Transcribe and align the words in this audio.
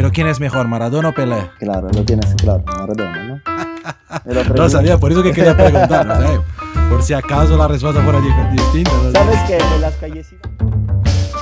Pero 0.00 0.12
¿quién 0.12 0.28
es 0.28 0.40
mejor, 0.40 0.66
Maradona 0.66 1.10
o 1.10 1.12
Pelé? 1.12 1.50
Claro, 1.58 1.86
lo 1.92 2.02
tienes 2.06 2.34
claro, 2.36 2.64
Maradona, 2.64 3.22
¿no? 3.22 4.54
Lo 4.54 4.70
sabía, 4.70 4.96
por 4.96 5.12
eso 5.12 5.22
que 5.22 5.30
quería 5.30 5.54
preguntar, 5.54 6.06
no 6.06 6.16
sé, 6.16 6.40
por 6.88 7.02
si 7.02 7.12
acaso 7.12 7.54
la 7.58 7.68
respuesta 7.68 8.02
fuera 8.02 8.18
distinta. 8.50 8.90
no. 8.90 9.12
¿Sabes 9.12 9.40
que 9.42 9.58
en 9.58 9.80
las 9.82 9.94
callecitas... 9.96 10.50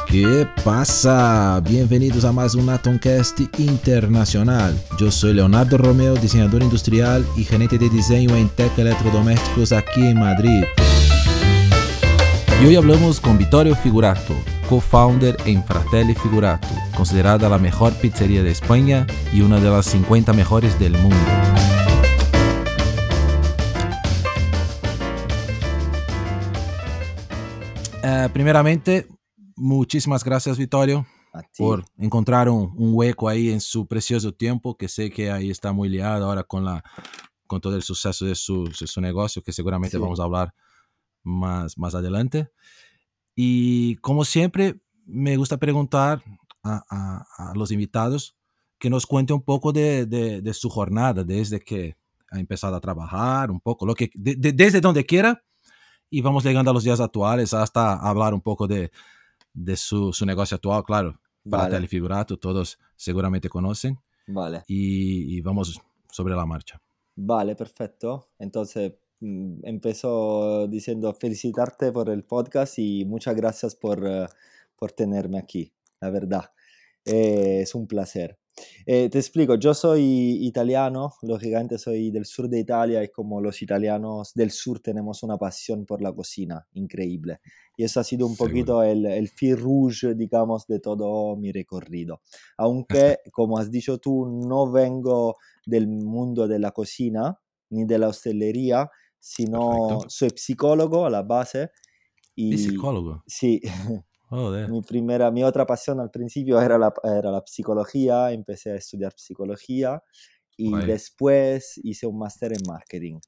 ¿Qué 0.08 0.44
pasa? 0.64 1.60
Bienvenidos 1.62 2.24
a 2.24 2.32
más 2.32 2.56
un 2.56 2.68
Atomcast 2.68 3.38
internacional. 3.60 4.76
Yo 4.98 5.12
soy 5.12 5.34
Leonardo 5.34 5.78
Romeo, 5.78 6.16
diseñador 6.16 6.60
industrial 6.60 7.24
y 7.36 7.44
gerente 7.44 7.78
de 7.78 7.88
diseño 7.88 8.34
en 8.34 8.48
Tech 8.48 8.76
Electrodomésticos 8.76 9.70
aquí 9.70 10.04
en 10.04 10.18
Madrid. 10.18 10.64
Y 12.60 12.66
hoy 12.66 12.74
hablamos 12.74 13.20
con 13.20 13.38
Vittorio 13.38 13.76
Figurato, 13.76 14.34
co-founder 14.68 15.36
en 15.46 15.64
Fratelli 15.64 16.14
Figurato, 16.14 16.68
considerada 16.96 17.48
la 17.48 17.58
mejor 17.58 17.92
pizzería 17.94 18.42
de 18.42 18.50
España 18.50 19.06
y 19.32 19.40
una 19.40 19.58
de 19.60 19.70
las 19.70 19.86
50 19.86 20.32
mejores 20.34 20.78
del 20.78 20.92
mundo. 20.98 21.16
Eh, 28.02 28.28
primeramente, 28.32 29.08
muchísimas 29.56 30.24
gracias, 30.24 30.56
Vittorio, 30.56 31.06
por 31.56 31.84
encontrar 31.98 32.48
un, 32.48 32.72
un 32.76 32.90
hueco 32.94 33.28
ahí 33.28 33.50
en 33.50 33.60
su 33.60 33.86
precioso 33.86 34.32
tiempo, 34.32 34.76
que 34.76 34.88
sé 34.88 35.10
que 35.10 35.30
ahí 35.30 35.50
está 35.50 35.72
muy 35.72 35.88
liado 35.88 36.26
ahora 36.26 36.44
con, 36.44 36.64
la, 36.64 36.82
con 37.46 37.60
todo 37.60 37.74
el 37.76 37.82
suceso 37.82 38.24
de 38.24 38.34
su, 38.34 38.64
de 38.64 38.86
su 38.86 39.00
negocio, 39.00 39.42
que 39.42 39.52
seguramente 39.52 39.96
Sí. 39.96 40.02
vamos 40.02 40.20
a 40.20 40.24
hablar 40.24 40.54
más, 41.22 41.76
más 41.76 41.94
adelante. 41.94 42.50
Y 43.40 43.94
como 43.98 44.24
siempre, 44.24 44.80
me 45.06 45.36
gusta 45.36 45.58
preguntar 45.58 46.20
a, 46.64 46.82
a- 46.90 47.50
a 47.50 47.54
los 47.54 47.70
invitados 47.70 48.34
que 48.80 48.90
nos 48.90 49.06
cuente 49.06 49.32
un 49.32 49.42
poco 49.42 49.72
de, 49.72 50.06
de- 50.06 50.42
de 50.42 50.54
su 50.54 50.68
jornada, 50.68 51.22
desde 51.22 51.60
que 51.60 51.96
ha 52.32 52.40
empezado 52.40 52.74
a 52.74 52.80
trabajar, 52.80 53.52
un 53.52 53.60
poco, 53.60 53.86
lo 53.86 53.94
que, 53.94 54.10
de- 54.12 54.34
de- 54.34 54.52
desde 54.52 54.80
donde 54.80 55.06
quiera, 55.06 55.44
y 56.10 56.20
vamos 56.20 56.42
llegando 56.42 56.72
a 56.72 56.74
los 56.74 56.82
días 56.82 56.98
actuales 56.98 57.54
hasta 57.54 57.94
hablar 57.94 58.34
un 58.34 58.40
poco 58.40 58.66
de, 58.66 58.90
su, 59.76 60.12
su 60.12 60.26
negocio 60.26 60.56
actual, 60.56 60.82
claro. 60.84 61.20
Para 61.48 61.62
Vale. 61.62 61.76
Telefigurato, 61.76 62.38
todos 62.38 62.76
seguramente 62.96 63.48
conocen, 63.48 64.00
Vale, 64.26 64.64
y, 64.66 65.36
y 65.36 65.40
vamos 65.42 65.80
sobre 66.10 66.34
la 66.34 66.44
marcha. 66.44 66.82
vale, 67.14 67.54
perfecto. 67.54 68.30
Entonces, 68.40 68.94
empezó 69.20 70.66
diciendo 70.68 71.12
felicitarte 71.14 71.92
por 71.92 72.08
el 72.10 72.24
podcast 72.24 72.78
y 72.78 73.04
muchas 73.04 73.34
gracias 73.34 73.74
por, 73.74 74.06
eh, 74.06 74.26
por 74.76 74.92
tenerme 74.92 75.38
aquí, 75.38 75.72
la 76.00 76.10
verdad. 76.10 76.44
Eh, 77.04 77.60
es 77.62 77.74
un 77.74 77.86
placer. 77.86 78.38
Eh, 78.86 79.08
te 79.08 79.18
explico, 79.18 79.54
yo 79.54 79.72
soy 79.72 80.44
italiano, 80.44 81.14
lógicamente 81.22 81.78
soy 81.78 82.10
del 82.10 82.24
sur 82.26 82.48
de 82.48 82.58
Italia 82.58 83.04
y 83.04 83.08
como 83.08 83.40
los 83.40 83.62
italianos 83.62 84.34
del 84.34 84.50
sur 84.50 84.80
tenemos 84.80 85.22
una 85.22 85.36
pasión 85.36 85.86
por 85.86 86.02
la 86.02 86.12
cocina 86.12 86.66
increíble. 86.72 87.40
Y 87.76 87.84
eso 87.84 88.00
ha 88.00 88.04
sido 88.04 88.26
un 88.26 88.34
Seguro. 88.34 88.50
poquito 88.50 88.82
el, 88.82 89.06
el 89.06 89.28
fil 89.28 89.56
rouge, 89.56 90.14
digamos, 90.14 90.66
de 90.66 90.80
todo 90.80 91.36
mi 91.36 91.52
recorrido. 91.52 92.20
Aunque, 92.56 93.18
como 93.30 93.58
has 93.58 93.70
dicho 93.70 93.98
tú, 93.98 94.26
no 94.26 94.70
vengo 94.70 95.36
del 95.64 95.86
mundo 95.86 96.48
de 96.48 96.58
la 96.58 96.72
cocina 96.72 97.38
ni 97.70 97.84
de 97.84 97.98
la 97.98 98.08
hostelería, 98.08 98.90
sino 99.18 99.70
Perfecto. 99.70 100.10
soy 100.10 100.30
psicólogo 100.36 101.06
a 101.06 101.10
la 101.10 101.22
base. 101.22 101.70
Y, 102.34 102.54
Y 102.54 102.58
psicólogo. 102.58 103.22
Sí, 103.26 103.60
Joder. 104.30 104.68
mi 104.70 104.82
primera, 104.82 105.30
mi 105.30 105.42
otra 105.44 105.66
pasión 105.66 106.00
al 106.00 106.10
principio 106.10 106.60
era 106.60 106.78
la, 106.78 106.92
era 107.02 107.30
la 107.30 107.42
psicología, 107.46 108.30
empecé 108.32 108.72
a 108.72 108.76
estudiar 108.76 109.12
psicología 109.16 110.02
y 110.56 110.70
Vaya. 110.72 110.86
después 110.86 111.80
hice 111.82 112.06
un 112.06 112.18
máster 112.18 112.52
en 112.52 112.62
marketing. 112.66 113.18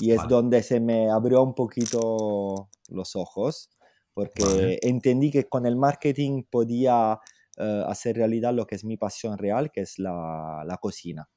Y 0.00 0.12
es 0.12 0.18
Vale. 0.18 0.28
donde 0.28 0.62
se 0.62 0.80
me 0.80 1.10
abrió 1.10 1.42
un 1.42 1.54
poquito 1.54 2.68
los 2.88 3.16
ojos, 3.16 3.70
porque 4.14 4.42
Vale. 4.44 4.78
entendí 4.82 5.30
que 5.30 5.44
con 5.48 5.66
el 5.66 5.76
marketing 5.76 6.44
podía 6.50 7.18
eh, 7.58 7.82
hacer 7.86 8.16
realidad 8.16 8.52
lo 8.54 8.66
que 8.66 8.76
es 8.76 8.84
mi 8.84 8.96
pasión 8.96 9.38
real, 9.38 9.70
que 9.72 9.80
es 9.82 9.98
la, 9.98 10.62
la 10.66 10.76
cocina. 10.78 11.28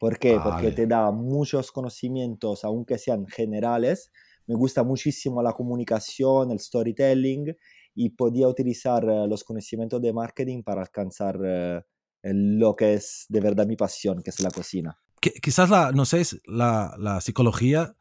¿Por 0.00 0.18
qué? 0.18 0.40
Porque 0.42 0.72
te 0.72 0.86
da 0.86 1.10
muchos 1.10 1.70
conocimientos, 1.70 2.64
aunque 2.64 2.96
sean 2.96 3.26
generales. 3.26 4.10
Me 4.46 4.54
gusta 4.54 4.82
muchísimo 4.82 5.42
la 5.42 5.52
comunicación, 5.52 6.50
el 6.50 6.58
storytelling 6.58 7.54
y 7.94 8.08
podía 8.08 8.48
utilizar 8.48 9.04
eh, 9.04 9.28
los 9.28 9.44
conocimientos 9.44 10.00
de 10.00 10.14
marketing 10.14 10.62
para 10.62 10.80
alcanzar 10.80 11.38
eh, 11.44 11.82
lo 12.22 12.74
que 12.74 12.94
es 12.94 13.26
de 13.28 13.40
verdad 13.40 13.66
mi 13.66 13.76
pasión, 13.76 14.22
que 14.22 14.30
es 14.30 14.40
la 14.40 14.50
cocina. 14.50 14.98
Quizás 15.20 15.68
la, 15.68 15.92
no 15.92 16.06
sé, 16.06 16.22
la, 16.46 16.94
la 16.98 17.20
psicología, 17.20 17.94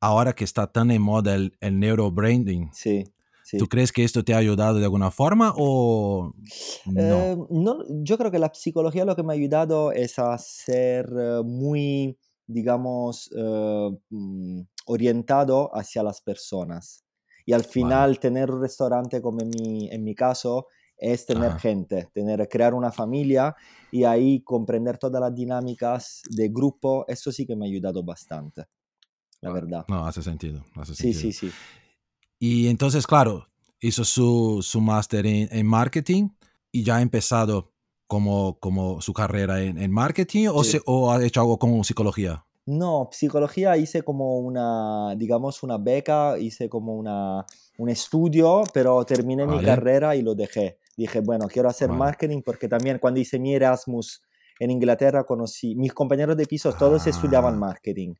ahora 0.00 0.32
que 0.32 0.44
está 0.44 0.70
tan 0.70 0.92
en 0.92 1.02
moda 1.02 1.34
el, 1.34 1.56
el 1.58 1.80
neurobranding, 1.80 2.70
Sí, 2.72 3.02
sí. 3.46 3.58
¿tú 3.58 3.68
crees 3.68 3.92
que 3.92 4.04
esto 4.04 4.24
te 4.24 4.34
ha 4.34 4.38
ayudado 4.38 4.78
de 4.78 4.84
alguna 4.84 5.10
forma 5.10 5.52
o 5.56 6.32
no? 6.84 7.30
Eh, 7.30 7.36
no, 7.50 7.84
yo 8.02 8.18
creo 8.18 8.30
que 8.30 8.38
la 8.38 8.52
psicología 8.54 9.04
lo 9.04 9.16
que 9.16 9.22
me 9.22 9.32
ha 9.32 9.36
ayudado 9.36 9.92
es 9.92 10.18
a 10.18 10.36
ser 10.38 11.06
eh, 11.18 11.42
muy, 11.44 12.18
digamos, 12.46 13.30
eh, 13.36 13.90
mm, 14.10 14.60
orientado 14.86 15.70
hacia 15.74 16.02
las 16.02 16.20
personas. 16.20 17.04
Y 17.44 17.52
al 17.52 17.64
final 17.64 18.18
tener 18.18 18.50
un 18.50 18.60
restaurante 18.62 19.20
como 19.22 19.40
en 19.42 19.50
mi, 19.50 19.88
en 19.90 20.02
mi 20.04 20.14
caso 20.14 20.66
es 20.96 21.26
tener 21.26 21.52
Ajá. 21.52 21.60
gente, 21.60 22.08
tener, 22.12 22.48
crear 22.48 22.74
una 22.74 22.90
familia 22.90 23.54
y 23.90 24.04
ahí 24.04 24.42
comprender 24.42 24.98
todas 24.98 25.20
las 25.20 25.34
dinámicas 25.34 26.22
de 26.30 26.48
grupo, 26.48 27.04
eso 27.08 27.30
sí 27.30 27.46
que 27.46 27.54
me 27.54 27.66
ha 27.66 27.68
ayudado 27.68 28.02
bastante, 28.02 28.64
la 29.42 29.50
verdad. 29.52 29.86
No, 29.88 30.06
hace 30.06 30.22
sentido. 30.22 30.64
Hace 30.74 30.94
Sí, 30.94 31.12
sentido. 31.12 31.32
sí, 31.32 31.32
sí. 31.32 31.58
Y 32.38 32.68
entonces, 32.68 33.06
claro, 33.06 33.46
hizo 33.80 34.04
su, 34.04 34.60
su 34.62 34.80
máster 34.80 35.26
en, 35.26 35.48
en 35.50 35.66
marketing 35.66 36.28
y 36.72 36.82
ya 36.84 36.96
ha 36.96 37.02
empezado 37.02 37.72
como, 38.06 38.58
como 38.60 39.00
su 39.00 39.12
carrera 39.12 39.62
en, 39.62 39.78
en 39.78 39.90
marketing 39.90 40.48
o, 40.52 40.62
Sí. 40.64 40.72
se- 40.72 40.82
o 40.86 41.10
ha 41.12 41.24
hecho 41.24 41.40
algo 41.40 41.58
con 41.58 41.82
psicología. 41.84 42.44
No, 42.66 43.08
psicología 43.12 43.76
hice 43.76 44.02
como 44.02 44.38
una, 44.38 45.14
digamos, 45.16 45.62
una 45.62 45.78
beca, 45.78 46.36
hice 46.38 46.68
como 46.68 46.94
una, 46.96 47.46
un 47.78 47.88
estudio, 47.88 48.64
pero 48.74 49.04
terminé 49.04 49.46
mi 49.46 49.54
Vale. 49.54 49.66
carrera 49.66 50.16
y 50.16 50.22
lo 50.22 50.34
dejé. 50.34 50.78
Dije, 50.96 51.20
bueno, 51.20 51.46
quiero 51.46 51.68
hacer 51.68 51.88
Vale. 51.88 51.98
marketing 52.00 52.42
porque 52.44 52.68
también 52.68 52.98
cuando 52.98 53.20
hice 53.20 53.38
mi 53.38 53.54
Erasmus 53.54 54.20
en 54.58 54.70
Inglaterra 54.72 55.24
conocí, 55.24 55.76
mis 55.76 55.92
compañeros 55.92 56.36
de 56.36 56.46
piso 56.46 56.72
todos 56.72 57.06
Ah. 57.06 57.10
estudiaban 57.10 57.56
marketing. 57.58 58.14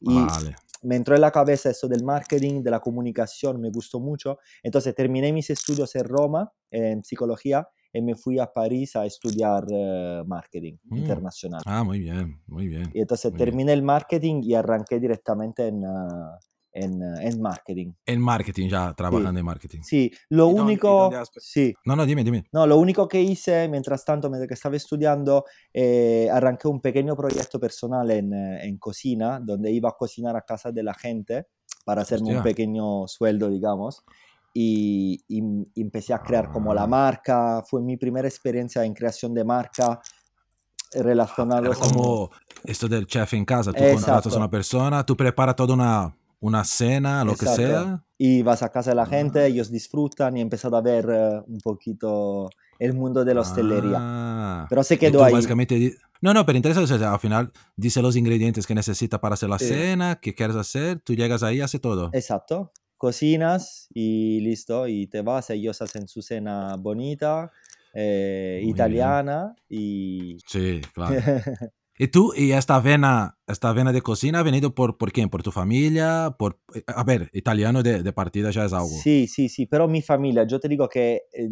Y 0.00 0.14
Vale. 0.14 0.56
Me 0.82 0.96
entró 0.96 1.14
en 1.14 1.20
la 1.22 1.30
cabeza 1.32 1.70
eso 1.70 1.88
del 1.88 2.02
marketing, 2.04 2.62
de 2.62 2.70
la 2.70 2.80
comunicación, 2.80 3.60
me 3.60 3.70
gustó 3.70 4.00
mucho. 4.00 4.38
Entonces 4.62 4.94
terminé 4.94 5.32
mis 5.32 5.50
estudios 5.50 5.94
en 5.96 6.04
Roma, 6.04 6.52
en 6.70 7.04
psicología, 7.04 7.68
y 7.92 8.02
me 8.02 8.14
fui 8.16 8.38
a 8.38 8.46
París 8.52 8.96
a 8.96 9.06
estudiar 9.06 9.64
eh, 9.70 10.22
marketing 10.26 10.76
Mm. 10.90 10.94
internacional. 10.94 11.64
Ah, 11.64 11.84
muy 11.84 12.00
bien, 12.00 12.42
muy 12.46 12.68
bien. 12.68 12.92
Y 12.92 13.00
entonces 13.00 13.30
Muy 13.30 13.42
bien. 13.42 13.46
terminé 13.46 13.72
el 13.72 13.82
marketing 13.82 14.42
y 14.42 14.54
arranqué 14.54 14.98
directamente 15.00 15.66
en, 15.68 15.84
ah, 15.84 16.38
en, 16.84 17.02
ah, 17.02 17.22
en 17.22 17.40
marketing. 17.40 17.92
En 18.06 18.20
marketing, 18.20 18.68
ya 18.68 18.92
trabajando 18.94 19.38
en 19.40 19.44
marketing. 19.46 19.80
Sí, 19.82 20.10
lo 20.30 20.50
¿Y 20.50 20.54
dónde- 20.54 20.60
y 20.60 20.64
único, 20.74 21.10
dónde 21.10 21.22
sí, 21.38 21.74
No, 21.84 21.96
no, 21.96 22.06
dime, 22.06 22.24
dime. 22.24 22.44
no, 22.52 22.66
lo 22.66 22.78
único 22.78 23.06
que 23.08 23.20
hice 23.20 23.68
mientras 23.68 24.04
tanto, 24.04 24.28
mientras 24.30 24.48
que 24.48 24.54
estaba 24.54 24.76
estudiando, 24.76 25.44
eh, 25.72 26.28
arranqué 26.32 26.68
un 26.68 26.80
pequeño 26.80 27.16
proyecto 27.16 27.58
personal 27.60 28.10
en, 28.10 28.32
eh, 28.32 28.66
en 28.66 28.78
cocina, 28.78 29.40
donde 29.40 29.70
iba 29.70 29.88
a 29.88 29.92
cocinar 29.98 30.36
a 30.36 30.42
casa 30.42 30.70
de 30.72 30.82
la 30.82 30.94
gente 30.94 31.46
para 31.84 32.02
hacerme 32.02 32.28
un 32.30 32.36
Hostia. 32.36 32.50
pequeño 32.52 33.06
sueldo, 33.08 33.48
digamos. 33.48 34.02
Y, 34.54 35.22
y 35.28 35.80
empecé 35.80 36.12
a 36.14 36.22
crear 36.22 36.50
como 36.50 36.74
la 36.74 36.82
Ah. 36.82 36.86
marca, 36.86 37.62
fue 37.68 37.80
mi 37.80 37.96
primera 37.96 38.26
experiencia 38.26 38.84
en 38.84 38.92
creación 38.94 39.32
de 39.34 39.44
marca 39.44 40.00
eh, 40.94 41.02
relacionado 41.02 41.66
Era 41.66 41.74
como 41.74 42.30
esto 42.64 42.88
del 42.88 43.06
chef 43.06 43.34
en 43.34 43.44
casa. 43.44 43.72
Tú 43.72 43.78
Exacto. 43.78 43.94
contratas 44.06 44.34
a 44.34 44.36
una 44.38 44.50
persona, 44.50 45.04
tú 45.04 45.14
preparas 45.16 45.54
toda 45.54 45.74
una, 45.74 46.16
una 46.40 46.64
cena, 46.64 47.24
lo 47.24 47.34
que 47.36 47.46
sea. 47.46 48.04
y 48.16 48.42
vas 48.42 48.62
a 48.62 48.70
casa 48.70 48.90
de 48.90 48.96
la 48.96 49.06
gente, 49.06 49.40
Ah. 49.40 49.46
ellos 49.46 49.70
disfrutan 49.70 50.36
y 50.36 50.40
he 50.40 50.42
empezado 50.42 50.76
a 50.76 50.80
ver 50.80 51.08
eh, 51.10 51.40
un 51.46 51.58
poquito 51.60 52.48
el 52.78 52.94
mundo 52.94 53.24
de 53.24 53.34
la 53.34 53.40
hostelería. 53.42 53.96
Ah. 53.98 54.66
Pero 54.68 54.82
se 54.84 54.98
quedó 54.98 55.22
ahí. 55.24 55.32
básicamente 55.32 55.96
No, 56.20 56.34
no, 56.34 56.44
pero 56.44 56.56
interesante. 56.56 56.92
o 56.92 56.98
sea, 56.98 57.12
al 57.12 57.20
final 57.20 57.52
dice 57.76 58.02
los 58.02 58.16
ingredientes 58.16 58.66
que 58.66 58.74
necesita 58.74 59.20
para 59.20 59.34
hacer 59.34 59.48
la 59.48 59.58
Sí. 59.58 59.66
cena, 59.68 60.16
que 60.20 60.34
quieres 60.34 60.56
hacer, 60.56 61.00
tú 61.00 61.14
llegas 61.14 61.42
ahí 61.44 61.58
y 61.58 61.60
haces 61.60 61.80
todo. 61.80 62.10
Exacto. 62.12 62.72
Cocinas 62.96 63.86
y 63.94 64.40
listo, 64.40 64.88
y 64.88 65.06
te 65.06 65.22
vas, 65.22 65.50
ellos 65.50 65.80
hacen 65.80 66.08
su 66.08 66.20
cena 66.22 66.74
bonita, 66.76 67.52
eh, 67.94 68.58
bien. 68.60 68.70
italiana 68.70 69.54
y... 69.68 70.36
Sí, 70.46 70.80
claro. 70.92 71.14
¿Y 71.98 72.08
tú, 72.08 72.32
y 72.36 72.52
esta 72.52 72.78
vena, 72.80 73.38
esta 73.48 73.72
vena 73.72 73.92
de 73.92 74.02
cocina 74.02 74.38
ha 74.38 74.42
venido 74.44 74.74
por, 74.74 74.96
por 74.98 75.10
quién? 75.10 75.28
¿Por 75.28 75.42
tu 75.42 75.50
familia? 75.50 76.36
Por, 76.38 76.60
eh, 76.74 76.82
a 76.86 77.02
ver, 77.02 77.28
italiano 77.32 77.82
de, 77.82 78.02
de 78.04 78.12
partida 78.12 78.50
ya 78.50 78.64
es 78.64 78.72
algo. 78.72 78.88
Sí, 78.88 79.26
sí, 79.26 79.48
sí, 79.48 79.66
pero 79.66 79.88
mi 79.88 80.00
familia, 80.00 80.44
yo 80.46 80.60
te 80.60 80.68
digo 80.68 80.88
que 80.88 81.22
eh, 81.32 81.48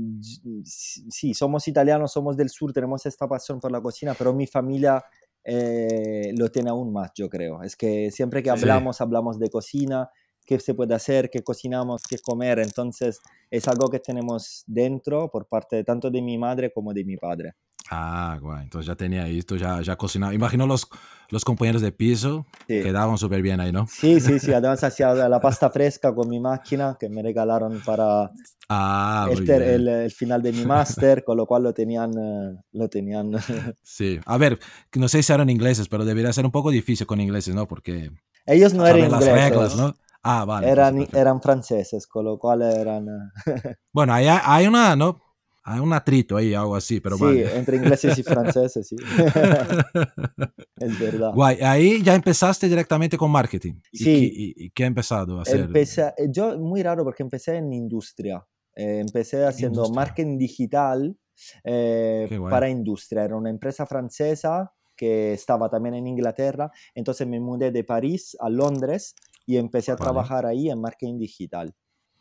sí, 0.64 1.34
somos 1.34 1.66
italianos, 1.68 2.12
somos 2.12 2.36
del 2.36 2.48
sur, 2.48 2.72
tenemos 2.72 3.04
esta 3.06 3.26
pasión 3.28 3.60
por 3.60 3.72
la 3.72 3.80
cocina, 3.80 4.14
pero 4.16 4.32
mi 4.32 4.46
familia 4.46 5.04
eh, 5.44 6.32
lo 6.36 6.48
tiene 6.50 6.70
aún 6.70 6.92
más, 6.92 7.10
yo 7.14 7.28
creo. 7.28 7.62
Es 7.62 7.76
que 7.76 8.10
siempre 8.10 8.42
que 8.42 8.50
Sí. 8.50 8.56
hablamos, 8.62 9.00
hablamos 9.00 9.38
de 9.38 9.48
cocina, 9.50 10.10
qué 10.44 10.60
se 10.60 10.74
puede 10.74 10.94
hacer, 10.94 11.28
qué 11.30 11.42
cocinamos, 11.42 12.02
qué 12.08 12.18
comer, 12.18 12.60
entonces 12.60 13.20
es 13.50 13.66
algo 13.68 13.88
que 13.88 13.98
tenemos 13.98 14.62
dentro 14.66 15.28
por 15.30 15.48
parte 15.48 15.82
tanto 15.84 16.10
de 16.10 16.22
mi 16.22 16.38
madre 16.38 16.72
como 16.72 16.92
de 16.92 17.04
mi 17.04 17.16
padre. 17.16 17.54
Ah, 17.90 18.38
guay. 18.40 18.64
Entonces 18.64 18.86
ya 18.86 18.94
tenía 18.96 19.26
esto, 19.28 19.56
ya, 19.56 19.80
ya 19.80 19.96
cocinaba. 19.96 20.34
Imagino 20.34 20.66
los, 20.66 20.88
los 21.30 21.44
compañeros 21.44 21.82
de 21.82 21.92
piso 21.92 22.46
Sí. 22.66 22.82
quedaban 22.82 23.16
súper 23.18 23.42
bien 23.42 23.60
ahí, 23.60 23.70
¿no? 23.72 23.86
Sí, 23.86 24.20
sí, 24.20 24.38
sí, 24.40 24.52
además 24.52 24.82
hacía 24.82 25.14
la 25.14 25.40
pasta 25.40 25.70
fresca 25.70 26.14
con 26.14 26.28
mi 26.28 26.40
máquina 26.40 26.96
que 26.98 27.08
me 27.08 27.22
regalaron 27.22 27.80
para 27.84 28.30
Ah, 28.68 29.28
el, 29.30 29.44
ter- 29.44 29.62
el- 29.62 29.86
el 29.86 30.10
final 30.10 30.42
de 30.42 30.50
mi 30.52 30.64
máster, 30.64 31.22
con 31.22 31.36
lo 31.36 31.46
cual 31.46 31.62
lo 31.62 31.72
tenían, 31.72 32.10
eh, 32.18 32.56
lo 32.72 32.88
tenían 32.88 33.30
Sí. 33.82 34.18
A 34.26 34.36
ver, 34.38 34.58
no 34.96 35.06
sé 35.08 35.22
si 35.22 35.32
eran 35.32 35.48
ingleses, 35.50 35.88
pero 35.88 36.04
debería 36.04 36.32
ser 36.32 36.44
un 36.44 36.50
poco 36.50 36.70
difícil 36.70 37.06
con 37.06 37.20
ingleses, 37.20 37.54
¿no? 37.54 37.68
Porque 37.68 38.10
Ellos 38.44 38.74
no 38.74 38.84
eran 38.84 39.02
las 39.12 39.22
ingleses, 39.22 39.50
reglas, 39.50 39.76
¿no? 39.76 39.94
Ah, 40.24 40.44
vale. 40.44 40.68
eran, 40.68 41.06
eran 41.12 41.40
franceses, 41.40 42.08
con 42.08 42.24
lo 42.24 42.36
cual 42.40 42.62
eran... 42.62 43.06
eh, 43.46 43.76
Bueno, 43.92 44.12
hay, 44.12 44.26
hay 44.28 44.66
una, 44.66 44.96
¿no? 44.96 45.20
Hay 45.68 45.80
un 45.80 45.92
atrito 45.92 46.36
ahí, 46.36 46.54
algo 46.54 46.76
así, 46.76 47.00
pero 47.00 47.16
sí, 47.16 47.24
vale. 47.24 47.56
entre 47.56 47.76
ingleses 47.78 48.16
y 48.16 48.22
franceses, 48.22 48.86
sí. 48.86 48.94
es 50.78 50.98
verdad. 51.00 51.32
Guay, 51.34 51.58
ahí 51.60 52.02
ya 52.02 52.14
empezaste 52.14 52.68
directamente 52.68 53.16
con 53.18 53.30
marketing. 53.30 53.74
¿Y, 53.90 53.98
Sí. 53.98 54.04
qué- 54.04 54.32
y- 54.34 54.54
y 54.66 54.70
qué 54.70 54.84
ha 54.84 54.86
empezado 54.86 55.38
a 55.38 55.42
hacer? 55.42 55.60
Empecé, 55.60 56.02
eh, 56.18 56.28
yo, 56.30 56.56
muy 56.58 56.82
raro 56.82 57.02
porque 57.04 57.22
empecé 57.22 57.56
en 57.56 57.72
industria. 57.72 58.46
Eh, 58.74 59.00
empecé 59.00 59.44
haciendo 59.44 59.80
Industria. 59.80 60.00
marketing 60.04 60.38
digital 60.38 61.16
eh, 61.64 62.28
para 62.48 62.68
industria. 62.68 63.24
Era 63.24 63.36
una 63.36 63.50
empresa 63.50 63.86
francesa 63.86 64.72
que 64.96 65.32
estaba 65.32 65.68
también 65.68 65.94
en 65.94 66.06
Inglaterra. 66.06 66.70
Entonces 66.94 67.26
me 67.26 67.40
mudé 67.40 67.70
de 67.70 67.84
París 67.84 68.36
a 68.40 68.48
Londres 68.48 69.14
y 69.46 69.56
empecé 69.56 69.90
a 69.92 69.94
Vale. 69.96 70.04
trabajar 70.04 70.46
ahí 70.46 70.70
en 70.70 70.80
marketing 70.80 71.18
digital. 71.18 71.74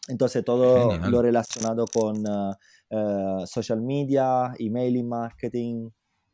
Entonces 0.07 0.44
todo 0.46 0.92
Genial. 0.92 1.12
lo 1.12 1.22
relacionado 1.22 1.86
con 1.92 2.18
eh, 2.18 2.54
eh, 2.92 3.44
social 3.46 3.81
media, 3.81 4.54
emailing 4.60 5.07
marketing 5.07 5.90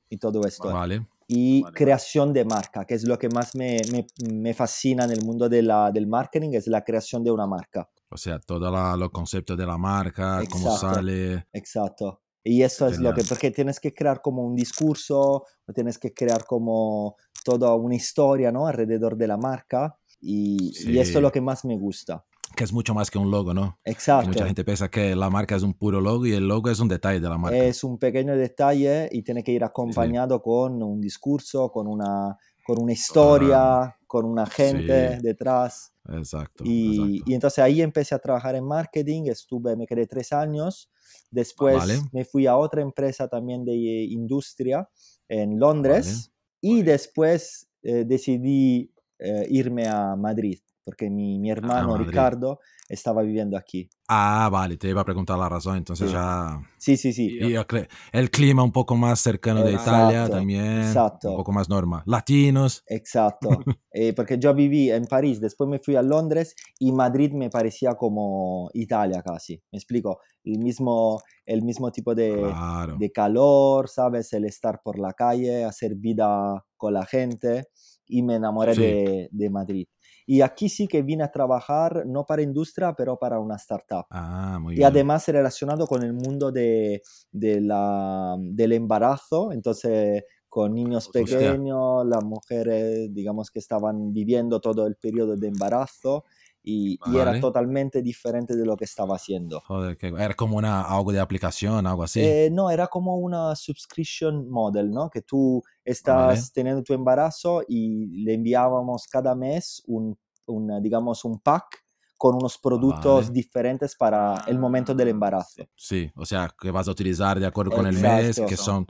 y 0.09 0.17
todo 0.17 0.41
esto. 0.45 0.71
Vale. 0.71 1.05
y 1.33 1.61
Vale, 1.61 1.73
creación 1.73 2.33
de 2.33 2.43
marca, 2.43 2.83
que 2.83 2.93
es 2.95 3.05
lo 3.07 3.17
que 3.17 3.29
más 3.29 3.55
me, 3.55 3.77
me- 3.93 4.05
me 4.33 4.53
fascina 4.53 5.05
en 5.05 5.11
el 5.11 5.23
mundo 5.23 5.47
de 5.47 5.61
la- 5.61 5.89
del 5.89 6.05
marketing, 6.05 6.49
es 6.55 6.67
la 6.67 6.83
creación 6.83 7.23
de 7.23 7.31
una 7.31 7.47
marca. 7.47 7.87
O 8.09 8.17
sea, 8.17 8.37
todos 8.39 8.69
los 8.99 9.09
conceptos 9.11 9.57
de 9.57 9.65
la 9.65 9.77
marca, 9.77 10.41
cómo 10.51 10.73
Exacto. 10.73 10.95
sale. 10.95 11.47
Exacto. 11.53 12.19
Y 12.43 12.63
eso 12.63 12.85
es 12.87 12.99
lo 12.99 13.13
que, 13.13 13.23
porque 13.23 13.49
tienes 13.51 13.79
que 13.79 13.93
crear 13.93 14.19
como 14.21 14.43
un 14.43 14.55
discurso, 14.57 15.45
tienes 15.73 15.97
que 15.97 16.11
crear 16.13 16.43
como 16.43 17.15
toda 17.45 17.75
una 17.75 17.95
historia, 17.95 18.51
¿no? 18.51 18.67
Alrededor 18.67 19.15
de 19.15 19.27
la 19.27 19.37
marca. 19.37 19.95
Y, 20.19 20.73
y 20.91 20.99
eso 20.99 21.11
Sí. 21.11 21.17
es 21.17 21.21
lo 21.21 21.31
que 21.31 21.39
más 21.39 21.63
me 21.63 21.77
gusta. 21.77 22.25
Que 22.55 22.63
es 22.63 22.73
mucho 22.73 22.93
más 22.93 23.09
que 23.09 23.17
un 23.17 23.31
logo, 23.31 23.53
¿no? 23.53 23.79
Que 23.83 23.91
Exacto. 23.91 24.27
mucha 24.27 24.45
gente 24.45 24.63
piensa 24.63 24.89
que 24.89 25.15
la 25.15 25.29
marca 25.29 25.55
es 25.55 25.63
un 25.63 25.73
puro 25.73 26.01
logo 26.01 26.25
y 26.25 26.33
el 26.33 26.47
logo 26.47 26.69
es 26.69 26.79
un 26.79 26.87
detalle 26.87 27.19
de 27.19 27.29
la 27.29 27.37
marca. 27.37 27.57
Es 27.57 27.83
un 27.83 27.97
pequeño 27.97 28.35
detalle 28.35 29.09
y 29.11 29.21
tiene 29.23 29.43
que 29.43 29.51
ir 29.51 29.63
acompañado 29.63 30.41
con 30.41 30.81
un 30.83 30.99
discurso, 31.01 31.71
con 31.71 31.87
una, 31.87 32.37
con 32.65 32.81
una 32.81 32.91
historia, 32.93 33.95
con 34.07 34.25
una 34.25 34.45
gente 34.45 35.15
Sí. 35.17 35.21
detrás. 35.21 35.93
Exacto. 36.09 36.63
Y, 36.65 36.95
exacto. 36.95 37.23
y 37.29 37.33
entonces 37.33 37.59
ahí 37.59 37.81
empecé 37.81 38.15
a 38.15 38.19
trabajar 38.19 38.55
en 38.55 38.65
marketing, 38.65 39.23
estuve, 39.27 39.75
me 39.75 39.85
quedé 39.85 40.07
tres 40.07 40.33
años, 40.33 40.89
después 41.29 41.77
Vale. 41.77 41.99
me 42.11 42.25
fui 42.25 42.47
a 42.47 42.57
otra 42.57 42.81
empresa 42.81 43.27
también 43.27 43.63
de 43.63 43.73
industria 43.75 44.89
en 45.29 45.59
Londres 45.59 46.31
y 46.59 46.81
después 46.81 47.67
eh, 47.83 48.03
decidí 48.05 48.91
eh, 49.19 49.45
irme 49.49 49.87
a 49.87 50.15
Madrid, 50.15 50.59
porque 50.83 51.09
mi, 51.09 51.39
mi 51.39 51.51
hermano 51.51 51.89
Madrid. 51.89 52.07
Ricardo 52.07 52.59
estaba 52.89 53.21
viviendo 53.21 53.57
aquí. 53.57 53.89
Ah, 54.09 54.49
vale, 54.51 54.75
te 54.77 54.89
iba 54.89 54.99
a 55.01 55.05
preguntar 55.05 55.37
la 55.39 55.47
razón, 55.47 55.77
entonces 55.77 56.07
Sí. 56.09 56.13
ya... 56.13 56.59
Sí, 56.77 56.97
sí, 56.97 57.13
sí. 57.13 57.37
Y 57.39 57.53
el, 57.53 57.65
cl- 57.67 57.87
el 58.11 58.29
clima 58.29 58.63
un 58.63 58.71
poco 58.71 58.97
más 58.97 59.19
cercano 59.21 59.63
de 59.63 59.71
Italia 59.73 60.27
también, 60.29 60.81
exacto. 60.81 61.29
un 61.31 61.37
poco 61.37 61.51
más 61.53 61.69
normal. 61.69 62.01
Latinos, 62.05 62.83
Exacto, 62.87 63.49
Eh, 63.93 64.13
porque 64.13 64.37
yo 64.39 64.53
viví 64.53 64.89
en 64.91 65.05
París, 65.05 65.39
después 65.39 65.69
me 65.69 65.79
fui 65.79 65.95
a 65.95 66.01
Londres 66.01 66.55
y 66.79 66.91
Madrid 66.91 67.31
me 67.33 67.49
parecía 67.49 67.95
como 67.95 68.69
Italia 68.73 69.21
casi, 69.21 69.61
me 69.71 69.77
explico, 69.77 70.19
el 70.43 70.59
mismo, 70.59 71.21
el 71.45 71.61
mismo 71.61 71.91
tipo 71.91 72.15
de, 72.15 72.33
claro. 72.35 72.95
de 72.97 73.11
calor, 73.11 73.87
¿sabes? 73.89 74.33
El 74.33 74.45
estar 74.45 74.81
por 74.83 74.97
la 74.99 75.13
calle, 75.13 75.63
hacer 75.65 75.95
vida 75.95 76.65
con 76.77 76.93
la 76.93 77.05
gente 77.05 77.65
y 78.07 78.23
me 78.23 78.35
enamoré 78.35 78.73
Sí. 78.75 78.81
de, 78.81 79.29
de 79.31 79.49
Madrid. 79.49 79.87
Y 80.31 80.41
aquí 80.41 80.69
sí 80.69 80.87
que 80.87 81.01
vine 81.01 81.23
a 81.25 81.31
trabajar, 81.31 82.05
no 82.05 82.25
para 82.25 82.41
industria, 82.41 82.93
pero 82.93 83.17
para 83.17 83.39
una 83.39 83.55
startup. 83.57 84.05
Ah, 84.09 84.59
muy 84.61 84.75
Y 84.75 84.83
bien. 84.83 84.83
además 84.83 85.27
relacionado 85.27 85.87
con 85.87 86.03
el 86.03 86.13
mundo 86.13 86.51
de, 86.51 87.01
de 87.31 87.59
la, 87.59 88.37
del 88.39 88.71
embarazo, 88.73 89.51
entonces 89.51 90.23
con 90.47 90.73
niños 90.73 91.09
Hostia. 91.13 91.13
pequeños, 91.13 92.05
las 92.05 92.23
mujeres, 92.23 93.13
digamos 93.13 93.51
que 93.51 93.59
estaban 93.59 94.13
viviendo 94.13 94.61
todo 94.61 94.87
el 94.87 94.95
periodo 94.95 95.35
de 95.37 95.47
embarazo 95.47 96.23
y, 96.63 96.99
y 97.05 97.15
era 97.15 97.25
Vale. 97.25 97.39
totalmente 97.39 98.01
diferente 98.01 98.55
de 98.55 98.65
lo 98.65 98.77
que 98.77 98.85
estaba 98.85 99.15
haciendo. 99.15 99.61
Joder, 99.61 99.97
que 99.97 100.07
era 100.07 100.33
como 100.33 100.57
una, 100.57 100.81
algo 100.83 101.11
de 101.11 101.19
aplicación, 101.19 101.87
algo 101.87 102.03
así. 102.03 102.21
Eh, 102.21 102.49
no, 102.51 102.69
era 102.69 102.87
como 102.87 103.17
una 103.17 103.55
subscription 103.55 104.49
model, 104.49 104.91
¿no? 104.91 105.09
Que 105.09 105.21
tú 105.21 105.61
estás 105.83 106.27
Vale. 106.27 106.41
teniendo 106.53 106.83
tu 106.83 106.93
embarazo 106.93 107.63
y 107.67 108.23
le 108.23 108.35
enviábamos 108.35 109.07
cada 109.07 109.33
mes 109.35 109.81
un, 109.87 110.17
un, 110.45 110.81
digamos, 110.81 111.25
un 111.25 111.39
pack 111.39 111.83
con 112.17 112.35
unos 112.35 112.59
productos 112.59 113.25
Vale. 113.27 113.33
diferentes 113.33 113.95
para 113.95 114.43
el 114.45 114.59
momento 114.59 114.93
del 114.93 115.07
embarazo. 115.07 115.63
Sí, 115.75 116.11
o 116.15 116.25
sea, 116.25 116.53
que 116.59 116.69
vas 116.69 116.87
a 116.87 116.91
utilizar 116.91 117.39
de 117.39 117.47
acuerdo 117.47 117.71
con 117.71 117.87
el 117.87 117.97
mes, 117.97 118.37
Exacto. 118.37 118.49
que 118.49 118.57
son... 118.57 118.87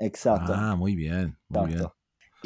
Exacto. 0.00 0.52
Ah, 0.52 0.74
muy 0.74 0.96
bien, 0.96 1.38
muy 1.48 1.74
bien. 1.74 1.86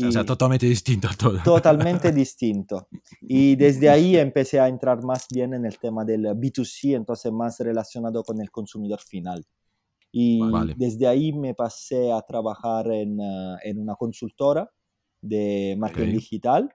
O 0.04 0.12
sea, 0.12 0.22
Y 0.22 0.26
totalmente 0.26 0.66
distinto 0.66 1.08
a 1.08 1.14
todo. 1.14 1.42
totalmente 1.42 2.12
distinto. 2.12 2.88
Y 3.22 3.56
desde 3.56 3.88
ahí 3.88 4.16
empecé 4.16 4.60
a 4.60 4.68
entrar 4.68 5.02
más 5.02 5.26
bien 5.32 5.54
en 5.54 5.64
el 5.64 5.78
tema 5.78 6.04
del 6.04 6.24
B2C, 6.26 6.94
entonces 6.96 7.32
más 7.32 7.58
relacionado 7.60 8.22
con 8.22 8.40
el 8.40 8.50
consumidor 8.50 9.00
final. 9.00 9.44
Y 10.12 10.40
Vale. 10.40 10.74
desde 10.76 11.06
ahí 11.06 11.32
me 11.32 11.54
pasé 11.54 12.12
a 12.12 12.22
trabajar 12.22 12.90
en, 12.90 13.20
eh, 13.20 13.56
en 13.64 13.80
una 13.80 13.94
consultora 13.96 14.70
de 15.20 15.76
marketing 15.78 16.12
digital 16.12 16.74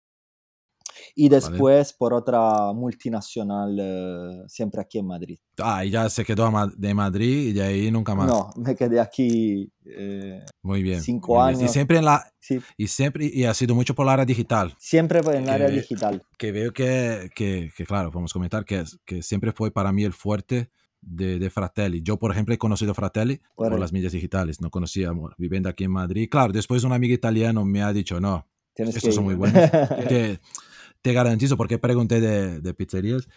y 1.16 1.30
después 1.30 1.94
por 1.94 2.14
otra 2.14 2.72
multinacional, 2.74 3.78
eh, 3.80 4.44
siempre 4.48 4.82
aquí 4.82 5.00
en 5.00 5.08
Madrid. 5.08 5.40
Ah, 5.62 5.84
y 5.86 5.90
ya 5.92 6.10
se 6.10 6.24
quedó 6.24 6.50
de 6.78 6.94
Madrid 6.94 7.48
y 7.50 7.54
de 7.54 7.64
ahí 7.64 7.92
nunca 7.92 8.16
más. 8.16 8.28
No, 8.28 8.52
me 8.56 8.76
quedé 8.76 9.00
aquí 9.00 9.72
eh, 9.86 10.44
Muy 10.62 10.84
bien. 10.84 11.02
cinco 11.02 11.36
muy 11.36 11.48
bien. 11.48 11.56
Y 11.56 11.60
años. 11.64 11.72
siempre 11.74 11.98
en 11.98 12.06
la... 12.06 12.24
sí, 12.40 12.60
Y 12.78 12.88
siempre, 12.88 13.30
y 13.32 13.44
ha 13.46 13.54
sido 13.54 13.76
mucho 13.76 13.94
por 13.96 14.06
la 14.06 14.14
área 14.14 14.26
digital. 14.26 14.74
siempre 14.78 15.20
en 15.20 15.44
el 15.44 15.50
área 15.50 15.68
Que- 15.68 15.74
digital. 15.74 16.24
que 16.38 16.52
veo 16.52 16.72
que, 16.74 17.30
que, 17.36 17.72
que, 17.76 17.86
claro, 17.86 18.12
podemos 18.12 18.32
comentar 18.34 18.64
que, 18.66 18.84
que 19.06 19.22
siempre 19.24 19.52
fue 19.52 19.72
para 19.72 19.92
mí 19.92 20.04
el 20.04 20.14
fuerte 20.14 20.72
de, 21.02 21.40
de 21.40 21.50
Fratelli. 21.50 22.02
Yo, 22.04 22.18
por 22.18 22.32
ejemplo, 22.32 22.54
he 22.54 22.58
conocido 22.58 22.94
Fratelli 22.94 23.38
por, 23.56 23.70
Por- 23.70 23.80
las 23.80 23.92
medias 23.94 24.12
digitales, 24.14 24.60
no 24.62 24.70
conocía, 24.70 25.12
viviendo 25.38 25.70
aquí 25.70 25.86
en 25.86 25.92
Madrid. 25.92 26.28
Claro, 26.30 26.52
después 26.54 26.84
un 26.84 26.92
amigo 26.94 27.14
italiano 27.14 27.64
me 27.66 27.82
ha 27.82 27.92
dicho, 27.94 28.20
no, 28.20 28.46
Tienes 28.74 28.96
estos 28.96 29.10
que 29.10 29.16
son 29.16 29.24
muy 29.26 29.36
buenos. 29.36 29.70
te, 30.08 30.40
te 31.02 31.14
garantizo, 31.14 31.58
porque 31.58 31.78
pregunté 31.78 32.20
de, 32.22 32.60
de 32.62 32.74
pizzerías, 32.74 33.28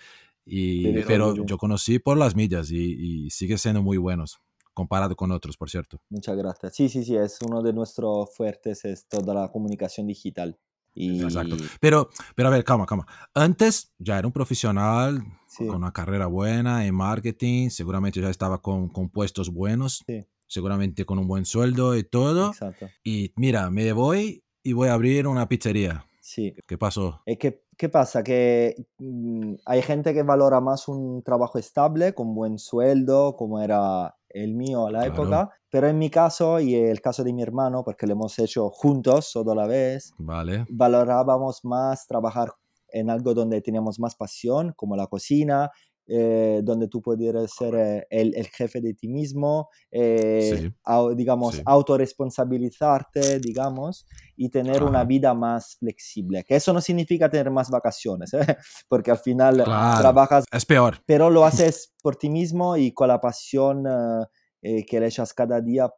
y, 0.45 0.83
Pero- 0.93 1.07
pero 1.07 1.47
yo 1.47 1.57
conocí 1.59 1.99
por 1.99 2.17
las 2.19 2.35
millas 2.35 2.71
y, 2.71 3.27
y 3.27 3.31
sigue 3.31 3.59
siendo 3.59 3.83
muy 3.83 3.97
buenos, 3.97 4.39
comparado 4.75 5.15
con 5.15 5.31
otros, 5.31 5.57
por 5.57 5.71
cierto. 5.71 6.01
Muchas 6.11 6.37
gracias. 6.37 6.75
Sí, 6.75 6.89
sí, 6.89 7.05
sí, 7.05 7.15
es 7.17 7.39
uno 7.43 7.63
de 7.63 7.73
nuestros 7.73 8.35
fuertes, 8.35 8.85
es 8.85 9.07
toda 9.07 9.35
la 9.35 9.53
comunicación 9.53 10.07
digital. 10.09 10.59
Y 10.95 11.23
Exacto. 11.23 11.57
Pero, 11.81 12.11
pero 12.35 12.49
a 12.49 12.51
ver, 12.53 12.65
calma, 12.65 12.85
calma. 12.85 13.07
Antes 13.35 13.95
ya 13.99 14.19
era 14.19 14.27
un 14.27 14.33
profesional 14.33 15.23
sí, 15.47 15.67
con 15.67 15.77
una 15.77 15.93
carrera 15.93 16.27
buena 16.27 16.85
en 16.87 16.95
marketing, 16.95 17.71
seguramente 17.71 18.21
ya 18.21 18.29
estaba 18.29 18.61
con, 18.61 18.89
con 18.89 19.09
puestos 19.09 19.49
buenos, 19.51 20.03
sí, 20.07 20.25
seguramente 20.47 21.07
con 21.07 21.19
un 21.19 21.27
buen 21.29 21.47
sueldo 21.47 21.97
y 21.97 22.03
todo. 22.05 22.49
exacto. 22.51 22.91
Y 23.05 23.33
mira, 23.37 23.71
me 23.71 23.93
voy 23.93 24.45
y 24.63 24.73
voy 24.75 24.89
a 24.89 24.93
abrir 24.95 25.27
una 25.29 25.49
pizzería. 25.49 26.05
Sí. 26.23 26.55
¿Qué 26.69 26.79
pasó? 26.79 27.21
Es 27.27 27.37
que, 27.37 27.65
¿Qué 27.77 27.89
pasa? 27.89 28.23
Que 28.23 28.77
mm, 28.99 29.55
hay 29.67 29.83
gente 29.83 30.15
que 30.15 30.23
valora 30.23 30.61
más 30.61 30.87
un 30.87 31.21
trabajo 31.25 31.59
estable, 31.59 32.15
con 32.15 32.33
buen 32.33 32.59
sueldo, 32.59 33.35
como 33.35 33.61
era 33.61 34.15
el 34.29 34.55
mío 34.55 34.87
a 34.87 34.93
la 34.93 35.05
época, 35.05 35.51
pero 35.69 35.89
en 35.89 35.99
mi 35.99 36.09
caso 36.09 36.61
y 36.61 36.77
el 36.77 37.01
caso 37.01 37.25
de 37.25 37.33
mi 37.33 37.43
hermano, 37.43 37.83
porque 37.85 38.07
lo 38.07 38.13
hemos 38.13 38.39
hecho 38.39 38.71
juntos 38.71 39.33
toda 39.33 39.55
la 39.57 39.67
vez, 39.67 40.15
vale. 40.17 40.65
valorábamos 40.71 41.65
más 41.65 42.07
trabajar 42.07 42.53
en 42.89 43.11
algo 43.11 43.35
donde 43.35 43.61
teníamos 43.61 43.99
más 43.99 44.15
pasión, 44.15 44.73
como 44.77 44.95
la 44.97 45.09
cocina, 45.09 45.71
eh, 46.07 46.61
donde 46.65 46.89
tú 46.89 47.01
pudieras 47.01 47.53
ser 47.55 47.75
eh, 47.75 48.07
el, 48.11 48.35
el, 48.35 48.47
jefe 48.49 48.81
de 48.81 48.95
ti 48.95 49.09
mismo, 49.09 49.69
eh, 49.91 50.59
Sí, 50.61 50.73
au- 50.85 51.15
digamos, 51.15 51.57
sí. 51.57 51.63
autorresponsabilizarte, 51.65 53.41
digamos, 53.41 54.07
y 54.37 54.49
tener 54.49 54.83
una 54.83 55.01
Ajá. 55.01 55.05
vida 55.09 55.35
más 55.35 55.77
flexible. 55.77 56.45
Que 56.45 56.57
eso 56.57 56.73
no 56.73 56.81
significa 56.81 57.29
tener 57.31 57.51
más 57.51 57.71
vacaciones, 57.71 58.33
¿eh? 58.35 58.57
porque 58.89 59.11
al 59.11 59.19
final 59.19 59.63
Claro. 59.65 59.99
trabajas, 60.01 60.45
Es 60.53 60.67
peor. 60.67 60.99
pero 61.07 61.31
lo 61.31 61.45
haces 61.45 61.93
por 62.03 62.17
ti 62.17 62.29
mismo 62.31 62.77
y 62.77 62.93
con 62.93 63.09
la 63.09 63.21
pasión 63.21 63.87
eh, 63.87 64.27
eh, 64.63 64.87
que 64.87 65.01
le 65.01 65.07
echas 65.07 65.33
cada 65.35 65.61
día, 65.61 65.91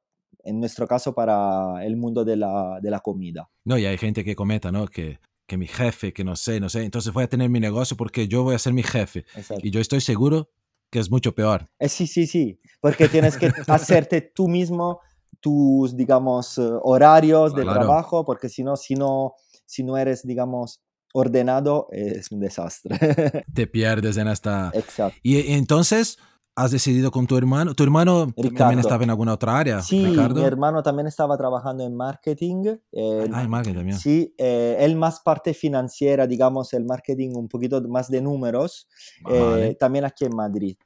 en 0.44 0.60
nuestro 0.60 0.86
caso, 0.86 1.14
para 1.14 1.84
el 1.84 1.96
mundo 1.96 2.24
de 2.24 2.36
la, 2.36 2.78
de 2.82 2.90
la 2.90 3.00
comida. 3.00 3.48
No, 3.64 3.78
y 3.78 3.86
hay 3.86 3.96
gente 3.98 4.24
que 4.24 4.36
comenta, 4.36 4.70
¿no? 4.70 4.86
Que, 4.86 5.18
que 5.46 5.56
mi 5.56 5.66
jefe, 5.66 6.12
que 6.12 6.24
no 6.24 6.36
sé, 6.36 6.60
no 6.60 6.68
sé. 6.68 6.84
Entonces 6.84 7.12
voy 7.12 7.24
a 7.24 7.28
tener 7.28 7.48
mi 7.50 7.60
negocio 7.60 7.96
porque 7.96 8.28
yo 8.28 8.42
voy 8.42 8.54
a 8.54 8.58
ser 8.58 8.72
mi 8.72 8.82
jefe. 8.82 9.24
Exacto. 9.36 9.60
Y 9.66 9.70
yo 9.70 9.80
estoy 9.80 10.00
seguro 10.00 10.50
que 10.90 10.98
es 11.00 11.10
mucho 11.10 11.34
peor. 11.34 11.68
Eh, 11.78 11.88
sí, 11.88 12.06
sí, 12.06 12.26
sí, 12.26 12.60
porque 12.80 13.08
tienes 13.08 13.36
que 13.36 13.46
hacerte 13.68 14.20
tú 14.20 14.48
mismo 14.48 15.00
tus, 15.40 15.96
digamos, 15.96 16.56
eh, 16.58 16.62
horarios 16.82 17.54
de 17.54 17.62
Claro. 17.62 17.80
trabajo, 17.80 18.24
porque 18.24 18.48
si 18.48 18.62
no, 18.62 18.76
si 18.76 18.94
no, 18.94 19.34
si 19.66 19.82
no 19.82 19.98
eres, 19.98 20.26
digamos, 20.26 20.80
ordenado, 21.12 21.88
es 21.92 22.30
un 22.32 22.40
desastre. 22.40 23.44
Te 23.52 23.66
pierdes 23.66 24.16
en 24.16 24.28
esta... 24.28 24.70
Exacto. 24.74 25.18
Y 25.22 25.38
y 25.40 25.52
entonces 25.54 26.18
has 26.56 26.70
decidido 26.70 27.10
con 27.10 27.26
tu 27.26 27.36
hermano. 27.36 27.74
¿Tu 27.74 27.82
hermano 27.82 28.26
Ricardo. 28.36 28.56
también 28.58 28.78
estaba 28.78 29.02
en 29.04 29.10
alguna 29.10 29.32
otra 29.34 29.58
área? 29.58 29.82
Sí, 29.82 30.04
Ricardo. 30.06 30.40
mi 30.40 30.46
hermano 30.46 30.82
también 30.82 31.06
estaba 31.08 31.36
trabajando 31.36 31.84
en 31.84 31.96
marketing. 31.96 32.76
eh, 32.92 33.28
Ah, 33.32 33.42
en 33.42 33.50
marketing 33.50 33.74
también. 33.76 33.98
Sí, 33.98 34.34
eh, 34.38 34.76
él 34.78 34.94
más 34.96 35.20
parte 35.20 35.52
financiera, 35.54 36.26
digamos, 36.26 36.72
el 36.72 36.84
marketing 36.84 37.30
un 37.34 37.48
poquito 37.48 37.80
más 37.88 38.08
de 38.08 38.20
números, 38.20 38.88
eh, 39.28 39.40
Vale. 39.40 39.74
también 39.74 40.04
aquí 40.04 40.24
en 40.26 40.36
Madrid. 40.36 40.76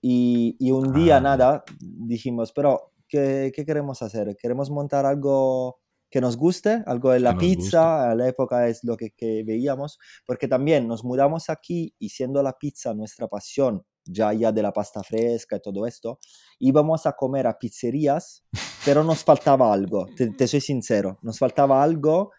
Y, 0.00 0.56
y 0.60 0.70
un 0.70 0.92
día, 0.92 1.16
Ah, 1.16 1.20
nada, 1.20 1.64
dijimos, 1.80 2.52
pero 2.52 2.92
¿qué, 3.08 3.50
qué 3.54 3.64
queremos 3.64 4.02
hacer? 4.02 4.36
¿Queremos 4.40 4.70
montar 4.70 5.06
algo 5.06 5.80
que 6.08 6.20
nos 6.20 6.36
guste? 6.36 6.84
Algo 6.86 7.10
de 7.10 7.18
la 7.20 7.36
pizza, 7.36 8.10
a 8.12 8.14
la 8.14 8.28
época 8.28 8.68
es 8.68 8.84
lo 8.84 8.96
que, 8.96 9.10
que 9.10 9.42
veíamos, 9.44 9.98
porque 10.24 10.46
también 10.46 10.86
nos 10.86 11.02
mudamos 11.02 11.50
aquí 11.50 11.92
y 11.98 12.10
siendo 12.10 12.42
la 12.44 12.52
pizza 12.52 12.94
nuestra 12.94 13.26
pasión, 13.26 13.82
ya 14.06 14.32
ya 14.32 14.52
de 14.52 14.62
la 14.62 14.72
pasta 14.72 15.02
fresca 15.02 15.56
y 15.56 15.60
todo 15.60 15.86
esto, 15.86 16.18
íbamos 16.58 17.06
a 17.06 17.12
comer 17.12 17.46
a 17.46 17.58
pizzerías, 17.58 18.44
pero 18.84 19.02
nos 19.04 19.22
faltaba 19.24 19.72
algo, 19.72 20.06
te, 20.16 20.28
te 20.30 20.46
soy 20.48 20.60
sincero, 20.60 21.18
nos 21.22 21.38
faltaba 21.38 21.82
algo 21.82 22.30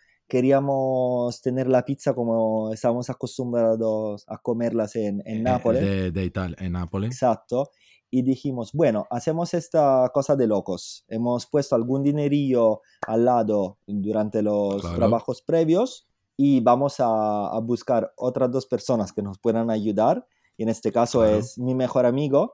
queríamos 0.51 1.41
tener 1.41 1.67
la 1.67 1.83
pizza 1.86 2.13
como 2.13 2.71
estábamos 2.74 3.09
acostumbrados 3.09 4.24
a 4.27 4.38
comerlas 4.38 4.95
en, 4.95 5.21
en 5.25 5.38
Eh, 5.38 5.41
Nápoles. 5.41 5.81
De, 5.81 6.12
de 6.12 6.24
Italia, 6.25 6.57
en 6.59 6.71
Nápoles. 6.74 7.12
Exacto. 7.12 7.69
Y 8.09 8.21
dijimos, 8.21 8.71
bueno, 8.74 9.05
hacemos 9.09 9.53
esta 9.53 10.09
cosa 10.13 10.36
de 10.36 10.47
locos. 10.47 11.03
Hemos 11.09 11.45
puesto 11.45 11.75
algún 11.75 12.03
dinerillo 12.03 12.81
al 13.05 13.25
lado 13.25 13.77
durante 13.86 14.41
los 14.41 14.81
Claro. 14.81 14.95
trabajos 14.97 15.41
previos 15.41 16.07
y 16.38 16.62
vamos 16.62 17.00
a, 17.00 17.47
a 17.47 17.59
buscar 17.59 18.13
otras 18.15 18.50
dos 18.51 18.65
personas 18.65 19.12
que 19.12 19.21
nos 19.21 19.39
puedan 19.39 19.69
ayudar. 19.69 20.25
Y 20.57 20.63
en 20.63 20.69
este 20.69 20.91
caso 20.91 21.19
Claro. 21.21 21.37
es 21.37 21.57
mi 21.57 21.75
mejor 21.75 22.05
amigo 22.05 22.53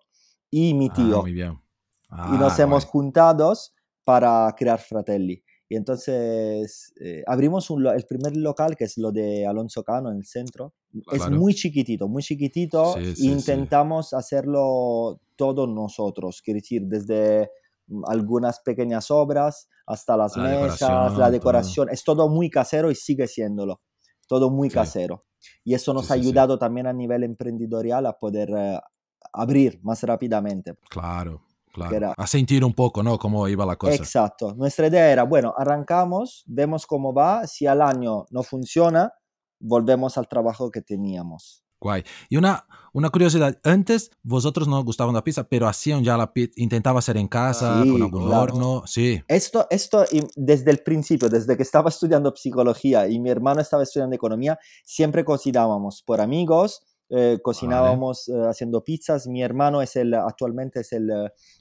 y 0.51 0.73
mi 0.73 0.89
Ah, 0.91 0.93
tío 0.93 1.21
muy 1.21 1.33
bien. 1.33 1.59
y 2.11 2.37
nos 2.37 2.59
Ah, 2.59 2.63
hemos 2.63 2.83
guay. 2.85 2.91
juntados 2.91 3.73
para 4.03 4.53
crear 4.57 4.79
Fratelli. 4.79 5.43
Y 5.69 5.75
entonces 5.75 6.93
eh, 7.01 7.23
abrimos 7.25 7.69
un 7.71 7.87
el 7.87 8.05
primer 8.05 8.35
local, 8.37 8.75
que 8.75 8.83
es 8.83 8.97
lo 8.97 9.11
de 9.11 9.47
Alonso 9.47 9.83
Cano 9.83 10.11
en 10.11 10.17
el 10.17 10.25
centro. 10.25 10.73
Es 11.11 11.19
Claro. 11.19 11.35
muy 11.37 11.55
chiquitito, 11.55 12.07
muy 12.07 12.21
chiquitito. 12.21 12.93
Sí, 12.93 12.99
e 12.99 13.05
sí, 13.15 13.21
sí. 13.23 13.31
intentamos 13.31 14.13
hacerlo 14.13 15.19
todos 15.35 15.67
nosotros, 15.69 16.41
quiere 16.43 16.59
decir, 16.59 16.83
desde 16.85 17.49
algunas 18.05 18.59
pequeñas 18.59 19.09
obras 19.09 19.67
hasta 19.87 20.15
las 20.15 20.37
La 20.37 20.43
mesas, 20.43 20.59
decoración, 20.79 20.89
la 21.17 21.25
todo. 21.25 21.31
decoración. 21.31 21.89
Es 21.89 22.03
todo 22.03 22.29
muy 22.29 22.49
casero 22.49 22.91
y 22.91 22.95
sigue 22.95 23.27
siéndolo. 23.27 23.81
Todo 24.27 24.49
muy 24.49 24.69
Sí. 24.69 24.75
casero. 24.75 25.25
Y 25.63 25.73
eso 25.73 25.93
nos 25.93 26.07
Sí, 26.07 26.13
ha 26.13 26.15
ayudado 26.15 26.57
también 26.57 26.87
a 26.87 26.93
nivel 26.93 27.23
emprendedorial 27.23 28.05
a 28.05 28.17
poder 28.17 28.49
eh, 28.55 28.79
abrir 29.33 29.79
más 29.83 30.01
rápidamente. 30.03 30.75
Claro, 30.89 31.41
claro. 31.73 31.95
era- 31.95 32.13
A 32.17 32.27
sentir 32.27 32.63
un 32.63 32.73
poco, 32.73 33.03
¿no? 33.03 33.17
Cómo 33.17 33.47
iba 33.47 33.65
la 33.65 33.75
cosa. 33.75 33.95
Exacto. 33.95 34.53
Nuestra 34.55 34.87
idea 34.87 35.11
era, 35.11 35.23
bueno, 35.23 35.53
arrancamos, 35.57 36.43
vemos 36.47 36.85
cómo 36.85 37.13
va, 37.13 37.45
si 37.47 37.67
al 37.67 37.81
año 37.81 38.25
no 38.29 38.43
funciona, 38.43 39.11
volvemos 39.59 40.17
al 40.17 40.27
trabajo 40.27 40.71
que 40.71 40.81
teníamos. 40.81 41.62
Guay. 41.83 42.03
Y 42.29 42.37
una, 42.37 42.65
una 42.93 43.09
curiosidad, 43.09 43.59
antes 43.63 44.11
vosotros 44.23 44.67
no 44.67 44.83
gustaban 44.83 45.13
la 45.13 45.23
pizza, 45.23 45.43
pero 45.43 45.67
hacían 45.67 46.03
ya 46.03 46.17
la 46.17 46.31
pizza, 46.31 46.53
intentaba 46.57 46.99
hacer 46.99 47.17
en 47.17 47.27
casa, 47.27 47.83
Sí, 47.83 47.91
con 47.91 48.01
algún 48.01 48.27
claro. 48.27 48.41
horno, 48.41 48.83
sí. 48.85 49.21
Esto, 49.27 49.67
esto 49.69 50.05
desde 50.35 50.71
el 50.71 50.79
principio, 50.79 51.29
desde 51.29 51.57
que 51.57 51.63
estaba 51.63 51.89
estudiando 51.89 52.33
psicología 52.35 53.07
y 53.07 53.19
mi 53.19 53.29
hermano 53.29 53.61
estaba 53.61 53.83
estudiando 53.83 54.15
economía, 54.15 54.57
siempre 54.83 55.25
cocinábamos 55.25 56.01
por 56.03 56.21
amigos, 56.21 56.81
eh, 57.09 57.39
cocinábamos 57.43 58.27
eh, 58.29 58.33
haciendo 58.49 58.83
pizzas. 58.83 59.27
Mi 59.27 59.43
hermano 59.43 59.81
es 59.81 59.95
el, 59.95 60.13
actualmente 60.13 60.79
es 60.79 60.93
el, 60.93 61.11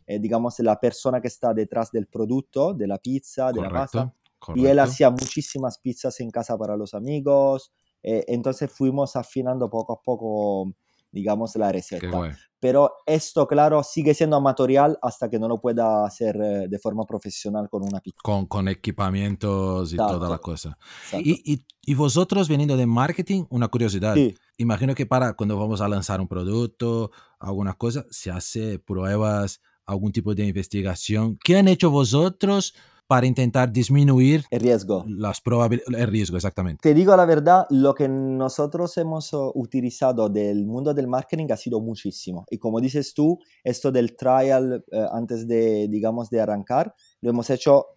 eh, 0.06 0.18
digamos, 0.18 0.58
la 0.60 0.78
persona 0.80 1.20
que 1.20 1.28
está 1.28 1.52
detrás 1.52 1.90
del 1.90 2.06
producto, 2.06 2.72
de 2.72 2.86
la 2.86 2.98
pizza, 2.98 3.52
de 3.52 3.60
la. 3.60 3.68
Correcto, 3.68 4.14
Y 4.54 4.66
él 4.66 4.78
hacía 4.78 5.10
muchísimas 5.10 5.78
pizzas 5.78 6.18
en 6.20 6.30
casa 6.30 6.56
para 6.56 6.76
los 6.76 6.94
amigos. 6.94 7.72
Eh, 8.02 8.24
entonces 8.28 8.70
fuimos 8.70 9.16
afinando 9.16 9.68
poco 9.70 9.92
a 9.94 10.02
poco, 10.02 10.72
digamos, 11.10 11.56
la 11.56 11.72
receta. 11.72 12.36
Pero 12.60 12.92
esto, 13.06 13.48
claro, 13.48 13.82
sigue 13.82 14.14
siendo 14.14 14.36
amatorial 14.36 14.96
hasta 15.02 15.28
que 15.28 15.40
no 15.40 15.48
lo 15.48 15.60
pueda 15.60 16.06
hacer 16.06 16.36
eh, 16.36 16.68
de 16.68 16.78
forma 16.78 17.04
profesional 17.04 17.68
con 17.68 17.82
una 17.82 18.00
pizza. 18.00 18.18
Con, 18.22 18.46
con 18.46 18.68
equipamientos 18.68 19.92
y 19.92 19.96
toda 19.96 20.12
la 20.12 20.36
Exacto. 20.36 20.42
cosa. 20.42 20.78
Exacto. 21.04 21.28
Y, 21.28 21.42
y, 21.44 21.66
y 21.84 21.94
vosotros 21.94 22.48
veniendo 22.48 22.76
de 22.76 22.86
marketing, 22.86 23.46
una 23.50 23.66
curiosidad. 23.66 24.14
Sí, 24.14 24.36
Imagino 24.62 24.94
que 24.94 25.06
para 25.06 25.32
cuando 25.34 25.58
vamos 25.58 25.80
a 25.80 25.88
lanzar 25.88 26.20
un 26.20 26.28
producto, 26.28 27.10
alguna 27.40 27.74
cosa, 27.74 28.06
se 28.10 28.30
hace 28.30 28.78
pruebas, 28.78 29.60
algún 29.86 30.12
tipo 30.12 30.34
de 30.34 30.46
investigación. 30.46 31.36
¿Qué 31.42 31.56
han 31.56 31.66
hecho 31.66 31.90
vosotros 31.90 32.74
para 33.06 33.26
intentar 33.26 33.70
disminuir 33.70 34.44
el 34.50 34.60
riesgo. 34.60 35.04
las 35.06 35.42
el 35.44 36.06
riesgo, 36.08 36.36
exactamente? 36.36 36.80
Te 36.82 36.94
digo 36.94 37.14
la 37.16 37.26
verdad, 37.26 37.66
lo 37.70 37.94
que 37.94 38.08
nosotros 38.08 38.96
hemos 38.96 39.34
oh, 39.34 39.52
utilizado 39.54 40.28
del 40.28 40.64
mundo 40.66 40.94
del 40.94 41.08
marketing 41.08 41.46
ha 41.50 41.56
sido 41.56 41.80
muchísimo. 41.80 42.46
Y 42.50 42.58
como 42.58 42.80
dices 42.80 43.12
tú, 43.14 43.38
esto 43.64 43.92
del 43.92 44.16
trial 44.16 44.84
eh, 44.90 45.06
antes 45.12 45.46
de, 45.46 45.88
digamos, 45.88 46.30
de 46.30 46.40
arrancar, 46.40 46.94
lo 47.20 47.30
hemos 47.30 47.50
hecho 47.50 47.88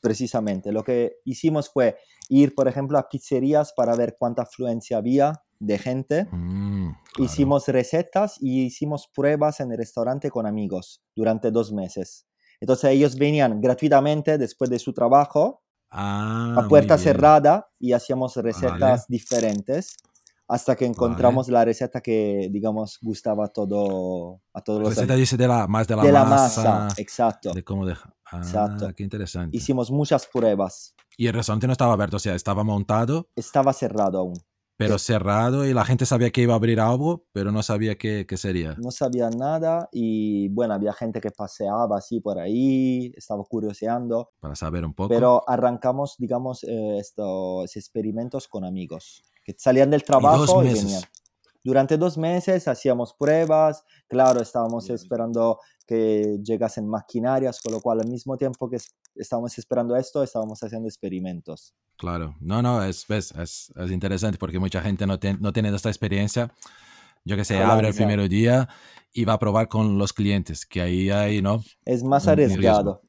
precisamente. 0.00 0.72
Lo 0.72 0.84
que 0.84 1.16
hicimos 1.24 1.70
fue 1.70 1.96
ir, 2.28 2.54
por 2.54 2.68
ejemplo, 2.68 2.98
a 2.98 3.08
pizzerías 3.08 3.72
para 3.74 3.96
ver 3.96 4.16
cuánta 4.18 4.42
afluencia 4.42 4.98
había 4.98 5.42
de 5.58 5.78
gente. 5.78 6.24
Mm, 6.30 6.90
claro. 7.14 7.24
Hicimos 7.24 7.68
recetas 7.68 8.36
y 8.40 8.64
hicimos 8.64 9.08
pruebas 9.14 9.60
en 9.60 9.72
el 9.72 9.78
restaurante 9.78 10.30
con 10.30 10.46
amigos 10.46 11.02
durante 11.16 11.50
dos 11.50 11.72
meses. 11.72 12.26
Entonces 12.64 12.90
ellos 12.92 13.16
venían 13.16 13.60
gratuitamente 13.60 14.38
después 14.38 14.70
de 14.70 14.78
su 14.78 14.94
trabajo 14.94 15.60
Ah, 15.96 16.54
a 16.58 16.66
puerta 16.66 16.98
cerrada 16.98 17.68
y 17.78 17.92
hacíamos 17.92 18.34
recetas 18.36 18.80
Vale. 18.80 19.02
diferentes 19.06 19.96
hasta 20.48 20.74
que 20.74 20.86
encontramos 20.86 21.48
la 21.48 21.64
receta 21.64 22.00
que, 22.00 22.48
digamos, 22.50 22.98
gustaba 23.00 23.44
a, 23.44 23.48
todo, 23.48 24.40
a 24.52 24.60
todos 24.62 24.80
los 24.80 24.88
Receta 24.88 25.14
dice 25.14 25.36
de 25.36 25.46
la, 25.46 25.68
más 25.68 25.86
de 25.86 25.94
la 25.94 26.02
de 26.02 26.10
la 26.10 26.24
masa, 26.24 26.78
masa. 26.80 27.00
Exacto. 27.00 27.52
de 27.52 27.62
cómo 27.62 27.86
deja. 27.86 28.12
Ah, 28.32 28.38
Exacto. 28.38 28.92
qué 28.96 29.04
interesante. 29.04 29.56
Hicimos 29.56 29.90
muchas 29.90 30.26
pruebas. 30.26 30.94
Y 31.16 31.28
el 31.28 31.34
restaurante 31.34 31.66
no 31.68 31.72
estaba 31.74 31.92
abierto, 31.92 32.16
o 32.16 32.20
sea, 32.20 32.34
estaba 32.34 32.64
montado, 32.64 33.28
Estaba 33.36 33.72
cerrado 33.72 34.18
aún. 34.18 34.34
Pero 34.76 34.98
cerrado 34.98 35.66
y 35.66 35.72
la 35.72 35.84
gente 35.84 36.06
sabía 36.06 36.30
que 36.30 36.42
iba 36.42 36.54
a 36.54 36.56
abrir 36.56 36.80
algo, 36.80 37.26
pero 37.32 37.52
no 37.52 37.62
sabía 37.62 37.96
qué, 37.96 38.26
qué 38.26 38.36
sería. 38.36 38.74
No 38.78 38.90
sabía 38.90 39.30
nada 39.30 39.88
y 39.92 40.48
bueno, 40.48 40.74
había 40.74 40.92
gente 40.92 41.20
que 41.20 41.30
paseaba 41.30 41.96
así 41.98 42.20
por 42.20 42.38
ahí, 42.38 43.12
estaba 43.16 43.42
curioseando, 43.44 44.30
Para 44.40 44.54
saber 44.56 44.84
un 44.84 44.94
poco. 44.94 45.08
pero 45.08 45.48
arrancamos, 45.48 46.16
digamos, 46.18 46.64
eh, 46.64 46.98
estos 46.98 47.76
experimentos 47.76 48.48
con 48.48 48.64
amigos 48.64 49.24
que 49.44 49.54
salían 49.58 49.90
del 49.90 50.02
trabajo 50.02 50.62
y, 50.62 50.68
meses. 50.68 50.84
venían. 50.84 51.02
Durante 51.64 51.96
dos 51.96 52.18
meses 52.18 52.68
hacíamos 52.68 53.14
pruebas, 53.14 53.82
claro, 54.06 54.40
estábamos 54.42 54.84
Bien. 54.86 54.94
esperando 54.96 55.58
que 55.86 56.38
llegasen 56.44 56.86
maquinarias, 56.86 57.60
con 57.60 57.72
lo 57.72 57.80
cual 57.80 58.00
al 58.02 58.08
mismo 58.08 58.36
tiempo 58.36 58.68
que 58.68 58.76
es- 58.76 58.94
estábamos 59.14 59.56
esperando 59.58 59.96
esto, 59.96 60.22
estábamos 60.22 60.62
haciendo 60.62 60.86
experimentos. 60.88 61.74
Claro, 61.96 62.36
no, 62.40 62.60
no, 62.60 62.84
es, 62.84 63.06
ves, 63.08 63.32
es, 63.32 63.72
es 63.74 63.90
interesante 63.90 64.36
porque 64.38 64.58
mucha 64.58 64.82
gente 64.82 65.06
no, 65.06 65.18
ten- 65.18 65.38
no 65.40 65.52
tiene 65.52 65.74
esta 65.74 65.88
experiencia 65.88 66.52
yo 67.24 67.36
que 67.36 67.44
sé, 67.44 67.56
abre 67.62 67.88
el 67.88 67.94
primer 67.94 68.28
día 68.28 68.68
y 69.12 69.24
va 69.24 69.34
a 69.34 69.38
probar 69.38 69.68
con 69.68 69.96
los 69.96 70.12
clientes, 70.12 70.66
que 70.66 70.82
ahí 70.82 71.08
hay, 71.08 71.40
¿no? 71.40 71.64
Es 71.86 72.02
más 72.04 72.28
arriesgado. 72.28 73.00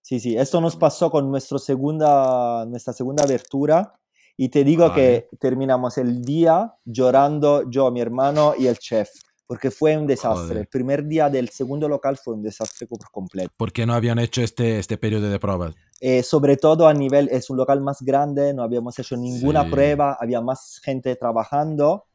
Sí, 0.00 0.20
sí, 0.20 0.36
esto 0.36 0.60
nos 0.60 0.76
pasó 0.76 1.10
con 1.10 1.28
nuestro 1.30 1.58
segunda, 1.58 2.64
nuestra 2.66 2.92
segunda 2.92 3.24
abertura 3.24 3.98
y 4.36 4.48
te 4.48 4.64
digo 4.64 4.92
que 4.92 5.28
terminamos 5.38 5.98
el 5.98 6.22
día 6.22 6.74
llorando 6.84 7.70
yo, 7.70 7.90
mi 7.90 8.00
hermano 8.00 8.54
y 8.58 8.66
el 8.66 8.78
chef, 8.78 9.10
porque 9.46 9.70
fue 9.70 9.96
un 9.96 10.06
desastre. 10.06 10.60
El 10.60 10.66
primer 10.66 11.06
día 11.06 11.30
del 11.30 11.50
segundo 11.50 11.88
local 11.88 12.16
fue 12.16 12.34
un 12.34 12.42
desastre 12.42 12.86
por 12.86 12.98
completo. 13.10 13.52
¿Por 13.56 13.72
qué 13.72 13.86
no 13.86 13.94
habían 13.94 14.18
hecho 14.18 14.42
este, 14.42 14.78
este 14.78 14.96
periodo 14.96 15.28
de 15.28 15.38
pruebas? 15.38 15.74
Eh, 16.00 16.22
sobre 16.22 16.56
todo 16.56 16.88
a 16.88 16.94
nivel, 16.94 17.28
es 17.30 17.48
un 17.50 17.56
local 17.56 17.80
más 17.80 18.02
grande, 18.02 18.52
no 18.52 18.62
habíamos 18.62 18.98
hecho 18.98 19.16
ninguna 19.16 19.70
prueba, 19.70 20.16
había 20.20 20.40
más 20.40 20.80
gente 20.82 21.14
trabajando 21.16 22.06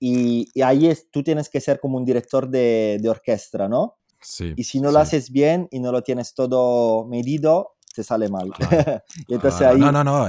y, 0.00 0.48
ahí 0.62 0.86
es, 0.86 1.10
tú 1.10 1.22
tienes 1.22 1.48
que 1.48 1.60
ser 1.60 1.80
como 1.80 1.96
un 1.98 2.04
director 2.04 2.48
de, 2.48 2.98
de 3.00 3.08
orquesta, 3.08 3.68
¿no? 3.68 3.98
y 4.56 4.64
si 4.64 4.80
no 4.80 4.90
lo 4.90 4.98
haces 4.98 5.30
bien 5.30 5.68
y 5.70 5.80
no 5.80 5.92
lo 5.92 6.02
tienes 6.02 6.34
todo 6.34 7.06
medido, 7.06 7.76
te 7.94 8.02
sale 8.02 8.28
mal. 8.28 8.50
y 9.28 9.34
entonces 9.34 9.62
ahí... 9.62 9.78
No, 9.78 9.92
no, 9.92 10.04
no. 10.04 10.28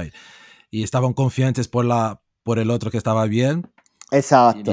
Y 0.70 0.82
estaban 0.82 1.12
confiantes 1.12 1.68
por, 1.68 1.84
la, 1.84 2.22
por 2.42 2.58
el 2.58 2.70
otro 2.70 2.90
que 2.90 2.98
estaba 2.98 3.26
bien. 3.26 3.70
Exacto, 4.10 4.72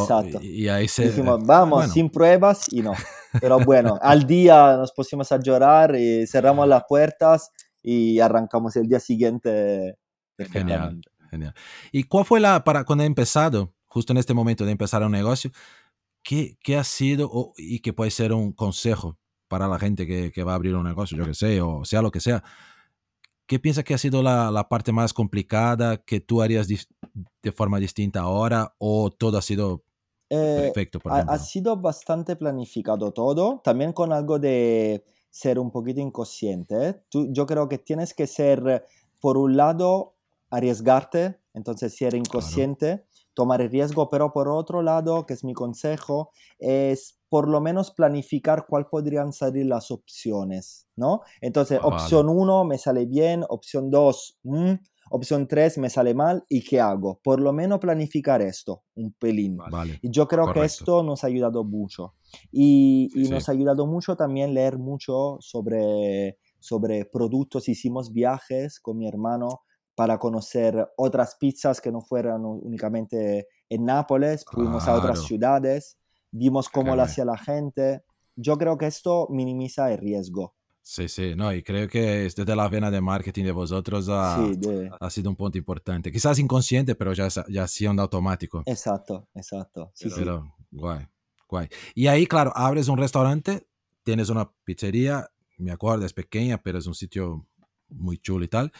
exacto. 0.00 0.40
Y 0.42 0.68
ahí 0.68 0.88
se... 0.88 1.06
Dijimos, 1.06 1.44
vamos, 1.44 1.90
sin 1.92 2.10
pruebas 2.10 2.66
y 2.70 2.82
no. 2.82 2.92
Pero 3.40 3.58
bueno, 3.60 3.98
al 4.02 4.26
día 4.26 4.76
nos 4.76 4.92
pusimos 4.92 5.32
a 5.32 5.40
llorar 5.40 5.96
y 5.96 6.26
cerramos 6.26 6.68
las 6.68 6.84
puertas 6.88 7.50
y 7.82 8.20
arrancamos 8.20 8.76
el 8.76 8.88
día 8.88 9.00
siguiente. 9.00 9.96
Genial, 10.38 11.00
genial. 11.30 11.54
¿Y 11.92 12.04
cuál 12.04 12.24
fue 12.24 12.40
la, 12.40 12.64
para 12.64 12.84
cuando 12.84 13.04
he 13.04 13.06
empezado, 13.06 13.72
justo 13.86 14.12
en 14.12 14.18
este 14.18 14.34
momento 14.34 14.64
de 14.64 14.72
empezar 14.72 15.02
un 15.02 15.12
negocio, 15.12 15.50
¿qué, 16.22 16.58
qué 16.62 16.76
ha 16.76 16.84
sido 16.84 17.52
y 17.56 17.80
que 17.80 17.92
puede 17.92 18.10
ser 18.10 18.32
un 18.32 18.52
consejo 18.52 19.18
para 19.48 19.68
la 19.68 19.78
gente 19.78 20.06
que, 20.06 20.32
que, 20.32 20.42
va 20.42 20.52
a 20.52 20.54
abrir 20.56 20.74
un 20.74 20.84
negocio, 20.84 21.16
yo 21.16 21.24
que 21.24 21.34
sé, 21.34 21.60
o 21.60 21.84
sea 21.84 22.02
lo 22.02 22.10
que 22.10 22.20
sea? 22.20 22.42
¿Qué 23.46 23.58
piensas 23.58 23.84
que 23.84 23.94
ha 23.94 23.98
sido 23.98 24.22
la, 24.22 24.50
la 24.50 24.68
parte 24.68 24.92
más 24.92 25.12
complicada 25.12 25.98
que 25.98 26.20
tú 26.20 26.40
harías 26.42 26.66
de 26.68 27.52
forma 27.52 27.78
distinta 27.78 28.20
ahora 28.20 28.74
o 28.78 29.10
todo 29.10 29.38
ha 29.38 29.42
sido 29.42 29.84
eh, 30.30 30.72
perfecto? 30.72 31.00
ha, 31.04 31.20
ha, 31.20 31.38
sido 31.38 31.76
bastante 31.76 32.36
planificado 32.36 33.12
todo, 33.12 33.60
también 33.62 33.92
con 33.92 34.12
algo 34.12 34.38
de 34.38 35.04
ser 35.30 35.58
un 35.58 35.70
poquito 35.70 36.00
inconsciente. 36.00 37.02
Tú, 37.10 37.28
yo 37.32 37.46
creo 37.46 37.68
que 37.68 37.78
tienes 37.78 38.14
que 38.14 38.26
ser, 38.26 38.86
por 39.20 39.36
un 39.36 39.56
lado, 39.56 40.14
arriesgarte, 40.50 41.38
entonces 41.52 41.94
ser 41.96 42.14
inconsciente 42.14 43.04
tomar 43.34 43.60
el 43.60 43.70
riesgo, 43.70 44.08
pero 44.08 44.32
por 44.32 44.48
otro 44.48 44.80
lado, 44.80 45.26
que 45.26 45.34
es 45.34 45.44
mi 45.44 45.52
consejo, 45.52 46.30
es 46.58 47.18
por 47.34 47.48
lo 47.48 47.60
menos 47.60 47.90
planificar 47.90 48.64
cuál 48.64 48.86
podrían 48.86 49.32
salir 49.32 49.66
las 49.66 49.90
opciones, 49.90 50.86
¿no? 50.94 51.22
Entonces, 51.40 51.80
ah, 51.82 51.86
opción 51.88 52.28
1 52.28 52.64
me 52.64 52.78
sale 52.78 53.06
bien, 53.06 53.44
opción 53.48 53.90
2, 53.90 54.38
mm, 54.44 54.72
opción 55.10 55.48
3 55.48 55.78
me 55.78 55.90
sale 55.90 56.14
mal, 56.14 56.44
¿y 56.48 56.62
qué 56.62 56.80
hago? 56.80 57.18
Por 57.24 57.40
lo 57.40 57.52
menos 57.52 57.80
planificar 57.80 58.40
esto 58.40 58.84
un 58.94 59.14
pelín. 59.14 59.58
y 60.00 60.12
yo 60.12 60.28
creo 60.28 60.52
que 60.52 60.62
esto 60.62 61.02
nos 61.02 61.24
ha 61.24 61.26
ayudado 61.26 61.64
mucho. 61.64 62.14
Y, 62.52 63.10
nos 63.28 63.48
ha 63.48 63.52
ayudado 63.52 63.84
mucho 63.88 64.14
también 64.14 64.54
leer 64.54 64.78
mucho 64.78 65.38
sobre, 65.40 66.38
sobre 66.60 67.04
productos. 67.04 67.68
Hicimos 67.68 68.12
viajes 68.12 68.78
con 68.78 68.96
mi 68.96 69.08
hermano 69.08 69.62
para 69.96 70.20
conocer 70.20 70.88
otras 70.96 71.34
pizzas 71.34 71.80
que 71.80 71.90
no 71.90 72.00
fueran 72.00 72.44
únicamente 72.44 73.48
en 73.68 73.86
Nápoles, 73.86 74.44
fuimos 74.44 74.86
a 74.86 74.94
otras 74.94 75.24
ciudades, 75.24 75.98
vimos 76.34 76.68
cómo 76.68 76.96
lo 76.96 77.02
hacía 77.02 77.24
la 77.24 77.38
gente. 77.38 78.02
Yo 78.36 78.58
creo 78.58 78.76
que 78.76 78.86
esto 78.86 79.28
minimiza 79.30 79.92
el 79.92 79.98
riesgo. 79.98 80.54
Sí, 80.82 81.08
sí, 81.08 81.34
no, 81.34 81.50
y 81.54 81.62
creo 81.62 81.88
que 81.88 82.00
desde 82.00 82.54
la 82.54 82.68
vena 82.68 82.90
de 82.90 83.00
marketing 83.00 83.44
de 83.44 83.52
vosotros 83.52 84.06
ha, 84.10 84.38
ha 85.00 85.10
sido 85.10 85.30
un 85.30 85.36
punto 85.36 85.56
importante. 85.56 86.12
Quizás 86.12 86.38
inconsciente, 86.38 86.94
pero 86.94 87.14
ya, 87.14 87.28
ya 87.48 87.66
siendo 87.66 88.02
automático. 88.02 88.62
Exacto, 88.66 89.28
exacto. 89.34 89.92
Sí, 89.94 90.10
pero, 90.14 90.42
sí. 90.42 90.66
guay, 90.72 91.06
guay. 91.48 91.68
Y 91.94 92.06
ahí, 92.08 92.26
claro, 92.26 92.52
abres 92.54 92.88
un 92.88 92.98
restaurante, 92.98 93.66
tienes 94.02 94.28
una 94.28 94.50
pizzería, 94.64 95.30
me 95.56 95.72
acuerdo, 95.72 96.04
es 96.04 96.12
pequeña, 96.12 96.60
pero 96.62 96.78
es 96.78 96.86
un 96.86 96.94
sitio 96.94 97.46
muy 97.88 98.18
chulo 98.18 98.44
y 98.44 98.48
tal. 98.48 98.70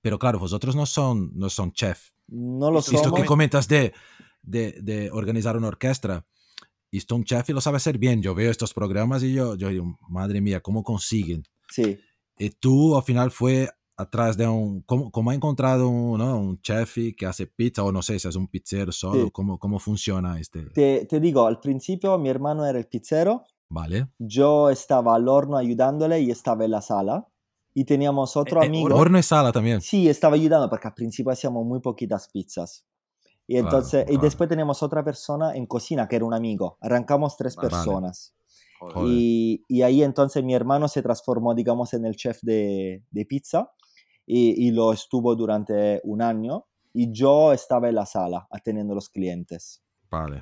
Pero 0.00 0.18
claro, 0.18 0.40
vosotros 0.40 0.74
no 0.74 0.86
son, 0.86 1.30
no 1.34 1.50
son 1.50 1.70
chef. 1.72 2.10
No 2.26 2.72
lo 2.72 2.82
somos. 2.82 3.00
Esto 3.00 3.14
que 3.14 3.24
comentas 3.24 3.68
de, 3.68 3.92
de, 4.42 4.72
de, 4.82 5.10
organizar 5.12 5.56
una 5.56 5.68
orquesta. 5.68 6.26
Y 6.90 7.00
chef 7.00 7.50
y 7.50 7.52
lo 7.52 7.60
sabe 7.60 7.76
hacer 7.76 7.98
bien. 7.98 8.22
Yo 8.22 8.34
veo 8.34 8.50
estos 8.50 8.72
programas 8.72 9.22
y 9.22 9.34
yo, 9.34 9.56
yo 9.56 9.68
digo, 9.68 9.98
madre 10.08 10.40
mía, 10.40 10.60
¿cómo 10.60 10.82
consiguen? 10.82 11.42
Sí. 11.70 11.98
Y 12.38 12.50
tú 12.50 12.96
al 12.96 13.02
final 13.02 13.30
fue 13.30 13.68
atrás 13.96 14.36
de 14.36 14.46
un, 14.46 14.82
¿cómo, 14.82 15.10
cómo 15.10 15.30
ha 15.30 15.34
encontrado 15.34 15.88
un, 15.88 16.18
¿no? 16.18 16.38
un 16.38 16.60
chef 16.60 16.96
que 17.16 17.26
hace 17.26 17.46
pizza 17.46 17.82
o 17.82 17.90
no 17.90 18.00
sé 18.00 18.18
si 18.18 18.28
es 18.28 18.36
un 18.36 18.48
pizzero 18.48 18.92
solo? 18.92 19.30
¿Cómo, 19.30 19.58
¿Cómo 19.58 19.78
funciona 19.78 20.38
este? 20.40 20.62
Te, 20.70 21.04
te 21.06 21.20
digo, 21.20 21.46
al 21.46 21.60
principio 21.60 22.16
mi 22.18 22.28
hermano 22.28 22.64
era 22.64 22.78
el 22.78 22.86
pizzero. 22.86 23.44
Vale. 23.68 24.08
Yo 24.18 24.70
estaba 24.70 25.14
al 25.14 25.28
horno 25.28 25.56
ayudándole 25.56 26.20
y 26.20 26.30
estaba 26.30 26.64
en 26.64 26.70
la 26.70 26.80
sala 26.80 27.26
y 27.74 27.84
teníamos 27.84 28.36
otro 28.36 28.60
eh, 28.62 28.64
eh, 28.64 28.68
amigo. 28.68 28.94
horno 28.96 29.18
y 29.18 29.22
sala 29.22 29.52
también. 29.52 29.80
Sí, 29.80 30.08
estaba 30.08 30.36
ayudando 30.36 30.70
porque 30.70 30.88
al 30.88 30.94
principio 30.94 31.32
hacíamos 31.32 31.66
muy 31.66 31.80
poquitas 31.80 32.28
pizzas. 32.28 32.86
Y 33.48 33.56
entonces, 33.56 34.04
y 34.08 34.18
después 34.18 34.48
teníamos 34.48 34.82
otra 34.82 35.02
persona 35.02 35.56
en 35.56 35.66
cocina 35.66 36.06
que 36.06 36.16
era 36.16 36.24
un 36.24 36.34
amigo. 36.34 36.76
Arrancamos 36.80 37.36
tres 37.36 37.56
personas. 37.56 38.34
Y, 39.04 39.64
y, 39.66 39.82
ahí 39.82 40.04
entonces 40.04 40.44
mi 40.44 40.54
hermano 40.54 40.86
se 40.86 41.02
transformó, 41.02 41.52
digamos, 41.52 41.94
en 41.94 42.04
el 42.04 42.14
chef 42.14 42.38
de, 42.42 43.02
de 43.10 43.26
pizza 43.26 43.72
y, 44.24 44.68
y, 44.68 44.70
lo 44.70 44.92
estuvo 44.92 45.34
durante 45.34 46.00
un 46.04 46.22
año. 46.22 46.66
Y 46.92 47.10
yo 47.10 47.52
estaba 47.52 47.88
en 47.88 47.96
la 47.96 48.06
sala 48.06 48.46
atendiendo 48.50 48.92
a 48.92 48.96
los 48.96 49.08
clientes 49.08 49.82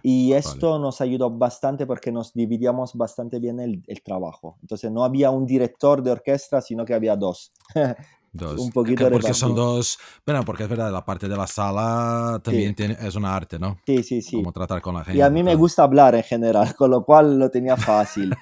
y 0.03 0.33
esto 0.33 0.79
nos 0.79 1.01
ayudó 1.01 1.31
bastante 1.31 1.87
porque 1.87 2.13
nos 2.13 2.33
dividíamos 2.33 2.95
bastante 2.95 3.41
bien 3.41 3.59
el, 3.59 3.83
el, 3.87 4.03
trabajo. 4.03 4.59
Entonces 4.63 4.93
no 4.93 5.05
había 5.05 5.31
un 5.31 5.45
director 5.45 6.03
de 6.03 6.13
orquesta, 6.13 6.61
sino 6.61 6.85
que 6.85 6.95
había 6.95 7.17
dos. 7.17 7.53
Dos. 8.37 8.61
un 8.61 8.71
poquito 8.71 9.11
Porque 9.11 9.35
son 9.35 9.55
dos. 9.55 9.99
Bueno, 10.25 10.45
porque 10.45 10.65
es 10.65 10.69
verdad, 10.69 10.93
la 10.93 11.05
parte 11.05 11.29
de 11.29 11.37
la 11.37 11.47
sala 11.47 12.41
también 12.43 12.75
tiene, 12.75 12.97
es 13.01 13.15
una 13.15 13.35
arte, 13.35 13.59
¿no? 13.59 13.79
Sí, 13.87 14.03
sí, 14.03 14.23
sí. 14.23 14.37
Como 14.37 14.53
tratar 14.53 14.81
con 14.81 14.95
la 14.95 15.05
gente. 15.05 15.19
Y 15.19 15.23
a 15.23 15.31
mí 15.31 15.43
me 15.43 15.55
gusta 15.55 15.83
hablar 15.83 16.15
en 16.15 16.23
general, 16.23 16.75
con 16.77 16.91
lo 16.91 17.05
cual 17.05 17.39
lo 17.39 17.51
tenía 17.51 17.77
fácil. 17.77 18.35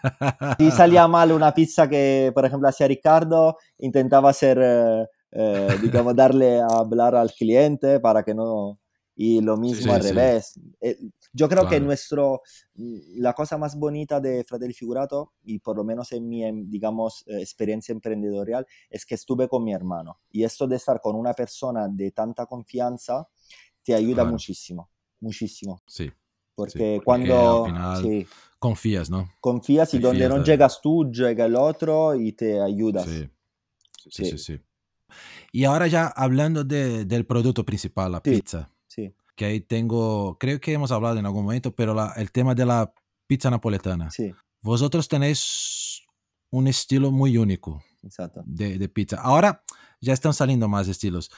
si 0.58 0.70
salía 0.70 1.06
mal 1.08 1.32
una 1.32 1.52
pizza 1.54 1.88
que, 1.88 2.32
por 2.34 2.44
ejemplo, 2.44 2.68
hacía 2.68 2.88
Ricardo, 2.88 3.56
intentaba 3.78 4.30
hacer, 4.30 4.58
eh, 4.60 5.06
eh, 5.32 5.78
digamos, 5.82 6.14
darle 6.14 6.60
a 6.60 6.66
hablar 6.66 7.14
al 7.14 7.32
cliente 7.32 8.00
para 8.00 8.22
que 8.22 8.34
no 8.34 8.78
y 9.16 9.40
lo 9.40 9.56
mismo 9.56 9.92
al 9.92 10.02
revés. 10.02 10.58
Eh, 10.80 10.98
yo 11.32 11.48
creo 11.48 11.68
que 11.68 11.80
nuestro, 11.80 12.42
mm, 12.74 13.20
la 13.20 13.32
cosa 13.32 13.56
más 13.56 13.76
bonita 13.76 14.20
de 14.20 14.44
Fratelli 14.44 14.74
Figurato, 14.74 15.32
y 15.44 15.58
por 15.58 15.76
lo 15.76 15.84
menos 15.84 16.10
en 16.12 16.28
mi, 16.28 16.42
digamos, 16.66 17.24
eh, 17.26 17.40
experiencia 17.40 17.92
emprendedorial, 17.92 18.66
es 18.90 19.06
que 19.06 19.14
estuve 19.14 19.48
con 19.48 19.64
mi 19.64 19.72
hermano. 19.72 20.18
Y 20.30 20.44
esto 20.44 20.66
de 20.66 20.76
estar 20.76 21.00
con 21.00 21.14
una 21.16 21.32
persona 21.32 21.88
de 21.88 22.10
tanta 22.10 22.46
confianza 22.46 23.28
te 23.82 23.94
ayuda 23.94 24.24
muchísimo, 24.24 24.90
muchísimo. 25.20 25.82
Sí. 25.86 26.10
Porque, 26.54 27.00
cuando... 27.04 27.66
confías, 28.58 29.10
¿no? 29.10 29.28
Confías 29.40 29.92
y 29.94 29.98
donde 29.98 30.28
no 30.28 30.42
llegas 30.42 30.80
tú, 30.80 31.10
llega 31.10 31.46
el 31.46 31.56
otro 31.56 32.14
y 32.14 32.32
te 32.32 32.60
ayudas. 32.60 33.06
Sí, 33.06 33.28
sí, 34.08 34.24
sí. 34.24 34.38
sí, 34.38 34.60
Y 35.52 35.64
ahora 35.64 35.88
ya 35.88 36.06
hablando 36.06 36.62
de, 36.62 37.04
del 37.04 37.26
producto 37.26 37.64
principal, 37.64 38.12
la 38.12 38.22
pizza 38.22 38.73
que 39.36 39.44
ahí 39.44 39.60
tengo, 39.60 40.38
creo 40.38 40.60
que 40.60 40.72
hemos 40.72 40.92
hablado 40.92 41.18
en 41.18 41.26
algún 41.26 41.44
momento, 41.44 41.74
pero 41.74 41.94
la, 41.94 42.12
el 42.16 42.30
tema 42.30 42.54
de 42.54 42.66
la 42.66 42.92
pizza 43.26 43.50
napoletana. 43.50 44.10
Sí. 44.10 44.32
Vosotros 44.60 45.08
tenéis 45.08 46.02
un 46.50 46.68
estilo 46.68 47.10
muy 47.10 47.36
único 47.36 47.82
De, 48.44 48.78
de, 48.78 48.88
pizza. 48.88 49.20
Ahora 49.20 49.64
ya 50.00 50.12
están 50.12 50.34
saliendo 50.34 50.68
más 50.68 50.88
estilos, 50.88 51.30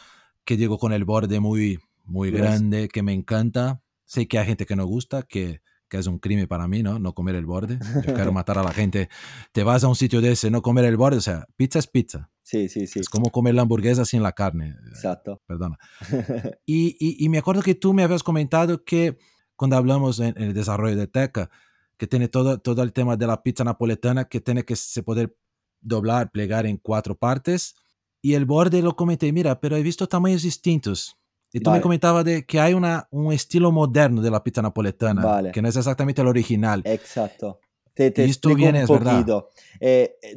que 0.45 0.57
digo 0.57 0.79
con 0.79 0.93
el 0.93 1.05
borde 1.05 1.41
muy, 1.41 1.79
muy 2.05 2.31
grande, 2.31 2.89
que 2.89 3.03
me 3.03 3.13
encanta. 3.13 3.83
Sé 4.05 4.29
que 4.29 4.39
hay 4.39 4.47
gente 4.47 4.67
que 4.67 4.77
no 4.77 4.87
gusta, 4.87 5.23
que 5.23 5.63
que 5.89 5.99
es 5.99 6.07
un 6.07 6.19
crimen 6.19 6.47
para 6.47 6.67
mí, 6.69 6.83
¿no? 6.83 6.99
No 6.99 7.15
comer 7.15 7.35
el 7.35 7.47
borde. 7.47 7.79
Yo 8.07 8.15
quiero 8.15 8.33
matar 8.33 8.59
a 8.59 8.63
la 8.63 8.73
gente. 8.73 9.09
Te 9.53 9.63
vas 9.63 9.85
a 9.85 9.89
un 9.89 9.97
sitio 9.97 10.21
de 10.21 10.33
ese, 10.33 10.51
no 10.51 10.63
comer 10.63 10.85
el 10.85 10.97
borde, 10.97 11.19
o 11.19 11.21
sea, 11.21 11.47
pizza 11.57 11.79
es 11.79 11.87
pizza. 11.87 12.31
Sí, 12.43 12.69
sí, 12.69 12.87
sí. 12.87 13.01
Es 13.01 13.09
como 13.09 13.31
comer 13.31 13.55
la 13.55 13.63
hamburguesa 13.63 14.05
sin 14.05 14.23
la 14.23 14.33
carne. 14.33 14.77
Exacto. 14.89 15.43
Perdona. 15.47 15.79
Y, 16.67 17.25
y, 17.25 17.29
me 17.29 17.39
acuerdo 17.39 17.63
que 17.63 17.75
tú 17.75 17.95
me 17.95 18.03
habías 18.03 18.23
comentado 18.23 18.85
que 18.85 19.19
cuando 19.55 19.77
hablamos 19.77 20.19
en, 20.21 20.35
el 20.37 20.53
desarrollo 20.53 20.97
de 20.97 21.07
Teca, 21.07 21.51
que 21.97 22.07
tiene 22.07 22.29
todo, 22.29 22.59
todo 22.59 22.83
el 22.83 22.93
tema 22.93 23.17
de 23.17 23.27
la 23.27 23.43
pizza 23.43 23.65
napoletana, 23.65 24.27
que 24.27 24.41
tiene 24.41 24.65
que 24.65 24.75
se 24.75 25.03
poder 25.03 25.37
doblar, 25.81 26.31
plegar 26.31 26.67
en 26.67 26.77
cuatro 26.77 27.17
partes. 27.17 27.75
Y 28.21 28.35
el 28.35 28.45
borde 28.45 28.83
lo 28.83 28.97
comenté, 28.97 29.33
mira, 29.33 29.61
pero 29.61 29.77
he 29.77 29.83
visto 29.83 30.07
tamaños 30.07 30.43
distintos 30.43 31.17
Y 31.57 31.61
tú 31.61 31.71
me 31.71 31.81
comentabas 31.81 32.23
de 32.25 32.45
que 32.45 32.61
hay 32.61 32.75
una, 32.75 33.09
un 33.11 33.33
estilo 33.33 33.73
moderno 33.73 34.21
de 34.21 34.31
la 34.31 34.45
pizza 34.45 34.61
napoletana, 34.61 35.25
Vale. 35.25 35.53
que 35.53 35.63
no 35.63 35.69
es 35.69 35.77
exactamente 35.77 36.21
el 36.21 36.29
original. 36.29 36.83
Exacto. 36.85 37.61
Te, 37.95 38.11
te 38.11 38.27
Y 38.27 38.31
esto 38.31 38.55
viene, 38.55 38.85
un 38.85 38.85
es 38.85 39.03
poquito. 39.03 39.49
Eh, 39.81 40.19
eh, 40.23 40.37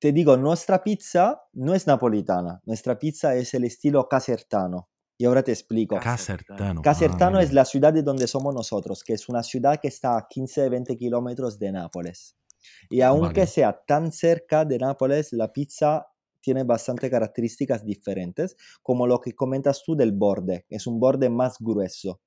te 0.00 0.10
digo, 0.12 0.36
nuestra 0.36 0.82
pizza 0.82 1.40
no 1.52 1.72
es 1.72 1.86
napolitana, 1.86 2.60
nuestra 2.64 2.98
pizza 2.98 3.36
es 3.36 3.54
el 3.54 3.62
estilo 3.64 4.08
casertano. 4.08 4.88
Y 5.16 5.24
ahora 5.24 5.44
te 5.44 5.52
explico. 5.52 6.00
Casertano. 6.00 6.82
Casertano 6.82 7.38
Ah, 7.38 7.42
es 7.44 7.52
la 7.52 7.64
ciudad 7.64 7.92
de 7.92 8.02
donde 8.02 8.26
somos 8.26 8.52
nosotros, 8.52 9.04
que 9.04 9.12
es 9.14 9.28
una 9.28 9.42
ciudad 9.44 9.78
que 9.80 9.88
está 9.88 10.18
a 10.18 10.28
15-20 10.28 10.96
kilómetros 10.98 11.58
de 11.60 11.70
Nápoles. 11.72 12.36
Y 12.90 13.00
aunque 13.02 13.40
Vale. 13.40 13.46
sea 13.46 13.80
tan 13.86 14.10
cerca 14.10 14.64
de 14.64 14.78
Nápoles, 14.78 15.32
la 15.32 15.52
pizza 15.52 16.08
tiene 16.40 16.64
bastante 16.64 17.10
características 17.10 17.84
diferentes, 17.84 18.56
como 18.82 19.06
lo 19.06 19.20
que 19.20 19.34
comentas 19.34 19.82
tú 19.84 19.96
del 19.96 20.12
borde, 20.12 20.66
es 20.68 20.86
un 20.86 21.00
borde 21.00 21.28
más 21.30 21.56
grueso. 21.60 22.20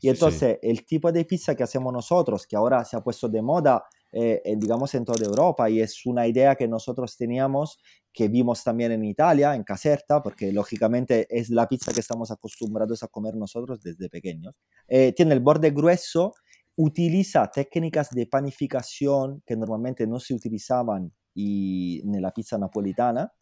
Y 0.00 0.08
Sí, 0.08 0.08
sí. 0.08 0.08
entonces 0.08 0.58
el 0.62 0.84
tipo 0.84 1.10
de 1.10 1.24
pizza 1.24 1.54
que 1.54 1.62
hacemos 1.62 1.92
nosotros, 1.92 2.46
que 2.46 2.56
ahora 2.56 2.84
se 2.84 2.96
ha 2.96 3.00
puesto 3.02 3.28
de 3.28 3.42
moda, 3.42 3.84
eh, 4.12 4.40
eh, 4.44 4.54
digamos, 4.56 4.94
en 4.94 5.04
toda 5.04 5.24
Europa, 5.26 5.68
y 5.68 5.80
es 5.80 6.06
una 6.06 6.26
idea 6.26 6.54
que 6.54 6.68
nosotros 6.68 7.16
teníamos, 7.16 7.78
que 8.12 8.28
vimos 8.28 8.62
también 8.62 8.92
en 8.92 9.04
Italia, 9.04 9.54
en 9.54 9.64
Caserta, 9.64 10.22
porque 10.22 10.52
lógicamente 10.52 11.26
es 11.28 11.50
la 11.50 11.66
pizza 11.66 11.92
que 11.92 12.00
estamos 12.00 12.30
acostumbrados 12.30 13.02
a 13.02 13.08
comer 13.08 13.34
nosotros 13.34 13.80
desde 13.82 14.08
pequeños. 14.08 14.54
Eh, 14.88 15.12
tiene 15.12 15.34
el 15.34 15.40
borde 15.40 15.70
grueso, 15.70 16.32
utiliza 16.76 17.50
técnicas 17.50 18.10
de 18.10 18.26
panificación 18.26 19.42
que 19.44 19.56
normalmente 19.56 20.06
no 20.06 20.20
se 20.20 20.34
utilizaban 20.34 21.12
y, 21.34 22.00
en 22.04 22.22
la 22.22 22.32
pizza 22.32 22.58
napolitana. 22.58 23.32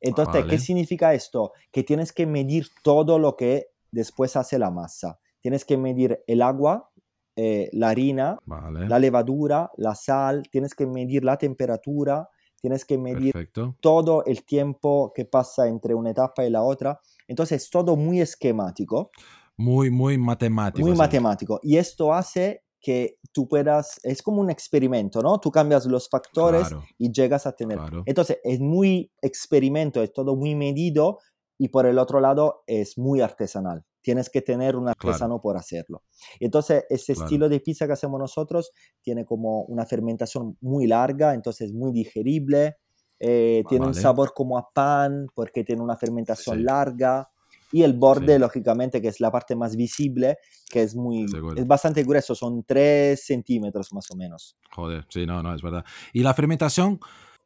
Entonces, 0.00 0.42
Vale. 0.42 0.50
¿qué 0.50 0.58
significa 0.58 1.14
esto? 1.14 1.52
Que 1.72 1.82
tienes 1.82 2.12
que 2.12 2.26
medir 2.26 2.68
todo 2.82 3.18
lo 3.18 3.36
que 3.36 3.68
después 3.90 4.36
hace 4.36 4.58
la 4.58 4.70
masa. 4.70 5.18
Tienes 5.40 5.64
que 5.64 5.76
medir 5.76 6.22
el 6.26 6.42
agua, 6.42 6.90
eh, 7.36 7.68
la 7.72 7.90
harina, 7.90 8.38
Vale. 8.44 8.88
la 8.88 8.98
levadura, 8.98 9.70
la 9.76 9.94
sal, 9.94 10.42
tienes 10.50 10.74
que 10.74 10.86
medir 10.86 11.24
la 11.24 11.36
temperatura, 11.36 12.28
tienes 12.60 12.84
que 12.84 12.98
medir 12.98 13.32
Perfecto. 13.32 13.76
todo 13.80 14.24
el 14.24 14.44
tiempo 14.44 15.12
que 15.14 15.24
pasa 15.24 15.68
entre 15.68 15.94
una 15.94 16.10
etapa 16.10 16.44
y 16.44 16.50
la 16.50 16.62
otra. 16.62 17.00
Entonces, 17.28 17.62
es 17.62 17.70
todo 17.70 17.96
muy 17.96 18.20
esquemático, 18.20 19.10
Muy, 19.56 19.90
muy 19.90 20.18
matemático. 20.18 20.86
muy 20.86 20.96
matemático. 20.96 21.60
Y 21.62 21.76
esto 21.76 22.12
hace 22.12 22.62
que 22.80 23.16
tú 23.32 23.48
puedas, 23.48 23.98
es 24.04 24.22
como 24.22 24.40
un 24.40 24.50
experimento, 24.50 25.20
¿no? 25.22 25.38
Tú 25.40 25.50
cambias 25.50 25.84
los 25.86 26.08
factores 26.08 26.68
Claro, 26.68 26.84
y 26.98 27.10
llegas 27.12 27.46
a 27.46 27.52
tener. 27.52 27.78
claro. 27.78 28.02
Entonces, 28.06 28.38
es 28.44 28.60
muy 28.60 29.10
experimento, 29.20 30.02
es 30.02 30.12
todo 30.12 30.36
muy 30.36 30.54
medido 30.54 31.18
y 31.58 31.68
por 31.68 31.86
el 31.86 31.98
otro 31.98 32.20
lado 32.20 32.62
es 32.66 32.96
muy 32.98 33.20
artesanal. 33.20 33.84
Tienes 34.00 34.30
que 34.30 34.40
tener 34.42 34.76
un 34.76 34.88
artesano 34.88 35.40
por 35.40 35.56
hacerlo. 35.56 36.02
Entonces, 36.40 36.84
ese 36.88 37.14
Claro. 37.14 37.24
estilo 37.26 37.48
de 37.48 37.60
pizza 37.60 37.86
que 37.86 37.92
hacemos 37.94 38.18
nosotros 38.20 38.70
tiene 39.02 39.24
como 39.24 39.62
una 39.64 39.84
fermentación 39.86 40.56
muy 40.60 40.86
larga, 40.86 41.34
entonces 41.34 41.72
muy 41.72 41.92
digerible. 41.92 42.76
eh, 43.20 43.64
tiene 43.68 43.84
un 43.84 43.94
sabor 43.94 44.32
como 44.32 44.56
a 44.58 44.68
pan 44.72 45.26
porque 45.34 45.64
tiene 45.64 45.82
una 45.82 45.96
fermentación 45.96 46.58
Sí. 46.58 46.62
larga. 46.62 47.28
Y 47.72 47.82
el 47.82 47.92
borde, 47.92 48.34
Sí. 48.34 48.38
lógicamente, 48.40 49.02
que 49.02 49.08
es 49.08 49.20
la 49.20 49.30
parte 49.30 49.54
más 49.54 49.76
visible, 49.76 50.38
que 50.70 50.82
es 50.82 50.94
muy, 50.94 51.28
Seguro. 51.28 51.56
es 51.60 51.66
bastante 51.66 52.02
grueso, 52.02 52.34
son 52.34 52.64
3 52.64 53.22
centímetros 53.24 53.92
más 53.92 54.10
o 54.10 54.16
menos. 54.16 54.56
Joder, 54.74 55.04
sí, 55.10 55.26
no, 55.26 55.42
no, 55.42 55.54
es 55.54 55.60
verdad. 55.62 55.84
Y 56.12 56.22
la 56.22 56.32
fermentación, 56.34 56.98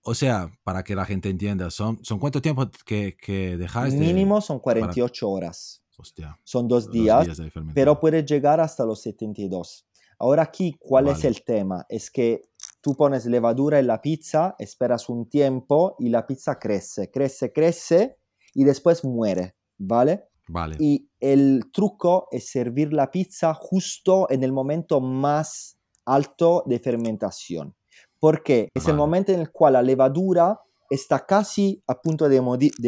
o 0.04 0.14
sea, 0.14 0.50
para 0.64 0.82
que 0.84 0.94
la 0.94 1.04
gente 1.04 1.28
entienda, 1.28 1.70
¿son, 1.70 2.04
son 2.04 2.18
cuánto 2.18 2.40
tiempo 2.40 2.70
que, 2.84 3.16
que 3.20 3.56
dejáis 3.56 3.94
de- 3.94 4.00
Mínimo 4.00 4.40
son 4.40 4.58
48 4.60 5.28
horas, 5.28 5.82
Hostia, 5.98 6.38
son 6.44 6.68
dos 6.68 6.84
dos 6.86 6.92
días, 6.92 7.24
días 7.24 7.36
de 7.38 7.50
fermentar. 7.50 7.74
pero 7.74 7.98
puede 8.00 8.24
llegar 8.24 8.60
hasta 8.60 8.84
los 8.84 9.02
72. 9.02 9.86
Ahora 10.18 10.42
aquí, 10.44 10.76
¿cuál 10.78 11.08
es 11.08 11.18
Vale. 11.18 11.28
el 11.28 11.42
tema? 11.42 11.84
Es 11.88 12.08
que 12.10 12.42
tú 12.80 12.94
pones 12.94 13.26
levadura 13.26 13.80
en 13.80 13.88
la 13.88 14.00
pizza, 14.00 14.54
esperas 14.58 15.08
un 15.08 15.28
tiempo 15.28 15.96
y 15.98 16.10
la 16.10 16.26
pizza 16.28 16.60
crece, 16.60 17.10
crece, 17.10 17.52
crece 17.52 18.16
y 18.54 18.62
después 18.64 19.04
muere, 19.04 19.56
¿vale? 19.86 20.28
Vale, 20.48 20.76
Y 20.80 21.08
el 21.20 21.70
truco 21.72 22.26
es 22.30 22.50
servir 22.50 22.92
la 22.92 23.10
pizza 23.10 23.54
justo 23.54 24.26
en 24.28 24.42
el 24.42 24.52
momento 24.52 25.00
más 25.00 25.78
alto 26.04 26.62
de 26.66 26.78
fermentación. 26.78 27.74
Porque 28.18 28.68
es 28.74 28.86
el 28.88 28.96
momento 28.96 29.32
en 29.32 29.40
el 29.40 29.50
cual 29.50 29.74
la 29.74 29.82
levadura 29.82 30.60
está 30.90 31.24
casi 31.24 31.82
a 31.86 31.94
punto 32.00 32.28
de, 32.28 32.40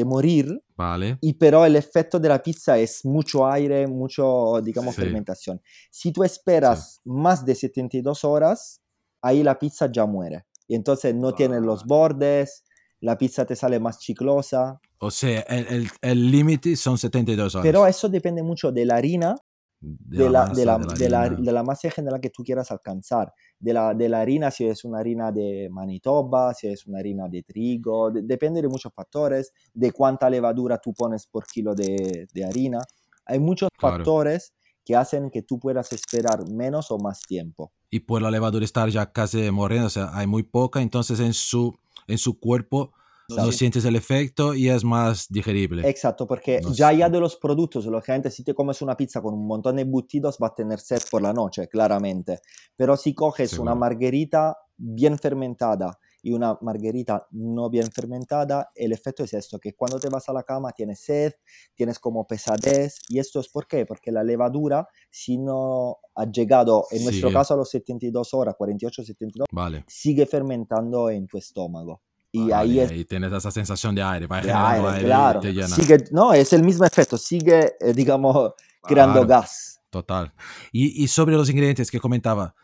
morir, 0.04 0.62
vale, 0.76 1.16
y 1.22 1.32
pero 1.34 1.64
el 1.64 1.74
efecto 1.76 2.18
de 2.20 2.28
la 2.28 2.42
pizza 2.42 2.76
es 2.76 3.04
mucho 3.04 3.46
aire, 3.46 3.86
mucho, 3.86 4.60
digamos, 4.62 4.94
Sí. 4.94 5.00
fermentación. 5.02 5.60
Si 5.90 6.12
tú 6.12 6.22
esperas 6.22 7.00
más 7.04 7.44
de 7.46 7.54
72 7.54 8.24
horas, 8.24 8.82
ahí 9.22 9.42
la 9.42 9.58
pizza 9.58 9.90
ya 9.90 10.04
muere. 10.06 10.44
Y 10.68 10.74
entonces 10.74 11.14
no 11.14 11.32
tiene 11.32 11.60
los 11.60 11.80
Ah. 11.82 11.86
bordes, 11.86 12.63
la 13.04 13.16
pizza 13.18 13.44
te 13.44 13.54
sale 13.54 13.78
más 13.78 13.98
chiclosa. 13.98 14.80
o 14.98 15.10
sea, 15.10 15.40
el- 15.42 15.66
el 15.66 15.90
el 16.00 16.30
límite 16.30 16.74
son 16.76 16.96
72 16.96 17.54
horas. 17.54 17.66
Pero 17.66 17.86
eso 17.86 18.08
depende 18.08 18.42
mucho 18.42 18.72
de 18.72 18.84
la 18.86 18.96
harina 18.96 19.36
de 19.80 20.30
la, 20.30 20.48
de, 20.48 20.64
la, 20.64 20.78
masa, 20.78 20.94
de, 20.96 21.08
la, 21.10 21.28
de 21.28 21.52
la 21.52 21.62
masa 21.62 21.90
general 21.90 22.18
que 22.18 22.30
tú 22.30 22.42
quieras 22.42 22.70
alcanzar. 22.70 23.30
De 23.58 23.74
la, 23.74 23.92
de 23.92 24.08
la 24.08 24.22
harina, 24.22 24.50
si 24.50 24.64
es 24.66 24.82
una 24.86 25.00
harina 25.00 25.30
de 25.30 25.68
Manitoba, 25.70 26.54
si 26.54 26.68
es 26.68 26.86
una 26.86 27.00
harina 27.00 27.28
de 27.28 27.42
trigo, 27.42 28.10
de- 28.10 28.22
depende 28.22 28.62
de 28.62 28.68
muchos 28.68 28.90
factores, 28.94 29.52
de 29.74 29.92
cuánta 29.92 30.30
levadura 30.30 30.78
tú 30.78 30.94
pones 30.94 31.26
por 31.26 31.44
kilo 31.46 31.74
de, 31.74 32.26
de 32.32 32.44
harina. 32.44 32.78
Hay 33.26 33.38
muchos 33.40 33.68
Claro. 33.76 33.96
factores 33.96 34.54
que 34.82 34.96
hacen 34.96 35.28
que 35.30 35.42
tú 35.42 35.58
puedas 35.58 35.92
esperar 35.92 36.48
menos 36.50 36.90
o 36.90 36.96
más 36.98 37.20
tiempo. 37.20 37.70
Y 37.94 38.00
por 38.00 38.20
la 38.20 38.28
levadura 38.28 38.64
estar 38.64 38.88
ya 38.88 39.12
casi 39.12 39.52
muriendo, 39.52 39.86
o 39.86 39.90
sea, 39.90 40.10
hay 40.14 40.26
muy 40.26 40.42
poca, 40.42 40.82
entonces 40.82 41.20
en 41.20 41.32
su, 41.32 41.78
en 42.08 42.18
su 42.18 42.40
cuerpo 42.40 42.90
no 43.28 43.52
sientes 43.52 43.84
el 43.84 43.94
efecto 43.94 44.52
y 44.52 44.68
es 44.68 44.82
más 44.82 45.28
digerible. 45.28 45.88
Exacto, 45.88 46.26
porque 46.26 46.60
No 46.60 46.72
ya 46.72 46.92
ya 46.92 47.08
de 47.08 47.20
los 47.20 47.36
productos, 47.36 47.86
lógicamente, 47.86 48.32
si 48.32 48.42
te 48.42 48.52
comes 48.52 48.82
una 48.82 48.96
pizza 48.96 49.22
con 49.22 49.34
un 49.34 49.46
montón 49.46 49.76
de 49.76 49.82
embutidos, 49.82 50.38
vas 50.38 50.50
a 50.50 50.54
tener 50.56 50.80
sed 50.80 51.02
por 51.08 51.22
la 51.22 51.32
noche, 51.32 51.68
claramente. 51.68 52.40
Pero 52.74 52.96
si 52.96 53.14
coges 53.14 53.60
una 53.60 53.76
margarita 53.76 54.56
bien 54.76 55.16
fermentada 55.16 55.96
y 56.24 56.32
una 56.32 56.56
margarita 56.62 57.26
no 57.32 57.68
bien 57.68 57.92
fermentada, 57.92 58.70
el 58.74 58.92
efecto 58.92 59.24
es 59.24 59.34
esto, 59.34 59.58
que 59.58 59.74
cuando 59.74 60.00
te 60.00 60.08
vas 60.08 60.26
a 60.28 60.32
la 60.32 60.42
cama 60.42 60.72
tienes 60.72 61.00
sed, 61.00 61.32
tienes 61.74 61.98
como 61.98 62.26
pesadez. 62.26 62.98
¿Y 63.10 63.18
esto 63.18 63.40
es 63.40 63.48
por 63.50 63.66
qué? 63.66 63.84
Porque 63.84 64.10
la 64.10 64.24
levadura, 64.24 64.88
si 65.10 65.36
no 65.36 65.98
ha 66.14 66.24
llegado, 66.24 66.86
en 66.90 67.04
nuestro 67.04 67.28
Sigue. 67.28 67.38
caso, 67.38 67.52
a 67.52 67.56
los 67.58 67.68
72 67.68 68.32
horas, 68.32 68.54
48, 68.56 69.04
72, 69.04 69.46
Vale. 69.52 69.84
sigue 69.86 70.24
fermentando 70.24 71.10
en 71.10 71.26
tu 71.26 71.36
estómago. 71.36 72.00
Y 72.32 72.50
ahí 72.52 72.80
es 72.80 72.90
y 72.90 73.04
tienes 73.04 73.30
esa 73.32 73.50
sensación 73.50 73.94
de 73.94 74.02
aire, 74.02 74.26
va 74.26 74.40
de 74.40 74.50
aire, 74.50 74.88
aire 74.88 75.04
claro. 75.04 75.40
te 75.40 75.52
llena. 75.52 75.68
Sigue, 75.68 75.98
no, 76.10 76.32
es 76.32 76.52
el 76.54 76.64
mismo 76.64 76.86
efecto, 76.86 77.18
sigue, 77.18 77.74
eh, 77.78 77.92
digamos, 77.92 78.54
creando 78.82 79.20
Claro. 79.24 79.28
gas. 79.28 79.80
Total. 79.90 80.32
Y, 80.72 81.04
y 81.04 81.06
sobre 81.08 81.36
los 81.36 81.48
ingredientes 81.50 81.90
que 81.90 82.00
comentaba, 82.00 82.54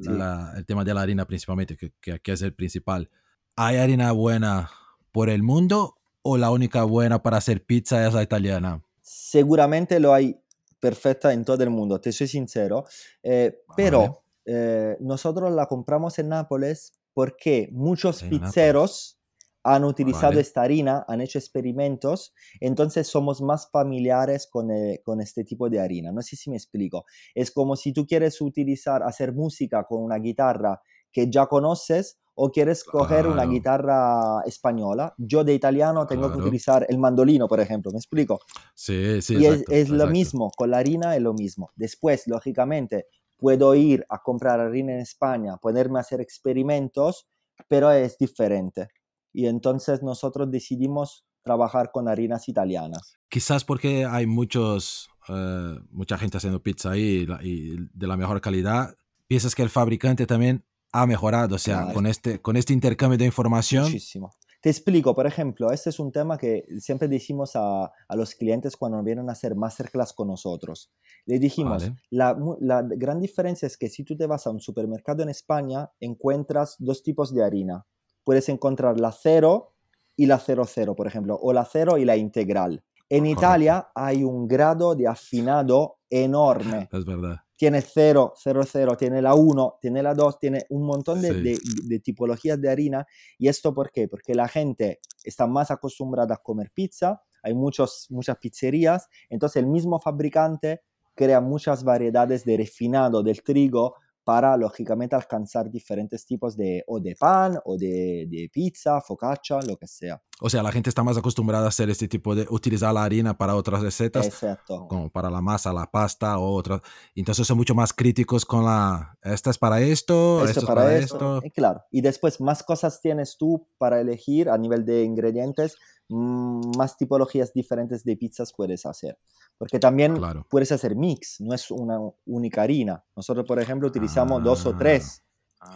Sí. 0.00 0.10
la- 0.10 0.52
el 0.56 0.64
tema 0.66 0.84
de 0.84 0.94
la 0.94 1.02
harina 1.02 1.26
principalmente, 1.26 1.76
que, 1.76 1.92
que 2.20 2.32
es 2.32 2.42
el 2.42 2.54
principal. 2.54 3.10
¿Hay 3.56 3.76
harina 3.76 4.12
buena 4.12 4.70
por 5.12 5.28
el 5.28 5.42
mundo 5.42 5.96
o 6.22 6.36
la 6.36 6.50
única 6.50 6.84
buena 6.84 7.22
para 7.22 7.38
hacer 7.38 7.64
pizza 7.64 8.06
es 8.06 8.14
la 8.14 8.22
italiana? 8.22 8.82
Seguramente 9.02 9.98
lo 10.00 10.14
hay 10.14 10.40
perfecta 10.78 11.32
en 11.32 11.44
todo 11.44 11.62
el 11.64 11.70
mundo, 11.70 12.00
te 12.00 12.12
soy 12.12 12.28
sincero. 12.28 12.84
eh, 13.22 13.58
pero 13.76 14.22
eh, 14.44 14.96
nosotros 15.00 15.52
la 15.52 15.66
compramos 15.66 16.18
en 16.18 16.28
Nápoles 16.30 16.92
porque 17.12 17.68
muchos 17.72 18.22
En 18.22 18.30
Nápoles. 18.30 19.17
Han 19.64 19.84
utilizado 19.84 20.34
Vale. 20.34 20.40
esta 20.40 20.62
harina, 20.62 21.04
han 21.08 21.20
hecho 21.20 21.38
experimentos, 21.38 22.32
entonces 22.60 23.06
somos 23.08 23.40
más 23.42 23.70
familiares 23.70 24.46
con, 24.50 24.70
eh, 24.70 25.00
con 25.04 25.20
este 25.20 25.44
tipo 25.44 25.68
de 25.68 25.80
harina. 25.80 26.12
No 26.12 26.22
sé 26.22 26.36
si 26.36 26.50
me 26.50 26.56
explico. 26.56 27.04
Es 27.34 27.50
como 27.50 27.76
si 27.76 27.92
tú 27.92 28.06
quieres 28.06 28.40
utilizar, 28.40 29.02
hacer 29.02 29.32
música 29.34 29.84
con 29.84 30.02
una 30.02 30.16
guitarra 30.18 30.80
que 31.12 31.30
ya 31.30 31.46
conoces 31.46 32.18
o 32.34 32.50
quieres 32.50 32.84
coger 32.84 33.26
una 33.26 33.42
Claro. 33.42 33.50
guitarra 33.50 34.42
española. 34.46 35.12
Yo 35.18 35.42
de 35.44 35.54
italiano 35.54 36.06
tengo 36.06 36.30
que 36.30 36.36
Claro. 36.36 36.42
utilizar 36.46 36.86
el 36.88 36.98
mandolino, 36.98 37.48
por 37.48 37.60
ejemplo, 37.60 37.90
¿me 37.90 37.98
explico? 37.98 38.38
Sí, 38.74 39.20
sí, 39.22 39.34
y 39.34 39.46
es, 39.46 39.64
exacto, 39.64 39.72
es 39.72 39.90
lo 39.90 40.04
exacto. 40.04 40.10
mismo, 40.12 40.50
con 40.56 40.70
la 40.70 40.78
harina 40.78 41.16
es 41.16 41.22
lo 41.22 41.34
mismo. 41.34 41.70
Después, 41.76 42.26
lógicamente, 42.28 43.06
puedo 43.36 43.74
ir 43.74 44.04
a 44.08 44.22
comprar 44.22 44.60
harina 44.60 44.92
en 44.92 45.00
España, 45.00 45.56
ponerme 45.58 45.98
a 45.98 46.02
hacer 46.02 46.20
experimentos, 46.20 47.28
pero 47.68 47.90
es 47.90 48.16
diferente. 48.18 48.88
Y 49.32 49.46
entonces 49.46 50.02
nosotros 50.02 50.50
decidimos 50.50 51.24
trabajar 51.42 51.90
con 51.92 52.08
harinas 52.08 52.48
italianas. 52.48 53.14
Quizás 53.28 53.64
porque 53.64 54.04
hay 54.04 54.26
muchos, 54.26 55.08
eh, 55.28 55.78
mucha 55.90 56.18
gente 56.18 56.36
haciendo 56.36 56.62
pizza 56.62 56.90
ahí 56.90 57.26
y 57.42 57.76
de 57.92 58.06
la 58.06 58.16
mejor 58.16 58.40
calidad, 58.40 58.94
piensas 59.26 59.54
que 59.54 59.62
el 59.62 59.70
fabricante 59.70 60.26
también 60.26 60.64
ha 60.92 61.06
mejorado, 61.06 61.56
o 61.56 61.58
sea, 61.58 61.78
Claro. 61.80 61.94
con, 61.94 62.06
este, 62.06 62.40
con 62.40 62.56
este 62.56 62.72
intercambio 62.72 63.18
de 63.18 63.26
información, 63.26 63.84
Muchísimo. 63.84 64.30
Te 64.60 64.70
explico, 64.70 65.14
por 65.14 65.24
ejemplo, 65.26 65.70
este 65.70 65.90
es 65.90 66.00
un 66.00 66.10
tema 66.10 66.36
que 66.36 66.64
siempre 66.80 67.06
decimos 67.06 67.52
a, 67.54 67.84
a 68.08 68.16
los 68.16 68.34
clientes 68.34 68.76
cuando 68.76 69.00
vienen 69.04 69.28
a 69.28 69.32
hacer 69.32 69.54
masterclass 69.54 70.12
con 70.12 70.26
nosotros. 70.26 70.90
Le 71.26 71.38
dijimos, 71.38 71.84
Vale. 71.84 71.96
la, 72.10 72.36
la 72.60 72.82
gran 72.82 73.20
diferencia 73.20 73.66
es 73.66 73.76
que 73.76 73.88
si 73.88 74.02
tú 74.02 74.16
te 74.16 74.26
vas 74.26 74.48
a 74.48 74.50
un 74.50 74.58
supermercado 74.58 75.22
en 75.22 75.28
España, 75.28 75.90
encuentras 76.00 76.74
dos 76.80 77.04
tipos 77.04 77.32
de 77.32 77.44
harina. 77.44 77.86
Puedes 78.28 78.50
encontrar 78.50 79.00
la 79.00 79.10
cero 79.10 79.72
y 80.14 80.26
la 80.26 80.38
00, 80.38 80.94
por 80.94 81.06
ejemplo, 81.06 81.38
o 81.40 81.50
la 81.54 81.64
cero 81.64 81.96
y 81.96 82.04
la 82.04 82.14
integral. 82.14 82.84
En 83.08 83.20
Correcto. 83.20 83.40
Italia 83.40 83.88
hay 83.94 84.22
un 84.22 84.46
grado 84.46 84.94
de 84.94 85.06
afinado 85.08 85.96
enorme. 86.10 86.90
Es 86.92 87.06
verdad. 87.06 87.36
Tiene 87.56 87.80
0, 87.80 88.34
0, 88.36 88.62
0, 88.70 88.96
tiene 88.98 89.22
la 89.22 89.34
1, 89.34 89.78
tiene 89.80 90.02
la 90.02 90.12
2, 90.12 90.38
tiene 90.38 90.66
un 90.68 90.82
montón 90.84 91.22
de, 91.22 91.32
Sí. 91.32 91.40
de- 91.40 91.58
de 91.84 92.00
tipologías 92.00 92.60
de 92.60 92.68
harina. 92.68 93.06
¿Y 93.38 93.48
esto 93.48 93.72
por 93.72 93.90
qué? 93.90 94.08
Porque 94.08 94.34
la 94.34 94.46
gente 94.46 95.00
está 95.24 95.46
más 95.46 95.70
acostumbrada 95.70 96.34
a 96.34 96.42
comer 96.42 96.70
pizza, 96.74 97.22
hay 97.42 97.54
muchos, 97.54 98.08
muchas 98.10 98.36
pizzerías, 98.36 99.08
entonces 99.30 99.62
el 99.62 99.68
mismo 99.70 99.98
fabricante 100.00 100.82
crea 101.14 101.40
muchas 101.40 101.82
variedades 101.82 102.44
de 102.44 102.58
refinado 102.58 103.22
del 103.22 103.42
trigo 103.42 103.94
para, 104.28 104.58
lógicamente, 104.58 105.16
alcanzar 105.16 105.70
diferentes 105.70 106.26
tipos 106.26 106.54
de, 106.54 106.84
o 106.86 107.00
de 107.00 107.16
pan, 107.16 107.58
o 107.64 107.78
de, 107.78 108.26
de 108.28 108.50
pizza, 108.52 109.00
focaccia, 109.00 109.58
lo 109.66 109.78
que 109.78 109.86
sea. 109.86 110.20
O 110.42 110.50
sea, 110.50 110.62
la 110.62 110.70
gente 110.70 110.90
está 110.90 111.02
más 111.02 111.16
acostumbrada 111.16 111.64
a 111.64 111.68
hacer 111.68 111.88
este 111.88 112.08
tipo 112.08 112.34
de 112.34 112.46
utilizar 112.50 112.92
la 112.92 113.04
harina 113.04 113.38
para 113.38 113.56
otras 113.56 113.80
recetas, 113.80 114.26
Exacto. 114.26 114.86
como 114.86 115.08
para 115.08 115.30
la 115.30 115.40
masa, 115.40 115.72
la 115.72 115.90
pasta 115.90 116.36
o 116.36 116.52
otras. 116.52 116.82
Entonces 117.14 117.46
son 117.46 117.56
mucho 117.56 117.74
más 117.74 117.94
críticos 117.94 118.44
con 118.44 118.66
la, 118.66 119.16
esta 119.22 119.48
es 119.48 119.56
para 119.56 119.80
esto, 119.80 120.44
esto 120.44 120.50
esto 120.50 120.60
es 120.60 120.66
para, 120.66 120.82
para 120.82 120.98
esto. 120.98 121.36
esto. 121.36 121.46
Y 121.46 121.50
claro, 121.50 121.84
y 121.90 122.02
después 122.02 122.38
más 122.38 122.62
cosas 122.62 123.00
tienes 123.00 123.38
tú 123.38 123.66
para 123.78 123.98
elegir 123.98 124.50
a 124.50 124.58
nivel 124.58 124.84
de 124.84 125.04
ingredientes, 125.04 125.78
más 126.08 126.96
tipologías 126.96 127.52
diferentes 127.52 128.02
de 128.04 128.16
pizzas 128.16 128.52
puedes 128.56 128.86
hacer. 128.86 129.18
Porque 129.56 129.78
también 129.78 130.16
Claro. 130.16 130.46
puedes 130.48 130.70
hacer 130.72 130.94
mix, 130.96 131.40
no 131.40 131.54
es 131.54 131.70
una 131.70 131.98
única 132.26 132.62
harina. 132.62 133.04
Nosotros, 133.16 133.44
por 133.46 133.58
ejemplo, 133.60 133.88
utilizamos 133.88 134.42
dos 134.42 134.64
o 134.66 134.76
tres, 134.76 135.22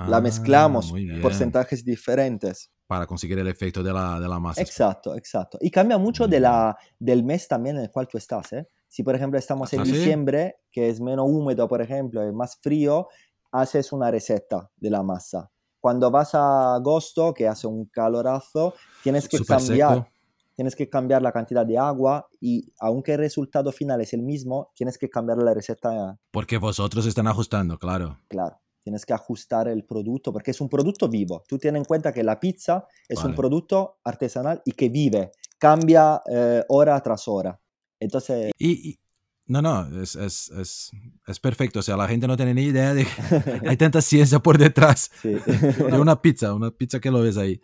la 0.06 0.18
Ah, 0.18 0.20
mezclamos, 0.20 0.92
porcentajes 1.20 1.84
diferentes. 1.84 2.70
Para 2.86 3.06
conseguir 3.06 3.38
el 3.38 3.48
efecto 3.48 3.82
de 3.82 3.92
la, 3.92 4.20
de 4.20 4.28
la 4.28 4.38
masa. 4.38 4.60
Exacto, 4.60 5.16
exacto. 5.16 5.58
Y 5.60 5.70
cambia 5.70 5.98
mucho 5.98 6.28
de 6.28 6.38
la, 6.40 6.76
del 6.98 7.24
mes 7.24 7.48
también 7.48 7.76
en 7.76 7.82
el 7.82 7.90
cual 7.90 8.06
tú 8.06 8.18
estás. 8.18 8.52
¿eh? 8.52 8.68
Si, 8.86 9.02
por 9.02 9.14
ejemplo, 9.16 9.38
estamos 9.38 9.72
en 9.72 9.80
¿Ah, 9.80 9.84
sí? 9.84 9.92
diciembre, 9.92 10.56
que 10.70 10.88
es 10.88 11.00
menos 11.00 11.26
húmedo, 11.28 11.66
por 11.66 11.80
ejemplo, 11.82 12.22
es 12.22 12.32
más 12.32 12.56
frío, 12.60 13.08
haces 13.50 13.92
una 13.92 14.10
receta 14.10 14.70
de 14.76 14.90
la 14.90 15.02
masa. 15.02 15.50
Cuando 15.80 16.10
vas 16.12 16.34
a 16.36 16.76
agosto, 16.76 17.34
que 17.34 17.48
hace 17.48 17.66
un 17.66 17.86
calorazo, 17.86 18.74
tienes 19.02 19.26
que 19.28 19.38
Súper 19.38 19.56
cambiar. 19.56 19.94
seco. 19.94 20.08
Tienes 20.54 20.76
que 20.76 20.88
cambiar 20.88 21.22
la 21.22 21.32
cantidad 21.32 21.64
de 21.64 21.78
agua 21.78 22.28
y 22.40 22.72
aunque 22.78 23.12
el 23.14 23.18
resultado 23.18 23.72
final 23.72 24.00
es 24.00 24.12
el 24.12 24.22
mismo, 24.22 24.70
tienes 24.74 24.98
que 24.98 25.08
cambiar 25.08 25.38
la 25.38 25.54
receta, 25.54 26.18
Porque 26.30 26.58
vosotros 26.58 27.06
están 27.06 27.26
ajustando, 27.26 27.78
claro. 27.78 28.18
claro. 28.28 28.58
Tienes 28.84 29.06
que 29.06 29.12
ajustar 29.12 29.68
el 29.68 29.84
producto 29.84 30.32
porque 30.32 30.50
es 30.50 30.60
un 30.60 30.68
producto 30.68 31.08
vivo. 31.08 31.44
Tú 31.46 31.56
ten 31.56 31.76
en 31.76 31.84
cuenta 31.84 32.12
que 32.12 32.24
la 32.24 32.40
pizza 32.40 32.84
es 33.08 33.18
un 33.18 33.26
Vale. 33.26 33.36
producto 33.36 33.98
artesanal 34.02 34.60
y 34.64 34.72
que 34.72 34.88
vive, 34.88 35.30
cambia 35.56 36.20
eh, 36.28 36.64
hora 36.68 37.00
tras 37.00 37.28
hora. 37.28 37.58
Entonces, 38.00 38.50
Y, 38.58 38.90
y- 38.90 38.98
no, 39.46 39.60
no, 39.62 39.86
es, 40.02 40.16
es, 40.16 40.50
es, 40.50 40.90
es 41.26 41.40
perfecto. 41.40 41.80
O 41.80 41.82
sea, 41.82 41.96
la 41.96 42.08
gente 42.08 42.26
no 42.26 42.36
tiene 42.36 42.54
ni 42.54 42.62
idea 42.64 42.92
de 42.94 43.04
que 43.04 43.10
hay 43.68 43.76
tanta 43.76 44.00
ciencia 44.02 44.38
por 44.40 44.58
detrás 44.58 45.10
sí. 45.20 45.30
de 45.34 46.00
una 46.00 46.20
pizza, 46.20 46.52
una 46.54 46.70
pizza 46.70 46.98
que 47.00 47.10
lo 47.10 47.20
ves 47.20 47.36
ahí. 47.36 47.60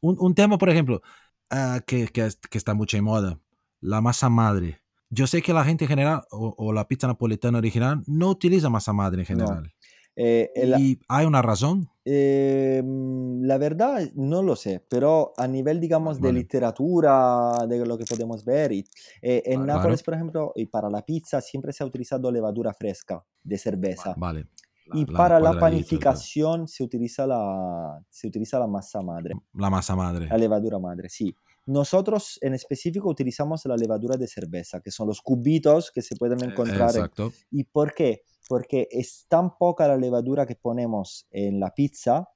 Un, 0.00 0.16
un 0.18 0.34
tema, 0.34 0.56
por 0.56 0.70
ejemplo, 0.70 1.02
ah, 1.50 1.80
que, 1.86 2.08
que, 2.08 2.26
es- 2.26 2.36
que 2.36 2.58
está 2.58 2.74
mucho 2.74 2.96
en 2.96 3.04
moda, 3.04 3.40
la 3.80 4.00
masa 4.00 4.28
madre. 4.28 4.80
Yo 5.10 5.26
sé 5.26 5.40
que 5.42 5.52
la 5.52 5.64
gente 5.64 5.84
en 5.84 5.88
general, 5.88 6.22
o, 6.30 6.54
o 6.58 6.72
la 6.72 6.88
pizza 6.88 7.06
napolitana 7.06 7.58
original, 7.58 8.02
no 8.06 8.30
utiliza 8.30 8.68
masa 8.70 8.92
madre 8.92 9.22
en 9.28 9.38
No. 9.38 9.46
general. 9.46 9.72
Eh, 10.16 10.50
¿Y 10.78 10.98
hay 11.08 11.26
una 11.26 11.42
razón? 11.42 11.88
eh, 12.08 12.82
la 12.84 13.58
verdad 13.58 14.00
no 14.14 14.42
lo 14.42 14.56
sé, 14.56 14.82
pero 14.88 15.32
a 15.36 15.46
nivel, 15.46 15.80
digamos, 15.80 16.18
de 16.20 16.28
Vale. 16.28 16.38
literatura, 16.40 17.66
de 17.68 17.84
lo 17.84 17.98
que 17.98 18.04
podemos 18.04 18.44
ver, 18.44 18.72
y, 18.72 18.84
eh, 19.22 19.42
en 19.44 19.64
Claro. 19.64 19.78
Nápoles, 19.78 20.02
por 20.02 20.14
ejemplo, 20.14 20.52
y 20.54 20.66
para 20.66 20.88
la 20.88 21.02
pizza 21.04 21.40
siempre 21.40 21.72
se 21.72 21.82
ha 21.82 21.86
utilizado 21.86 22.30
levadura 22.30 22.72
fresca 22.72 23.24
de 23.42 23.58
cerveza. 23.58 24.14
Vale, 24.16 24.46
Y 24.94 25.04
la 25.06 25.16
para 25.16 25.40
la 25.40 25.50
panificación 25.60 26.68
se 26.68 26.84
utiliza 26.84 27.26
la, 27.26 28.00
se 28.08 28.28
utiliza 28.28 28.58
la 28.58 28.66
masa 28.66 29.02
madre, 29.02 29.34
la 29.54 29.70
masa 29.70 29.96
madre. 29.96 30.26
la 30.28 30.36
levadura 30.38 30.78
madre, 30.78 31.08
sí. 31.08 31.34
Nosotros 31.66 32.38
en 32.42 32.54
específico 32.54 33.08
utilizamos 33.08 33.64
la 33.66 33.76
levadura 33.76 34.16
de 34.16 34.28
cerveza, 34.28 34.80
que 34.80 34.92
son 34.92 35.08
los 35.08 35.20
cubitos 35.20 35.90
que 35.90 36.00
se 36.02 36.14
pueden 36.16 36.42
encontrar. 36.44 36.90
en- 36.90 36.96
Exacto. 36.96 37.32
¿Y 37.50 37.64
por 37.64 37.92
qué? 37.92 38.22
Porque 38.48 38.86
es 38.90 39.26
tan 39.28 39.56
poca 39.56 39.88
la 39.88 39.96
levadura 39.96 40.46
que 40.46 40.54
ponemos 40.54 41.26
en 41.30 41.58
la 41.58 41.74
pizza 41.74 42.28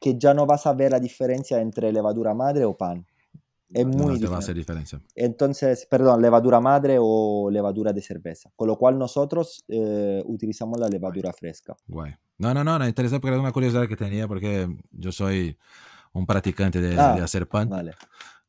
que 0.00 0.16
ya 0.16 0.32
no 0.32 0.46
vas 0.46 0.64
a 0.68 0.74
ver 0.74 0.92
la 0.92 1.00
diferencia 1.00 1.60
entre 1.60 1.92
levadura 1.92 2.32
madre 2.34 2.64
o 2.64 2.76
pan. 2.76 3.04
Es 3.72 3.86
No, 3.86 3.92
muy 4.04 4.14
no 4.14 4.18
te 4.18 4.26
va 4.26 4.36
a 4.36 4.38
diferente. 4.38 4.38
hacer 4.38 4.54
diferencia. 4.56 5.00
Entonces, 5.14 5.86
perdón, 5.90 6.22
levadura 6.22 6.58
madre 6.60 6.96
o 7.00 7.50
levadura 7.50 7.92
de 7.92 8.00
cerveza. 8.00 8.50
Con 8.56 8.68
lo 8.68 8.76
cual 8.78 8.98
nosotros 8.98 9.64
eh, 9.68 10.22
utilizamos 10.24 10.80
la 10.80 10.88
levadura 10.88 11.32
fresca. 11.32 11.76
Guay. 11.86 12.14
No, 12.38 12.54
no, 12.54 12.64
no, 12.64 12.78
no, 12.78 12.86
interesante 12.86 13.20
porque 13.20 13.34
era 13.34 13.40
una 13.42 13.52
curiosidad 13.52 13.86
que 13.88 13.96
tenía 13.96 14.26
porque 14.28 14.68
yo 14.92 15.12
soy 15.12 15.58
un 16.12 16.24
practicante 16.24 16.80
de, 16.80 16.96
Ah, 16.98 17.14
de 17.14 17.20
hacer 17.22 17.48
pan 17.48 17.68
Vale. 17.68 17.92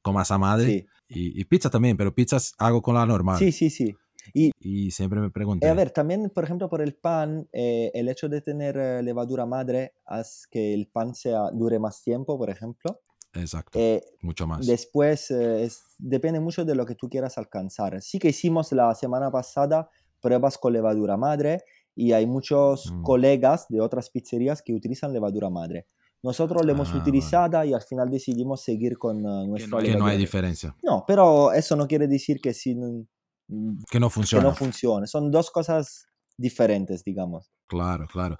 con 0.01 0.13
masa 0.13 0.37
madre 0.37 0.65
Sí, 0.67 0.87
y, 1.09 1.41
y 1.41 1.45
pizza 1.45 1.69
también, 1.69 1.97
pero 1.97 2.13
pizzas 2.13 2.53
hago 2.57 2.81
con 2.81 2.95
la 2.95 3.05
normal. 3.05 3.37
sí, 3.39 3.51
sí. 3.51 3.69
sí. 3.69 3.95
Y 4.33 4.51
Y 4.59 4.91
siempre 4.91 5.19
me 5.19 5.31
pregunté. 5.31 5.65
Eh, 5.65 5.69
a 5.71 5.73
ver, 5.73 5.89
también, 5.89 6.29
por 6.29 6.43
ejemplo, 6.43 6.69
por 6.69 6.81
el 6.81 6.93
pan, 6.93 7.47
eh, 7.51 7.89
el 7.95 8.07
hecho 8.09 8.29
de 8.29 8.41
tener 8.41 8.77
eh, 8.77 9.01
levadura 9.01 9.45
madre 9.47 9.95
hace 10.05 10.45
que 10.51 10.73
el 10.75 10.87
pan 10.87 11.15
sea, 11.15 11.49
dure 11.51 11.79
más 11.79 12.03
tiempo, 12.03 12.37
por 12.37 12.49
ejemplo. 12.51 13.01
Exacto, 13.33 13.77
Eh, 13.79 14.03
mucho 14.21 14.47
más. 14.47 14.65
después, 14.65 15.29
eh, 15.31 15.63
es- 15.63 15.83
depende 15.97 16.39
mucho 16.39 16.65
de 16.65 16.75
lo 16.75 16.85
que 16.85 16.95
tú 16.95 17.09
quieras 17.09 17.37
alcanzar. 17.37 18.01
Sí 18.01 18.17
que 18.19 18.29
hicimos 18.29 18.71
la 18.71 18.93
semana 18.95 19.29
pasada 19.31 19.89
pruebas 20.21 20.57
con 20.57 20.73
levadura 20.73 21.15
madre 21.17 21.63
y 21.95 22.11
hay 22.13 22.25
muchos 22.25 22.91
Mm. 22.91 23.03
colegas 23.03 23.65
de 23.69 23.81
otras 23.81 24.09
pizzerías 24.09 24.61
que 24.61 24.73
utilizan 24.73 25.13
levadura 25.13 25.49
madre. 25.49 25.87
Nosotros 26.23 26.65
la 26.65 26.73
hemos 26.73 26.89
Ah, 26.93 26.97
utilizada 26.97 27.65
y 27.65 27.73
al 27.73 27.81
final 27.81 28.09
decidimos 28.09 28.61
seguir 28.61 28.97
con 28.97 29.19
eh, 29.19 29.47
nuestra 29.47 29.77
que 29.77 29.83
no 29.83 29.87
levadura. 29.93 30.11
hay 30.11 30.17
diferencia, 30.17 30.75
No, 30.83 31.05
pero 31.07 31.53
eso 31.53 31.75
no 31.75 31.87
quiere 31.87 32.07
decir 32.07 32.41
que, 32.41 32.53
si, 32.53 32.73
que 32.75 33.99
no 33.99 34.07
que 34.07 34.09
funciona. 34.09 34.43
no 34.43 34.53
funcione. 34.53 35.07
Son 35.07 35.31
dos 35.31 35.49
cosas 35.51 36.07
diferentes, 36.37 37.03
digamos. 37.03 37.51
Claro, 37.67 38.07
claro. 38.07 38.37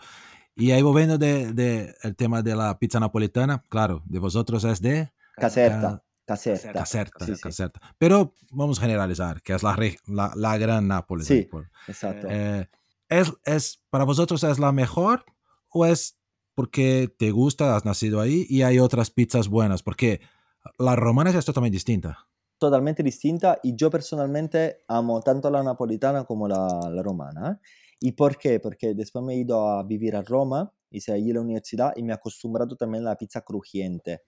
Y 0.59 0.71
ahí 0.71 0.81
volviendo 0.81 1.17
de, 1.17 1.53
de 1.53 1.95
el 2.03 2.15
tema 2.15 2.41
de 2.43 2.55
la 2.55 2.77
pizza 2.77 2.99
napolitana, 2.99 3.63
claro, 3.69 4.03
de 4.05 4.19
vosotros 4.19 4.63
es 4.65 4.81
de 4.81 5.11
Caserta. 5.35 6.03
Caserta. 6.25 6.71
caserta, 6.73 7.25
Sí, 7.25 7.35
sí. 7.35 7.41
caserta. 7.41 7.81
Pero 7.97 8.35
vamos 8.51 8.77
a 8.77 8.81
generalizar, 8.81 9.41
que 9.41 9.53
es 9.53 9.63
la, 9.63 9.75
la, 10.05 10.31
la 10.35 10.57
gran 10.57 10.87
Nápoles. 10.87 11.25
Sí. 11.27 11.41
por- 11.43 11.71
Exacto. 11.87 12.27
Eh, 12.29 12.69
¿es, 13.07 13.33
es, 13.45 13.81
¿Para 13.89 14.03
vosotros 14.03 14.43
es 14.43 14.59
la 14.59 14.71
mejor 14.71 15.25
o 15.69 15.85
es 15.87 16.17
porque 16.53 17.11
te 17.17 17.31
gusta, 17.31 17.75
has 17.75 17.85
nacido 17.85 18.19
ahí 18.21 18.45
y 18.49 18.61
hay 18.61 18.77
otras 18.79 19.09
pizzas 19.09 19.47
buenas? 19.47 19.81
Porque 19.81 20.19
la 20.77 20.95
romana 20.95 21.31
es 21.31 21.45
totalmente 21.45 21.77
distinta. 21.77 22.27
Totalmente 22.59 23.01
distinta 23.01 23.57
y 23.63 23.75
yo 23.75 23.89
personalmente 23.89 24.83
amo 24.89 25.21
tanto 25.21 25.49
la 25.49 25.63
napolitana 25.63 26.25
como 26.25 26.47
la, 26.49 26.67
la 26.91 27.01
romana. 27.01 27.51
¿eh? 27.53 27.67
¿Y 27.99 28.13
por 28.13 28.37
qué? 28.37 28.59
Porque 28.59 28.93
después 28.93 29.23
me 29.23 29.33
he 29.33 29.37
ido 29.37 29.67
a 29.69 29.83
vivir 29.83 30.15
a 30.15 30.21
Roma, 30.21 30.73
hice 30.91 31.11
allí 31.11 31.33
la 31.33 31.41
universidad 31.41 31.93
y 31.95 32.03
me 32.03 32.11
he 32.13 32.15
acostumbrado 32.15 32.75
también 32.75 33.05
a 33.05 33.11
la 33.11 33.17
pizza 33.17 33.41
crujiente. 33.41 34.21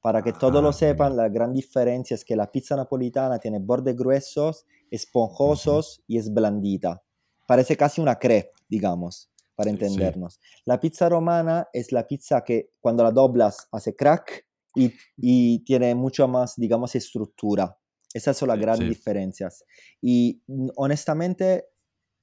Para 0.00 0.22
que 0.22 0.32
todos 0.32 0.62
Ah, 0.62 0.62
lo 0.62 0.72
sepan, 0.72 1.16
bien. 1.16 1.16
la 1.16 1.28
gran 1.28 1.52
diferencia 1.52 2.14
es 2.14 2.24
que 2.24 2.36
la 2.36 2.50
pizza 2.52 2.76
napolitana 2.76 3.38
tiene 3.40 3.58
bordes 3.58 3.96
gruesos, 3.96 4.64
esponjosos 4.90 6.02
y 6.06 6.18
es 6.18 6.32
blandita. 6.32 7.02
Parece 7.48 7.76
casi 7.76 8.00
una 8.00 8.18
crepe, 8.18 8.52
digamos, 8.68 9.30
para 9.56 9.70
Sí, 9.70 9.84
sí. 9.84 10.10
entendernos. 10.10 10.40
La 10.64 10.78
pizza 10.80 11.08
romana 11.08 11.68
es 11.72 11.90
la 11.92 12.06
pizza 12.06 12.42
que 12.44 12.70
cuando 12.80 13.02
la 13.02 13.10
doblas 13.10 13.68
hace 13.72 13.96
crack 13.96 14.46
y, 14.74 14.92
y 15.16 15.64
tiene 15.64 15.94
mucho 15.94 16.28
más, 16.28 16.54
digamos, 16.56 16.94
estructura. 16.94 17.76
Esas 18.14 18.36
son 18.36 18.48
las 18.48 18.58
Sí, 18.58 18.60
grandes 18.60 18.88
diferencias. 18.88 19.64
Y 20.00 20.42
mm, 20.46 20.68
honestamente 20.76 21.66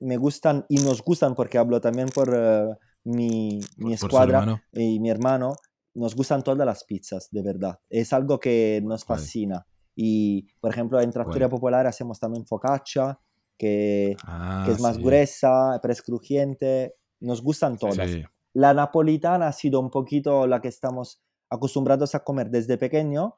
me 0.04 0.18
gustan 0.18 0.66
y 0.70 0.78
nos 0.78 1.02
gustan 1.02 1.36
porque 1.36 1.58
hablo 1.58 1.80
también 1.82 2.10
por 2.10 2.34
eh, 2.36 2.76
mi, 3.06 3.60
mi 3.78 3.86
Por 3.86 3.94
escuadra 3.94 4.64
y 4.72 5.00
mi 5.00 5.10
hermano. 5.10 5.56
Nos 5.96 6.16
gustan 6.16 6.44
todas 6.44 6.66
las 6.66 6.84
pizzas, 6.86 7.30
de 7.32 7.44
verdad. 7.44 7.80
Es 7.90 8.14
algo 8.14 8.40
que 8.40 8.82
nos 8.84 9.06
fascina. 9.06 9.66
Y, 9.96 10.48
por 10.60 10.72
ejemplo, 10.72 11.00
en 11.00 11.12
Trattoria. 11.12 11.50
Popular 11.50 11.86
hacemos 11.86 12.20
también 12.20 12.46
focaccia, 12.48 13.20
que, 13.58 14.16
Ah, 14.26 14.64
que 14.66 14.72
es 14.72 14.82
más 14.82 14.96
sí. 14.96 15.04
gruesa, 15.04 15.80
pero 15.82 15.92
es 15.92 16.02
crujiente. 16.02 16.96
Nos 17.20 17.44
gustan 17.44 17.78
todas. 17.78 18.10
Sí. 18.10 18.24
La 18.54 18.74
napolitana 18.74 19.48
ha 19.48 19.54
sido 19.54 19.80
un 19.80 19.92
poquito 19.92 20.48
la 20.48 20.62
que 20.62 20.68
estamos 20.68 21.22
acostumbrados 21.50 22.16
a 22.16 22.24
comer 22.24 22.50
desde 22.50 22.78
pequeño 22.80 23.38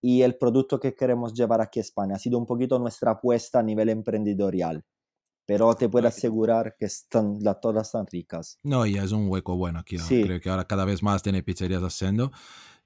y 0.00 0.22
el 0.22 0.36
producto 0.38 0.78
que 0.78 0.94
queremos 0.94 1.34
llevar 1.34 1.60
aquí 1.60 1.80
a 1.80 1.82
España. 1.82 2.14
Ha 2.14 2.18
sido 2.20 2.38
un 2.38 2.46
poquito 2.46 2.78
nuestra 2.78 3.12
apuesta 3.12 3.58
a 3.58 3.62
nivel 3.64 3.88
emprendedorial. 3.88 4.84
Pero 5.46 5.72
te 5.74 5.88
puedo 5.88 6.08
asegurar 6.08 6.74
que 6.78 6.86
están, 6.86 7.38
las 7.40 7.60
todas 7.60 7.86
están 7.86 8.06
ricas. 8.10 8.58
No, 8.64 8.84
y 8.84 8.96
es 8.98 9.12
un 9.12 9.28
hueco 9.30 9.56
bueno 9.56 9.78
aquí. 9.78 9.96
Sí. 9.98 10.22
Creo 10.24 10.40
que 10.40 10.50
ahora 10.50 10.66
cada 10.66 10.84
vez 10.84 11.02
más 11.02 11.22
tiene 11.22 11.42
pizzerías 11.42 11.82
haciendo. 11.82 12.32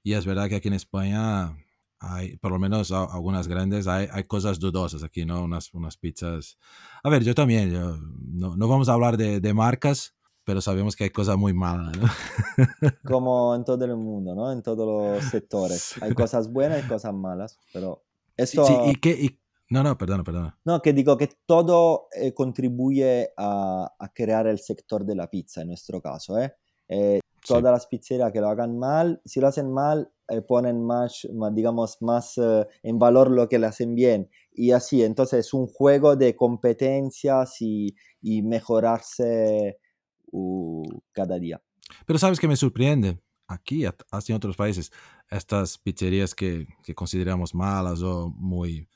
Y 0.03 0.13
es 0.13 0.25
verdad 0.25 0.47
que 0.47 0.55
aquí 0.55 0.67
en 0.67 0.75
España 0.75 1.55
hay, 1.99 2.37
por 2.37 2.51
lo 2.51 2.59
menos 2.59 2.91
a- 2.91 3.05
algunas 3.05 3.47
grandes, 3.47 3.87
hay, 3.87 4.07
hay 4.11 4.23
cosas 4.25 4.59
dudosas 4.59 5.03
aquí, 5.03 5.25
¿no? 5.25 5.43
Unas, 5.43 5.73
unas 5.73 5.97
pizzas. 5.97 6.57
A 7.03 7.09
ver, 7.09 7.23
yo 7.23 7.33
también, 7.35 7.71
yo- 7.71 7.97
no, 8.31 8.55
no 8.55 8.67
vamos 8.67 8.89
a 8.89 8.93
hablar 8.93 9.17
de, 9.17 9.39
de 9.39 9.53
marcas, 9.53 10.15
pero 10.43 10.61
sabemos 10.61 10.95
que 10.95 11.03
hay 11.05 11.09
cosas 11.11 11.37
muy 11.37 11.53
malas, 11.53 11.95
¿no? 11.97 12.07
Como 13.03 13.55
en 13.55 13.63
todo 13.63 13.83
el 13.85 13.95
mundo, 13.95 14.33
¿no? 14.35 14.51
En 14.51 14.61
todos 14.61 14.87
los 14.87 15.23
sectores. 15.31 15.93
Hay 16.01 16.13
cosas 16.13 16.51
buenas 16.51 16.83
y 16.83 16.87
cosas 16.87 17.13
malas, 17.13 17.57
pero 17.73 18.03
Sí, 18.37 18.43
esto... 18.43 18.65
sí, 18.65 18.73
y 18.85 18.95
qué, 18.95 19.11
y- 19.11 19.39
no, 19.71 19.83
no, 19.83 19.97
perdona, 19.97 20.23
perdona. 20.23 20.59
No, 20.65 20.81
que 20.81 20.93
digo 20.93 21.17
que 21.17 21.29
todo 21.45 22.07
eh, 22.13 22.33
contribuye 22.33 23.31
a, 23.35 23.91
a 23.97 24.13
crear 24.13 24.45
el 24.47 24.59
sector 24.59 25.03
de 25.05 25.15
la 25.15 25.27
pizza 25.29 25.61
en 25.61 25.69
nuestro 25.69 26.01
caso, 26.01 26.37
¿eh? 26.37 26.53
Eh, 26.87 27.19
Sí. 27.43 27.55
todas 27.55 27.73
las 27.73 27.87
pizzerías 27.87 28.31
que 28.31 28.39
lo 28.39 28.49
hagan 28.49 28.77
mal, 28.77 29.19
si 29.25 29.39
lo 29.39 29.47
hacen 29.47 29.73
mal, 29.73 30.11
eh, 30.27 30.43
ponen 30.43 30.83
más, 30.85 31.27
más, 31.33 31.55
digamos, 31.55 31.97
más 31.99 32.37
eh, 32.37 32.67
en 32.83 32.99
valor 32.99 33.31
lo 33.31 33.49
que 33.49 33.57
lo 33.57 33.65
hacen 33.65 33.95
bien. 33.95 34.29
Y 34.51 34.73
así, 34.73 35.01
entonces 35.01 35.47
es 35.47 35.53
un 35.55 35.65
juego 35.65 36.15
de 36.15 36.35
competencias 36.35 37.59
y, 37.59 37.95
y 38.21 38.43
mejorarse 38.43 39.79
uh, 40.31 40.87
cada 41.11 41.39
día. 41.39 41.59
Pero 42.05 42.19
sabes 42.19 42.39
que 42.39 42.47
me 42.47 42.55
sorprende, 42.55 43.19
aquí, 43.47 43.85
así 44.11 44.31
en 44.31 44.35
otros 44.35 44.55
países, 44.55 44.91
estas 45.31 45.79
pizzerías 45.79 46.35
que, 46.35 46.67
que 46.83 46.93
consideramos 46.93 47.55
malas 47.55 48.03
o 48.03 48.29
muy, 48.37 48.87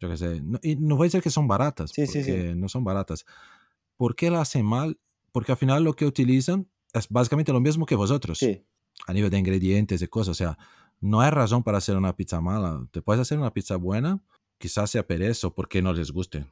yo 0.00 0.08
qué 0.08 0.16
sé, 0.16 0.40
no, 0.40 0.58
y 0.62 0.76
no 0.76 0.96
voy 0.96 1.06
a 1.06 1.08
decir 1.08 1.22
que 1.22 1.30
son 1.30 1.48
baratas, 1.48 1.90
Sí, 1.94 2.06
sí, 2.06 2.22
sí. 2.22 2.30
porque 2.30 2.54
no 2.54 2.68
son 2.68 2.84
baratas. 2.84 3.24
¿Por 3.96 4.14
qué 4.14 4.30
las 4.30 4.42
hacen 4.42 4.64
mal? 4.64 4.98
Porque 5.32 5.52
al 5.52 5.58
final 5.58 5.82
lo 5.84 5.94
que 5.94 6.06
utilizan 6.06 6.68
es 6.92 7.08
básicamente 7.08 7.52
lo 7.52 7.60
mismo 7.60 7.84
que 7.86 7.94
vosotros, 7.96 8.40
a 9.06 9.12
nivel 9.12 9.30
de 9.30 9.38
ingredientes 9.38 10.00
y 10.02 10.06
cosas. 10.08 10.30
O 10.30 10.34
sea, 10.34 10.58
no 11.00 11.20
hay 11.20 11.30
razón 11.30 11.62
para 11.62 11.78
hacer 11.78 11.96
una 11.96 12.14
pizza 12.16 12.40
mala. 12.40 12.86
Te 12.90 13.02
puedes 13.02 13.20
hacer 13.20 13.38
una 13.38 13.52
pizza 13.52 13.76
buena, 13.76 14.22
quizás 14.58 14.90
sea 14.90 15.06
pereza 15.06 15.48
o 15.48 15.54
porque 15.54 15.82
no 15.82 15.92
les 15.92 16.10
guste. 16.10 16.46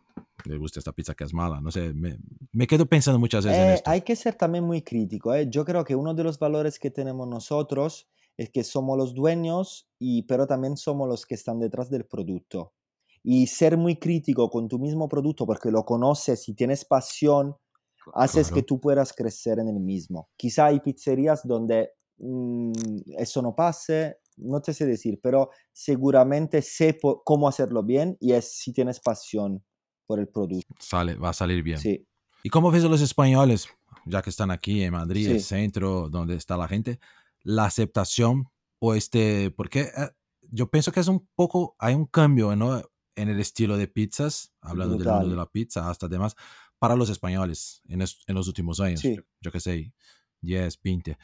Les 0.44 0.58
gusta 0.58 0.78
esta 0.78 0.92
pizza 0.92 1.14
que 1.14 1.24
es 1.24 1.32
mala. 1.32 1.60
No 1.60 1.70
sé, 1.72 1.92
me, 1.94 2.18
me 2.52 2.66
quedo 2.66 2.86
pensando 2.86 3.18
muchas 3.18 3.44
veces 3.44 3.60
en 3.60 3.68
Eh, 3.70 3.74
esto. 3.74 3.90
hay 3.90 4.02
que 4.02 4.14
ser 4.14 4.34
también 4.34 4.64
muy 4.64 4.82
crítico. 4.82 5.34
¿eh? 5.34 5.48
Yo 5.50 5.64
creo 5.64 5.84
que 5.84 5.94
uno 5.96 6.14
de 6.14 6.22
los 6.24 6.38
valores 6.38 6.78
que 6.78 6.90
tenemos 6.90 7.26
nosotros 7.26 8.06
es 8.36 8.50
que 8.50 8.62
somos 8.64 8.98
los 8.98 9.14
dueños, 9.14 9.88
y, 9.98 10.22
pero 10.24 10.46
también 10.46 10.76
somos 10.76 11.08
los 11.08 11.24
que 11.24 11.34
están 11.34 11.58
detrás 11.58 11.88
del 11.90 12.04
producto. 12.04 12.74
Y 13.28 13.48
ser 13.48 13.76
muy 13.76 13.96
crítico 13.96 14.48
con 14.48 14.68
tu 14.68 14.78
mismo 14.78 15.08
producto 15.08 15.44
porque 15.46 15.72
lo 15.72 15.84
conoces 15.84 16.48
y 16.48 16.54
tienes 16.54 16.84
pasión, 16.84 17.56
haces 18.14 18.46
que 18.48 18.52
Claro. 18.62 18.66
tú 18.66 18.80
puedas 18.80 19.12
crecer 19.12 19.58
en 19.58 19.66
el 19.68 19.80
mismo. 19.80 20.28
Quizá 20.36 20.66
hay 20.66 20.78
pizzerías 20.78 21.44
donde 21.44 21.90
mm, 22.18 22.72
eso 23.18 23.42
no 23.42 23.54
pase, 23.56 24.18
no 24.36 24.62
te 24.62 24.72
sé 24.72 24.86
decir, 24.86 25.18
pero 25.22 25.50
seguramente 25.72 26.62
sé 26.62 26.98
cómo 27.24 27.48
hacerlo 27.48 27.82
bien 27.82 28.16
y 28.20 28.32
es 28.32 28.56
si 28.58 28.72
tienes 28.72 29.00
pasión 29.00 29.62
por 30.06 30.18
el 30.20 30.28
producto. 30.28 30.72
Sale, 30.78 31.16
va 31.16 31.30
a 31.30 31.32
salir 31.32 31.62
bien. 31.62 31.78
Sí. 31.78 32.06
¿Y 32.42 32.48
cómo 32.48 32.70
ves 32.70 32.84
a 32.84 32.88
los 32.88 33.00
españoles, 33.02 33.66
ya 34.06 34.22
que 34.22 34.30
están 34.30 34.50
aquí 34.50 34.82
en 34.82 34.92
Madrid, 34.92 35.28
el 35.28 35.40
Sí. 35.40 35.46
centro, 35.48 36.08
donde 36.08 36.36
está 36.36 36.56
la 36.56 36.68
gente, 36.68 37.00
la 37.42 37.64
aceptación 37.64 38.44
o 38.78 38.94
este, 38.94 39.50
porque 39.50 39.80
eh, 39.80 40.10
yo 40.50 40.70
pienso 40.70 40.92
que 40.92 41.00
es 41.00 41.08
un 41.08 41.28
poco, 41.34 41.74
hay 41.78 41.94
un 41.94 42.06
cambio, 42.06 42.54
¿no? 42.54 42.82
En 43.16 43.28
el 43.28 43.40
estilo 43.40 43.76
de 43.76 43.88
pizzas, 43.88 44.52
hablando 44.60 44.96
del 44.96 45.08
mundo 45.08 45.28
de 45.30 45.36
la 45.36 45.46
pizza 45.46 45.88
hasta 45.90 46.06
demás, 46.06 46.36
para 46.78 46.94
los 46.94 47.08
españoles 47.10 47.80
en, 47.88 48.02
es- 48.02 48.22
en 48.26 48.34
los 48.34 48.46
últimos 48.46 48.78
años, 48.80 49.00
Sí. 49.00 49.18
yo 49.40 49.50
qué 49.50 49.58
sé, 49.60 49.92
10, 50.42 50.80
20. 50.82 51.16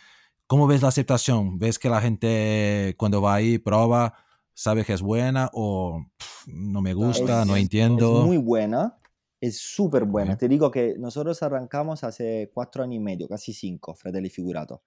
¿Cómo 0.47 0.67
ves 0.67 0.83
la 0.83 0.89
aceptación? 0.89 1.59
¿Ves 1.59 1.79
que 1.79 1.89
la 1.91 2.01
gente 2.01 2.95
cuando 2.99 3.21
va 3.23 3.35
ahí 3.35 3.59
prueba, 3.59 4.15
sabe 4.55 4.85
que 4.85 4.93
es 4.95 5.03
buena 5.03 5.51
o 5.53 6.05
"Pf, 6.17 6.51
no 6.53 6.81
me 6.83 6.95
gusta, 6.95 7.45
no 7.45 7.57
Es- 7.57 7.63
entiendo? 7.63 8.21
Es 8.21 8.27
muy 8.27 8.37
buena, 8.39 8.99
es 9.41 9.59
súper 9.59 10.05
buena. 10.05 10.33
Ok. 10.35 10.39
Te 10.41 10.49
digo 10.49 10.71
que 10.71 10.95
nosotros 10.99 11.43
arrancamos 11.43 12.05
hace 12.05 12.51
cuatro 12.55 12.83
años 12.85 12.97
y 12.97 13.01
medio, 13.01 13.29
casi 13.29 13.53
cinco, 13.53 13.95
Fratelli 13.95 14.31
Figurato. 14.31 14.83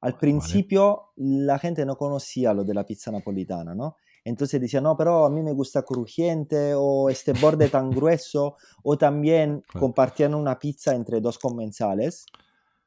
Al 0.00 0.12
Vale. 0.12 0.20
principio 0.20 1.12
la 1.16 1.58
gente 1.58 1.84
no 1.86 1.96
conocía 1.96 2.52
lo 2.52 2.64
de 2.64 2.74
la 2.74 2.84
pizza 2.84 3.10
napolitana, 3.10 3.74
¿no? 3.74 3.96
Entonces 4.24 4.60
decía, 4.60 4.80
no, 4.80 4.96
pero 4.96 5.26
a 5.26 5.30
mí 5.30 5.42
me 5.42 5.52
gusta 5.52 5.82
crujiente 5.82 6.72
o 6.74 7.10
este 7.10 7.32
borde 7.34 7.68
tan 7.68 7.90
grueso, 7.90 8.56
o 8.82 8.96
también 8.96 9.62
Claro. 9.68 9.80
compartían 9.86 10.34
una 10.34 10.58
pizza 10.58 10.94
entre 10.94 11.20
dos 11.20 11.38
comensales. 11.38 12.24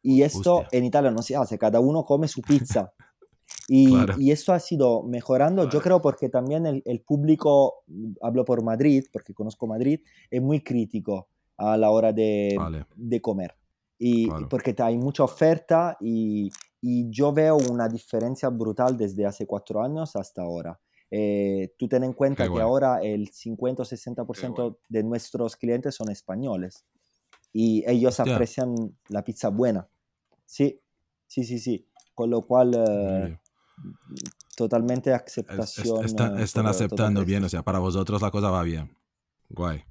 Y 0.02 0.22
esto 0.24 0.58
Hostia. 0.60 0.78
en 0.80 0.86
Italia 0.86 1.12
no 1.12 1.22
se 1.22 1.36
hace, 1.36 1.58
cada 1.58 1.80
uno 1.80 2.04
come 2.06 2.28
su 2.28 2.42
pizza. 2.42 2.92
Y, 3.68 3.92
Claro. 3.92 4.14
y 4.18 4.32
esto 4.32 4.54
ha 4.54 4.60
sido 4.60 5.04
mejorando, 5.04 5.64
yo 5.64 5.70
Claro. 5.70 5.84
creo, 5.84 6.02
porque 6.02 6.30
también 6.30 6.66
el, 6.66 6.82
el 6.86 7.02
público, 7.02 7.84
hablo 8.22 8.44
por 8.46 8.64
Madrid, 8.64 9.06
porque 9.12 9.34
conozco 9.34 9.68
Madrid, 9.68 10.00
es 10.32 10.42
muy 10.42 10.62
crítico 10.64 11.28
a 11.58 11.76
la 11.78 11.90
hora 11.92 12.14
de, 12.14 12.56
Vale. 12.58 12.86
de 12.96 13.22
comer. 13.22 13.56
Y 14.00 14.26
y 14.26 14.46
porque 14.50 14.76
hay 14.80 14.96
mucha 14.98 15.24
oferta 15.24 15.98
y, 16.00 16.52
y 16.82 17.10
yo 17.10 17.34
veo 17.34 17.58
una 17.58 17.90
diferencia 17.90 18.50
brutal 18.50 18.96
desde 18.96 19.26
hace 19.26 19.46
cuatro 19.48 19.82
años 19.82 20.16
hasta 20.16 20.44
ahora. 20.44 20.80
Eh, 21.10 21.74
tú 21.78 21.88
ten 21.88 22.04
en 22.04 22.14
cuenta 22.14 22.44
Qué 22.44 22.48
que 22.48 22.52
guay. 22.54 22.64
ahora 22.64 23.02
el 23.02 23.30
50 23.30 23.84
o 23.84 23.86
60% 23.86 24.78
de 24.90 25.04
nuestros 25.04 25.56
clientes 25.56 25.96
son 25.96 26.12
españoles 26.12 26.84
y 27.54 27.84
ellos 27.90 28.20
Hostia. 28.20 28.36
aprecian 28.36 28.76
la 29.08 29.24
pizza 29.24 29.48
buena. 29.50 29.88
Sí, 30.46 30.82
sí, 31.28 31.44
sí, 31.46 31.60
sí. 31.60 31.88
Con 32.14 32.30
lo 32.30 32.42
cual, 32.42 32.74
eh, 32.76 33.38
totalmente 34.56 35.12
Es- 35.12 35.16
es- 35.22 35.24
aceptación. 35.28 36.04
están 36.06 36.40
eh, 36.40 36.44
están 36.44 36.64
por- 36.66 36.72
aceptando 36.72 37.24
bien, 37.24 37.44
o 37.44 37.50
sea, 37.50 37.64
para 37.64 37.80
vosotros 37.80 38.22
la 38.22 38.32
cosa 38.32 38.50
va 38.50 38.64
bien. 38.64 38.96
Guay. 39.50 39.84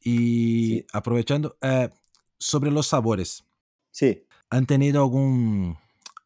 Y 0.00 0.78
Sí. 0.80 0.86
aprovechando, 0.92 1.56
eh, 1.60 1.90
sobre 2.38 2.70
los 2.70 2.86
sabores, 2.86 3.44
Sí, 3.90 4.24
¿han 4.50 4.66
tenido 4.66 5.02
algún, 5.02 5.76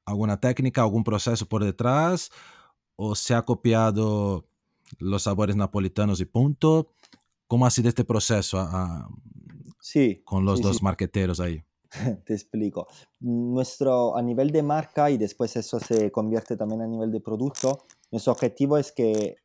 alguna 0.05 0.38
técnica, 0.38 0.83
algún 0.83 1.05
proceso 1.05 1.46
por 1.46 1.64
detrás? 1.64 2.31
¿O 2.96 3.14
se 3.14 3.35
ha 3.35 3.42
copiado 3.42 4.44
los 4.98 5.22
sabores 5.24 5.57
napolitanos 5.57 6.20
y 6.20 6.24
punto? 6.24 6.92
¿Cómo 7.46 7.66
ha 7.66 7.70
sido 7.70 7.88
este 7.88 8.05
proceso 8.05 8.59
ah, 8.59 8.68
ah, 8.72 9.09
sí. 9.81 10.22
con 10.24 10.44
los 10.44 10.59
sí, 10.59 10.62
dos 10.64 10.76
sí. 10.78 10.85
marqueteros 10.85 11.40
ahí? 11.40 11.62
Te 12.24 12.35
explico. 12.35 12.87
Nuestro, 13.20 14.16
a 14.16 14.22
nivel 14.22 14.50
de 14.50 14.62
marca 14.62 15.11
y 15.11 15.18
después 15.18 15.57
eso 15.57 15.78
se 15.78 16.11
convierte 16.11 16.57
también 16.57 16.83
a 16.83 16.87
nivel 16.87 17.11
de 17.11 17.20
producto, 17.20 17.85
nuestro 18.11 18.33
objetivo 18.33 18.78
es 18.78 18.92
que 18.92 19.37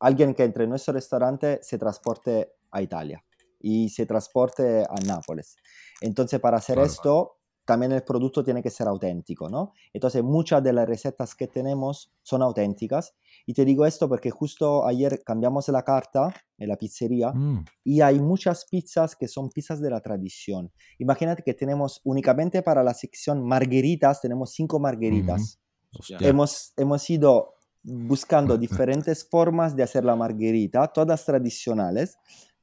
alguien 0.00 0.34
que 0.34 0.44
entre 0.44 0.64
en 0.64 0.70
nuestro 0.70 0.94
restaurante 0.94 1.60
se 1.62 1.78
transporte 1.78 2.52
a 2.70 2.82
Italia 2.82 3.24
y 3.60 3.88
se 3.88 4.06
transporte 4.06 4.84
a 4.84 4.94
Nápoles. 5.04 5.56
Entonces, 6.00 6.38
para 6.40 6.58
hacer 6.58 6.76
Claro. 6.76 6.86
esto, 6.86 7.37
también 7.68 7.92
el 7.92 8.02
producto 8.02 8.42
tiene 8.42 8.62
que 8.62 8.70
ser 8.70 8.88
auténtico, 8.88 9.50
¿no? 9.50 9.74
Entonces, 9.92 10.22
muchas 10.22 10.62
de 10.62 10.72
las 10.72 10.88
recetas 10.88 11.34
que 11.34 11.48
tenemos 11.48 12.10
son 12.22 12.40
auténticas. 12.40 13.14
Y 13.44 13.52
te 13.52 13.66
digo 13.66 13.84
esto 13.84 14.08
porque 14.08 14.30
justo 14.30 14.86
ayer 14.86 15.22
cambiamos 15.22 15.68
la 15.68 15.82
carta 15.82 16.32
en 16.56 16.66
la 16.66 16.76
pizzería 16.76 17.30
Mm, 17.34 17.66
y 17.84 18.00
hay 18.00 18.20
muchas 18.20 18.64
pizzas 18.64 19.14
que 19.14 19.28
son 19.28 19.50
pizzas 19.50 19.82
de 19.82 19.90
la 19.90 20.00
tradición. 20.00 20.72
Imagínate 20.98 21.42
que 21.42 21.52
tenemos 21.52 22.00
únicamente 22.04 22.62
para 22.62 22.82
la 22.82 22.94
sección 22.94 23.46
margaritas, 23.46 24.22
tenemos 24.22 24.54
cinco 24.54 24.78
margaritas. 24.78 25.60
hostia, 25.92 26.16
Hemos, 26.22 26.72
hemos 26.74 27.10
ido 27.10 27.52
buscando 27.82 28.56
diferentes 28.66 29.28
formas 29.28 29.76
de 29.76 29.82
hacer 29.82 30.06
la 30.06 30.16
margarita, 30.16 30.86
todas 30.88 31.22
tradicionales, 31.22 32.16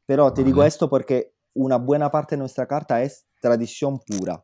pero 0.08 0.34
te 0.34 0.44
digo 0.44 0.63
esto 0.63 0.89
porque 0.89 1.36
una 1.54 1.78
buena 1.78 2.10
parte 2.10 2.36
de 2.36 2.39
nuestra 2.39 2.65
carta 2.65 3.04
es 3.04 3.28
tradición 3.39 4.00
pura. 4.00 4.44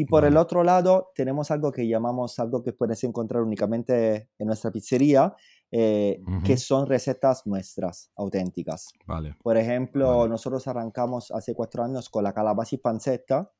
Y 0.00 0.06
por 0.06 0.24
el 0.24 0.36
otro 0.38 0.64
lado, 0.64 1.10
tenemos 1.14 1.50
algo 1.50 1.70
que 1.70 1.86
llamamos 1.86 2.38
algo 2.38 2.62
que 2.62 2.72
puedes 2.72 3.04
encontrar 3.04 3.42
únicamente 3.42 4.30
en 4.38 4.46
nuestra 4.46 4.70
pizzería, 4.70 5.34
eh, 5.70 6.22
que 6.42 6.54
Ujú. 6.54 6.60
son 6.62 6.86
recetas 6.86 7.46
nuestras, 7.46 8.10
auténticas. 8.16 8.88
Vale. 9.06 9.36
Por 9.42 9.58
ejemplo, 9.58 10.18
Vale. 10.20 10.30
nosotros 10.30 10.66
arrancamos 10.66 11.30
hace 11.32 11.54
cuatro 11.54 11.84
años 11.84 12.08
con 12.08 12.24
la 12.24 12.32
calabaza 12.32 12.76
y 12.76 12.78
pancetta, 12.78 13.50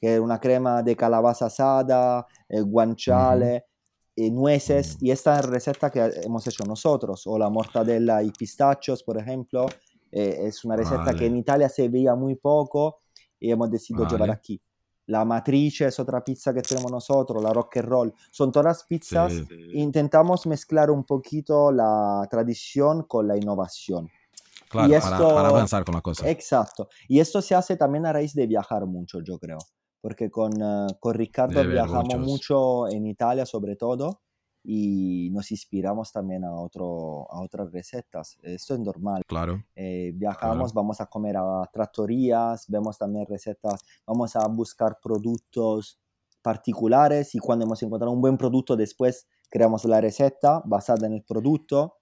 que 0.00 0.14
es 0.14 0.20
una 0.20 0.38
crema 0.38 0.82
de 0.84 0.94
calabaza 0.94 1.46
asada, 1.46 2.24
eh, 2.48 2.60
guanciale, 2.60 3.64
eh, 4.14 4.30
nueces, 4.30 4.96
Mm. 5.00 5.04
y 5.06 5.10
esta 5.10 5.40
es 5.40 5.44
receta 5.46 5.90
que 5.90 6.08
hemos 6.24 6.46
hecho 6.46 6.64
nosotros, 6.64 7.26
o 7.26 7.36
la 7.36 7.50
mortadela 7.50 8.22
y 8.22 8.30
pistachos, 8.30 9.02
por 9.02 9.18
ejemplo, 9.18 9.66
eh, 10.12 10.38
es 10.46 10.64
una 10.64 10.76
receta 10.76 11.06
que 11.06 11.24
Vale. 11.24 11.26
en 11.26 11.36
Italia 11.36 11.68
se 11.68 11.88
veía 11.88 12.14
muy 12.14 12.36
poco 12.36 13.00
y 13.40 13.50
hemos 13.50 13.68
decidido 13.70 14.06
llevar 14.08 14.30
aquí. 14.30 14.60
La 15.10 15.24
matrice 15.24 15.86
es 15.86 15.98
otra 15.98 16.22
pizza 16.22 16.54
que 16.54 16.62
tenemos 16.62 16.90
nosotros, 16.90 17.42
la 17.42 17.52
rock 17.52 17.78
and 17.78 17.88
roll, 17.88 18.14
son 18.30 18.52
todas 18.52 18.84
pizzas. 18.84 19.32
Sí. 19.32 19.44
Intentamos 19.74 20.46
mezclar 20.46 20.88
un 20.88 21.02
poquito 21.04 21.72
la 21.72 22.26
tradición 22.30 23.02
con 23.02 23.26
la 23.26 23.36
innovación. 23.36 24.08
Claro, 24.68 24.88
y 24.88 24.94
esto, 24.94 25.10
para, 25.10 25.34
para, 25.34 25.48
avanzar 25.48 25.84
con 25.84 25.96
la 25.96 26.00
cosa. 26.00 26.30
Exacto. 26.30 26.88
Y 27.08 27.18
esto 27.18 27.42
se 27.42 27.56
hace 27.56 27.76
también 27.76 28.06
a 28.06 28.12
raíz 28.12 28.34
de 28.34 28.46
viajar 28.46 28.86
mucho, 28.86 29.18
yo 29.20 29.36
creo. 29.40 29.58
Porque 30.00 30.30
con, 30.30 30.62
uh, 30.62 30.86
con 31.00 31.14
Ricardo 31.14 31.60
viajamos 31.66 32.14
muchos. 32.14 32.20
mucho 32.20 32.88
en 32.88 33.06
Italia, 33.06 33.44
sobre 33.44 33.74
todo, 33.74 34.22
y 34.62 35.30
nos 35.30 35.50
inspiramos 35.50 36.12
también 36.12 36.44
a, 36.44 36.52
otro, 36.52 37.26
a 37.30 37.40
otras 37.40 37.72
recetas. 37.72 38.38
Esto 38.42 38.74
es 38.74 38.80
normal. 38.80 39.22
Claro. 39.26 39.64
Eh, 39.74 40.12
viajamos, 40.14 40.72
claro. 40.72 40.72
vamos 40.74 41.00
a 41.00 41.06
comer 41.06 41.36
a 41.36 41.68
trattorías, 41.72 42.66
vemos 42.68 42.98
también 42.98 43.26
recetas, 43.26 43.84
vamos 44.06 44.36
a 44.36 44.46
buscar 44.48 44.98
productos 45.02 45.98
particulares 46.42 47.34
y 47.34 47.38
cuando 47.38 47.64
hemos 47.64 47.82
encontrado 47.82 48.12
un 48.12 48.20
buen 48.20 48.38
producto 48.38 48.76
después 48.76 49.26
creamos 49.50 49.84
la 49.84 50.00
receta 50.00 50.62
basada 50.64 51.06
en 51.06 51.14
el 51.14 51.22
producto. 51.22 51.96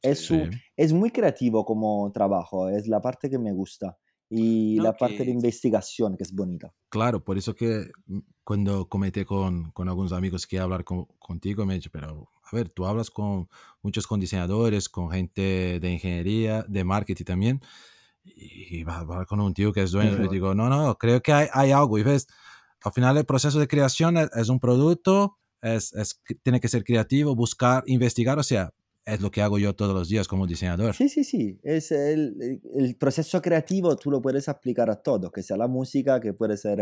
Es, 0.00 0.26
sí. 0.26 0.42
es 0.76 0.92
muy 0.92 1.10
creativo 1.10 1.64
como 1.64 2.12
trabajo, 2.12 2.68
es 2.68 2.86
la 2.86 3.00
parte 3.00 3.30
que 3.30 3.38
me 3.38 3.52
gusta 3.52 3.96
y 4.36 4.74
no, 4.76 4.82
la 4.82 4.96
parte 4.96 5.18
que... 5.18 5.24
de 5.24 5.30
investigación 5.30 6.16
que 6.16 6.24
es 6.24 6.34
bonita. 6.34 6.74
Claro, 6.88 7.22
por 7.22 7.38
eso 7.38 7.54
que 7.54 7.90
mm, 8.06 8.18
cuando 8.42 8.88
comenté 8.88 9.24
con, 9.24 9.70
con 9.70 9.88
algunos 9.88 10.12
amigos 10.12 10.46
que 10.46 10.58
hablar 10.58 10.82
con, 10.82 11.04
contigo, 11.20 11.64
me 11.64 11.74
he 11.74 11.76
dicho, 11.76 11.90
pero 11.92 12.28
a 12.42 12.56
ver, 12.56 12.68
tú 12.68 12.84
hablas 12.84 13.10
con 13.10 13.48
muchos 13.82 14.06
con 14.06 14.18
diseñadores, 14.18 14.88
con 14.88 15.10
gente 15.10 15.78
de 15.80 15.92
ingeniería, 15.92 16.64
de 16.66 16.82
marketing 16.82 17.24
también, 17.24 17.60
y 18.24 18.82
vas 18.82 18.96
a 18.96 19.00
hablar 19.00 19.26
con 19.26 19.40
un 19.40 19.54
tío 19.54 19.72
que 19.72 19.82
es 19.82 19.92
dueño, 19.92 20.22
y 20.24 20.28
digo, 20.28 20.54
no, 20.54 20.68
no, 20.68 20.98
creo 20.98 21.22
que 21.22 21.32
hay, 21.32 21.46
hay 21.52 21.70
algo, 21.70 21.96
y 21.98 22.02
ves, 22.02 22.26
al 22.82 22.92
final 22.92 23.16
el 23.16 23.24
proceso 23.24 23.60
de 23.60 23.68
creación 23.68 24.16
es, 24.16 24.30
es 24.34 24.48
un 24.48 24.58
producto, 24.58 25.38
es, 25.62 25.92
es, 25.92 26.20
tiene 26.42 26.60
que 26.60 26.68
ser 26.68 26.82
creativo, 26.82 27.36
buscar, 27.36 27.84
investigar, 27.86 28.38
o 28.38 28.42
sea, 28.42 28.72
es 29.04 29.20
lo 29.20 29.30
que 29.30 29.42
hago 29.42 29.58
yo 29.58 29.74
todos 29.74 29.94
los 29.94 30.08
días 30.08 30.26
como 30.26 30.46
diseñador. 30.46 30.94
Sí, 30.94 31.08
sí, 31.08 31.24
sí. 31.24 31.60
Es 31.62 31.92
el, 31.92 32.60
el, 32.74 32.96
proceso 32.96 33.40
creativo, 33.42 33.96
tú 33.96 34.10
lo 34.10 34.22
puedes 34.22 34.48
aplicar 34.48 34.90
a 34.90 34.96
todo, 34.96 35.30
que 35.30 35.42
sea 35.42 35.56
la 35.56 35.68
música, 35.68 36.20
que 36.20 36.32
puede 36.32 36.56
ser 36.56 36.80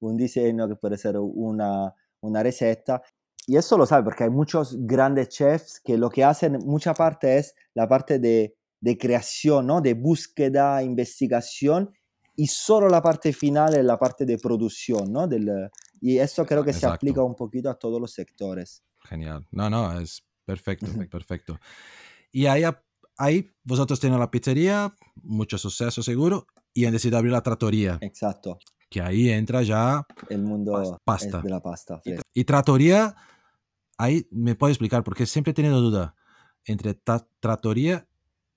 un 0.00 0.16
diseño, 0.16 0.68
que 0.68 0.76
puede 0.76 0.96
ser 0.96 1.18
una, 1.18 1.94
una 2.20 2.42
receta. 2.42 3.02
Y 3.46 3.56
eso 3.56 3.76
lo 3.76 3.86
sabe 3.86 4.04
porque 4.04 4.24
hay 4.24 4.30
muchos 4.30 4.76
grandes 4.80 5.28
chefs 5.28 5.80
que 5.80 5.98
lo 5.98 6.10
que 6.10 6.24
hacen, 6.24 6.58
mucha 6.64 6.94
parte 6.94 7.38
es 7.38 7.54
la 7.74 7.88
parte 7.88 8.18
de, 8.18 8.56
de 8.80 8.98
creación, 8.98 9.66
¿no? 9.66 9.80
de 9.80 9.94
búsqueda, 9.94 10.82
investigación, 10.82 11.92
y 12.36 12.46
solo 12.46 12.88
la 12.88 13.02
parte 13.02 13.32
final 13.32 13.74
es 13.74 13.84
la 13.84 13.98
parte 13.98 14.24
de 14.24 14.38
producción. 14.38 15.12
¿no? 15.12 15.26
Del, 15.26 15.50
y 16.00 16.18
eso 16.18 16.46
creo 16.46 16.62
que 16.62 16.70
Exacto. 16.70 16.88
se 16.88 16.94
aplica 16.94 17.22
un 17.22 17.34
poquito 17.34 17.68
a 17.68 17.74
todos 17.74 18.00
los 18.00 18.12
sectores. 18.12 18.84
Genial. 19.00 19.46
No, 19.50 19.68
no, 19.70 19.98
es 20.00 20.22
Perfecto, 20.48 20.86
perfecto. 21.10 21.60
Y 22.32 22.46
ahí, 22.46 22.62
ahí 23.18 23.50
vosotros 23.64 24.00
tienen 24.00 24.18
la 24.18 24.30
pizzería, 24.30 24.94
mucho 25.22 25.58
suceso 25.58 26.02
seguro, 26.02 26.46
y 26.72 26.86
han 26.86 26.92
decidido 26.92 27.18
abrir 27.18 27.32
la 27.34 27.42
trattoria. 27.42 27.98
Exacto. 28.00 28.58
Que 28.88 29.02
ahí 29.02 29.28
entra 29.28 29.62
ya 29.62 30.06
el 30.30 30.40
mundo 30.40 30.98
pasta. 31.04 31.42
de 31.42 31.50
la 31.50 31.60
pasta. 31.60 32.00
Y, 32.02 32.14
y 32.40 32.44
trattoria, 32.44 33.14
ahí 33.98 34.26
me 34.30 34.54
puede 34.54 34.72
explicar, 34.72 35.04
porque 35.04 35.26
siempre 35.26 35.50
he 35.50 35.54
tenido 35.54 35.82
duda 35.82 36.14
entre 36.64 36.94
trattoria 37.38 38.08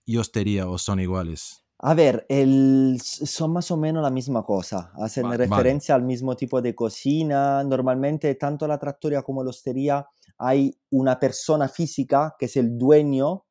y 0.05 0.15
hostería, 0.15 0.69
o 0.69 0.77
son 0.77 1.01
iguales. 1.01 1.65
A 1.79 1.93
ver, 1.93 2.25
el, 2.29 3.01
son 3.01 3.51
más 3.51 3.69
o 3.69 3.75
menos 3.75 4.01
la 4.01 4.11
misma 4.11 4.43
cosa, 4.43 4.93
hacen 4.95 5.23
vale, 5.23 5.45
referencia 5.45 5.95
vale. 5.95 6.03
al 6.03 6.07
mismo 6.07 6.37
tipo 6.37 6.61
de 6.61 6.73
cocina. 6.73 7.61
Normalmente, 7.65 8.33
tanto 8.35 8.65
la 8.65 8.77
trattoria 8.77 9.23
como 9.23 9.43
la 9.43 9.49
hostería 9.49 10.07
hay 10.41 10.73
una 10.89 11.19
persona 11.19 11.67
física 11.69 12.35
que 12.37 12.47
es 12.47 12.57
el 12.57 12.77
dueño 12.77 13.45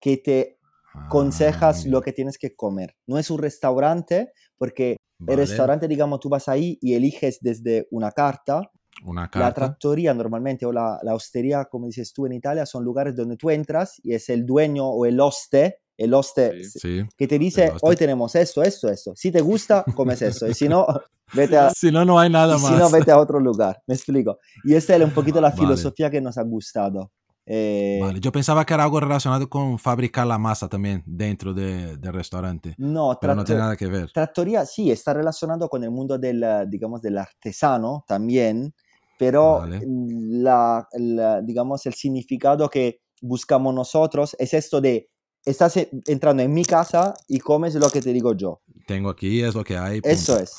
que 0.00 0.18
te 0.18 0.58
aconsejas 0.94 1.84
ah, 1.84 1.88
lo 1.88 2.00
que 2.00 2.12
tienes 2.12 2.38
que 2.38 2.54
comer. 2.54 2.96
No 3.06 3.18
es 3.18 3.30
un 3.30 3.38
restaurante, 3.38 4.32
porque 4.56 4.96
vale. 5.18 5.42
el 5.42 5.48
restaurante, 5.48 5.88
digamos, 5.88 6.20
tú 6.20 6.28
vas 6.28 6.48
ahí 6.48 6.78
y 6.80 6.94
eliges 6.94 7.38
desde 7.40 7.88
una 7.90 8.12
carta. 8.12 8.62
Una 9.04 9.28
carta. 9.28 9.40
La 9.40 9.52
trattoria 9.52 10.14
normalmente 10.14 10.64
o 10.64 10.72
la, 10.72 10.98
la 11.02 11.14
hostería, 11.14 11.64
como 11.66 11.86
dices 11.86 12.12
tú 12.12 12.26
en 12.26 12.32
Italia, 12.32 12.64
son 12.64 12.84
lugares 12.84 13.16
donde 13.16 13.36
tú 13.36 13.50
entras 13.50 14.00
y 14.02 14.14
es 14.14 14.28
el 14.28 14.46
dueño 14.46 14.86
o 14.88 15.04
el 15.04 15.20
hoste 15.20 15.80
el 15.96 16.12
hoste 16.14 16.64
sí, 16.64 16.78
sí, 16.78 17.02
que 17.16 17.26
te 17.26 17.38
dice, 17.38 17.72
hoy 17.80 17.96
tenemos 17.96 18.34
esto, 18.34 18.62
esto, 18.62 18.88
esto. 18.88 19.14
Si 19.16 19.30
te 19.30 19.40
gusta, 19.40 19.84
comes 19.94 20.20
eso. 20.22 20.46
Y 20.46 20.54
si 20.54 20.68
no, 20.68 20.86
vete 21.32 21.56
a... 21.56 21.70
Si 21.70 21.90
no, 21.90 22.04
no 22.04 22.18
hay 22.18 22.28
nada 22.28 22.58
más. 22.58 22.68
Si 22.68 22.74
no, 22.74 22.90
vete 22.90 23.10
a 23.10 23.18
otro 23.18 23.40
lugar. 23.40 23.82
Me 23.86 23.94
explico. 23.94 24.38
Y 24.64 24.74
esta 24.74 24.96
es 24.96 25.02
un 25.02 25.12
poquito 25.12 25.40
la 25.40 25.52
filosofía 25.52 26.10
que 26.10 26.20
nos 26.20 26.36
ha 26.36 26.42
gustado. 26.42 27.12
Eh... 27.46 27.98
Vale. 28.02 28.20
Yo 28.20 28.32
pensaba 28.32 28.66
que 28.66 28.74
era 28.74 28.84
algo 28.84 29.00
relacionado 29.00 29.48
con 29.48 29.78
fabricar 29.78 30.26
la 30.26 30.36
masa 30.36 30.68
también 30.68 31.02
dentro 31.06 31.54
de, 31.54 31.96
del 31.96 32.12
restaurante. 32.12 32.74
No, 32.76 33.16
pero 33.20 33.34
no 33.34 33.44
tiene 33.44 33.60
nada 33.60 33.76
que 33.76 33.86
ver. 33.86 34.10
Trattoria 34.12 34.66
sí, 34.66 34.90
está 34.90 35.14
relacionado 35.14 35.68
con 35.68 35.82
el 35.84 35.90
mundo 35.90 36.18
del, 36.18 36.44
digamos, 36.68 37.00
del 37.00 37.18
artesano 37.18 38.04
también, 38.06 38.74
pero 39.16 39.60
vale. 39.60 39.80
la, 39.86 40.86
la, 40.92 41.40
digamos, 41.40 41.86
el 41.86 41.94
significado 41.94 42.68
que 42.68 43.00
buscamos 43.22 43.74
nosotros 43.74 44.36
es 44.38 44.52
esto 44.52 44.80
de 44.80 45.08
estás 45.46 45.78
entrando 46.06 46.42
en 46.42 46.52
mi 46.52 46.64
casa 46.64 47.14
y 47.28 47.38
comes 47.38 47.74
lo 47.76 47.88
que 47.88 48.02
te 48.02 48.12
digo 48.12 48.34
yo. 48.34 48.60
Tengo 48.86 49.08
aquí, 49.08 49.42
es 49.42 49.54
lo 49.54 49.64
que 49.64 49.78
hay. 49.78 50.00
Punto. 50.00 50.14
Eso 50.14 50.38
es. 50.38 50.56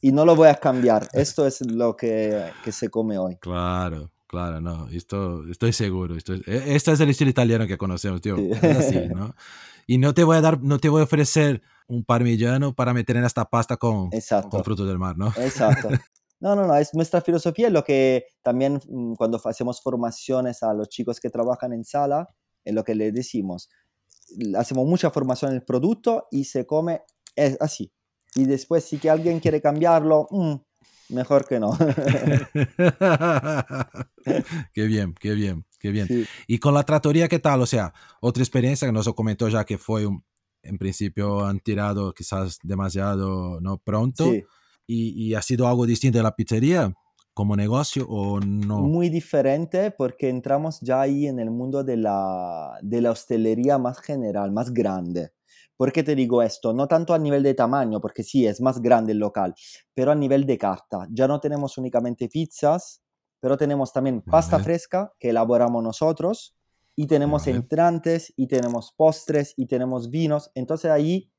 Y 0.00 0.12
no 0.12 0.24
lo 0.24 0.36
voy 0.36 0.48
a 0.48 0.54
cambiar. 0.54 1.08
Esto 1.12 1.46
es 1.46 1.60
lo 1.60 1.96
que, 1.96 2.50
que 2.64 2.72
se 2.72 2.88
come 2.88 3.18
hoy. 3.18 3.36
Claro, 3.36 4.10
claro, 4.28 4.60
no. 4.60 4.88
Esto, 4.88 5.46
estoy 5.50 5.72
seguro. 5.72 6.16
Esto, 6.16 6.34
este 6.46 6.92
es 6.92 7.00
el 7.00 7.10
estilo 7.10 7.30
italiano 7.30 7.66
que 7.66 7.76
conocemos, 7.76 8.20
tío. 8.20 8.36
Sí. 8.36 8.50
Es 8.52 8.64
así, 8.64 9.08
¿no? 9.08 9.34
Y 9.86 9.98
no 9.98 10.14
te 10.14 10.22
voy 10.22 10.36
a 10.36 10.40
dar, 10.40 10.62
no 10.62 10.78
te 10.78 10.88
voy 10.88 11.00
a 11.00 11.04
ofrecer 11.04 11.62
un 11.88 12.04
parmigiano 12.04 12.74
para 12.74 12.94
meter 12.94 13.16
en 13.16 13.24
esta 13.24 13.46
pasta 13.46 13.76
con, 13.76 14.10
con 14.50 14.64
frutos 14.64 14.86
del 14.86 14.98
mar, 14.98 15.18
¿no? 15.18 15.28
Exacto. 15.36 15.88
No, 16.40 16.54
no, 16.54 16.68
no, 16.68 16.76
es 16.76 16.94
nuestra 16.94 17.20
filosofía, 17.20 17.66
es 17.66 17.72
lo 17.72 17.82
que 17.82 18.26
también 18.42 18.80
mm, 18.88 19.14
cuando 19.14 19.40
hacemos 19.44 19.82
formaciones 19.82 20.62
a 20.62 20.72
los 20.72 20.88
chicos 20.88 21.18
que 21.18 21.30
trabajan 21.30 21.72
en 21.72 21.84
sala, 21.84 22.28
es 22.64 22.72
lo 22.72 22.84
que 22.84 22.94
les 22.94 23.12
decimos 23.12 23.68
hacemos 24.56 24.86
mucha 24.86 25.10
formación 25.10 25.52
en 25.52 25.56
el 25.56 25.64
producto 25.64 26.26
y 26.30 26.44
se 26.44 26.66
come 26.66 27.02
es 27.36 27.56
así. 27.60 27.92
Y 28.34 28.44
después 28.44 28.84
si 28.84 28.98
que 28.98 29.10
alguien 29.10 29.40
quiere 29.40 29.60
cambiarlo, 29.60 30.28
mmm, 30.30 30.54
mejor 31.08 31.46
que 31.46 31.60
no. 31.60 31.76
qué 34.72 34.86
bien, 34.86 35.14
qué 35.14 35.34
bien, 35.34 35.64
qué 35.78 35.90
bien. 35.90 36.06
Sí. 36.06 36.26
Y 36.46 36.58
con 36.58 36.74
la 36.74 36.82
tratoría, 36.82 37.28
¿qué 37.28 37.38
tal? 37.38 37.62
O 37.62 37.66
sea, 37.66 37.92
otra 38.20 38.42
experiencia 38.42 38.86
que 38.86 38.92
nos 38.92 39.12
comentó 39.14 39.48
ya 39.48 39.64
que 39.64 39.78
fue, 39.78 40.06
un, 40.06 40.24
en 40.62 40.78
principio 40.78 41.44
han 41.44 41.60
tirado 41.60 42.12
quizás 42.12 42.58
demasiado 42.62 43.60
no 43.60 43.78
pronto 43.78 44.24
sí. 44.24 44.44
y, 44.86 45.28
y, 45.28 45.34
ha 45.34 45.42
sido 45.42 45.66
algo 45.66 45.86
distinto 45.86 46.18
de 46.18 46.24
la 46.24 46.36
pizzería 46.36 46.92
como 47.38 47.54
negocio 47.54 48.04
o 48.08 48.40
no? 48.40 48.80
Muy 48.80 49.10
diferente 49.10 49.92
porque 49.92 50.28
entramos 50.28 50.80
ya 50.80 51.02
ahí 51.02 51.28
en 51.28 51.38
el 51.38 51.52
mundo 51.52 51.84
de 51.84 51.96
la, 51.96 52.76
de 52.82 53.00
la 53.00 53.12
hostelería 53.12 53.78
más 53.78 54.00
general, 54.00 54.50
más 54.50 54.74
grande. 54.74 55.30
¿Por 55.76 55.92
qué 55.92 56.02
te 56.02 56.16
digo 56.16 56.42
esto? 56.42 56.72
No 56.72 56.88
tanto 56.88 57.14
a 57.14 57.18
nivel 57.20 57.44
de 57.44 57.54
tamaño, 57.54 58.00
porque 58.00 58.24
sí, 58.24 58.44
es 58.44 58.60
más 58.60 58.82
grande 58.82 59.12
el 59.12 59.18
local, 59.18 59.54
pero 59.94 60.10
a 60.10 60.16
nivel 60.16 60.46
de 60.46 60.58
carta. 60.58 61.06
Ya 61.12 61.28
no 61.28 61.38
tenemos 61.38 61.78
únicamente 61.78 62.28
pizzas, 62.28 63.04
pero 63.38 63.56
tenemos 63.56 63.92
también 63.92 64.20
pasta 64.20 64.58
fresca 64.58 65.12
que 65.20 65.30
elaboramos 65.30 65.80
nosotros 65.80 66.56
y 66.96 67.06
tenemos 67.06 67.46
entrantes 67.46 68.32
y 68.36 68.48
tenemos 68.48 68.92
postres 68.96 69.54
y 69.56 69.66
tenemos 69.66 70.10
vinos. 70.10 70.50
Entonces 70.56 70.90
ahí 70.90 71.30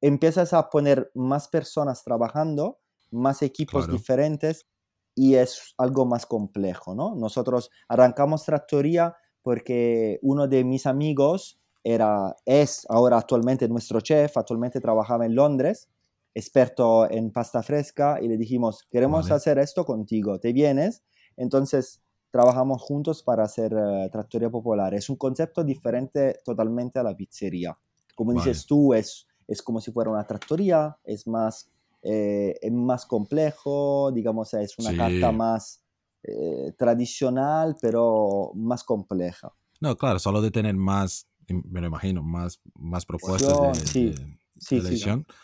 empiezas 0.00 0.52
a 0.52 0.68
poner 0.68 1.12
más 1.14 1.46
personas 1.46 2.02
trabajando, 2.02 2.80
más 3.12 3.40
equipos 3.40 3.84
claro. 3.84 3.92
diferentes 3.92 4.66
y 5.14 5.34
es 5.34 5.74
algo 5.78 6.06
más 6.06 6.26
complejo, 6.26 6.94
¿no? 6.94 7.14
Nosotros 7.14 7.70
arrancamos 7.88 8.44
Trattoria 8.44 9.16
porque 9.42 10.18
uno 10.22 10.48
de 10.48 10.64
mis 10.64 10.86
amigos 10.86 11.60
era, 11.84 12.34
es 12.46 12.86
ahora 12.88 13.18
actualmente 13.18 13.68
nuestro 13.68 14.00
chef, 14.00 14.36
actualmente 14.36 14.80
trabajaba 14.80 15.26
en 15.26 15.34
Londres, 15.34 15.90
experto 16.34 17.08
en 17.10 17.30
pasta 17.30 17.62
fresca, 17.62 18.18
y 18.20 18.28
le 18.28 18.36
dijimos, 18.36 18.84
queremos 18.90 19.24
vale. 19.26 19.36
hacer 19.36 19.58
esto 19.58 19.84
contigo, 19.84 20.40
¿te 20.40 20.52
vienes? 20.52 21.04
Entonces 21.36 22.02
trabajamos 22.30 22.82
juntos 22.82 23.22
para 23.22 23.44
hacer 23.44 23.74
uh, 23.74 24.08
Trattoria 24.10 24.50
Popular. 24.50 24.94
Es 24.94 25.08
un 25.08 25.16
concepto 25.16 25.62
diferente 25.62 26.40
totalmente 26.44 26.98
a 26.98 27.02
la 27.02 27.14
pizzería. 27.14 27.78
Como 28.16 28.32
vale. 28.32 28.48
dices 28.48 28.66
tú, 28.66 28.94
es, 28.94 29.28
es 29.46 29.62
como 29.62 29.80
si 29.80 29.92
fuera 29.92 30.10
una 30.10 30.26
trattoria, 30.26 30.96
es 31.04 31.26
más 31.26 31.70
eh, 32.04 32.58
es 32.60 32.72
más 32.72 33.06
complejo, 33.06 34.12
digamos, 34.12 34.52
es 34.54 34.78
una 34.78 34.90
sí. 34.90 34.96
carta 34.96 35.32
más 35.32 35.82
eh, 36.22 36.72
tradicional, 36.76 37.76
pero 37.80 38.52
más 38.54 38.84
compleja. 38.84 39.52
No, 39.80 39.96
claro, 39.96 40.18
solo 40.18 40.42
de 40.42 40.50
tener 40.50 40.74
más, 40.74 41.26
me 41.48 41.80
lo 41.80 41.86
imagino, 41.86 42.22
más, 42.22 42.60
más 42.74 43.06
propuestas 43.06 43.56
Yo, 43.56 43.72
de, 43.72 43.86
sí, 43.86 44.04
de, 44.10 44.38
sí, 44.58 44.80
de 44.80 44.88
edición. 44.88 45.26
Sí, 45.28 45.34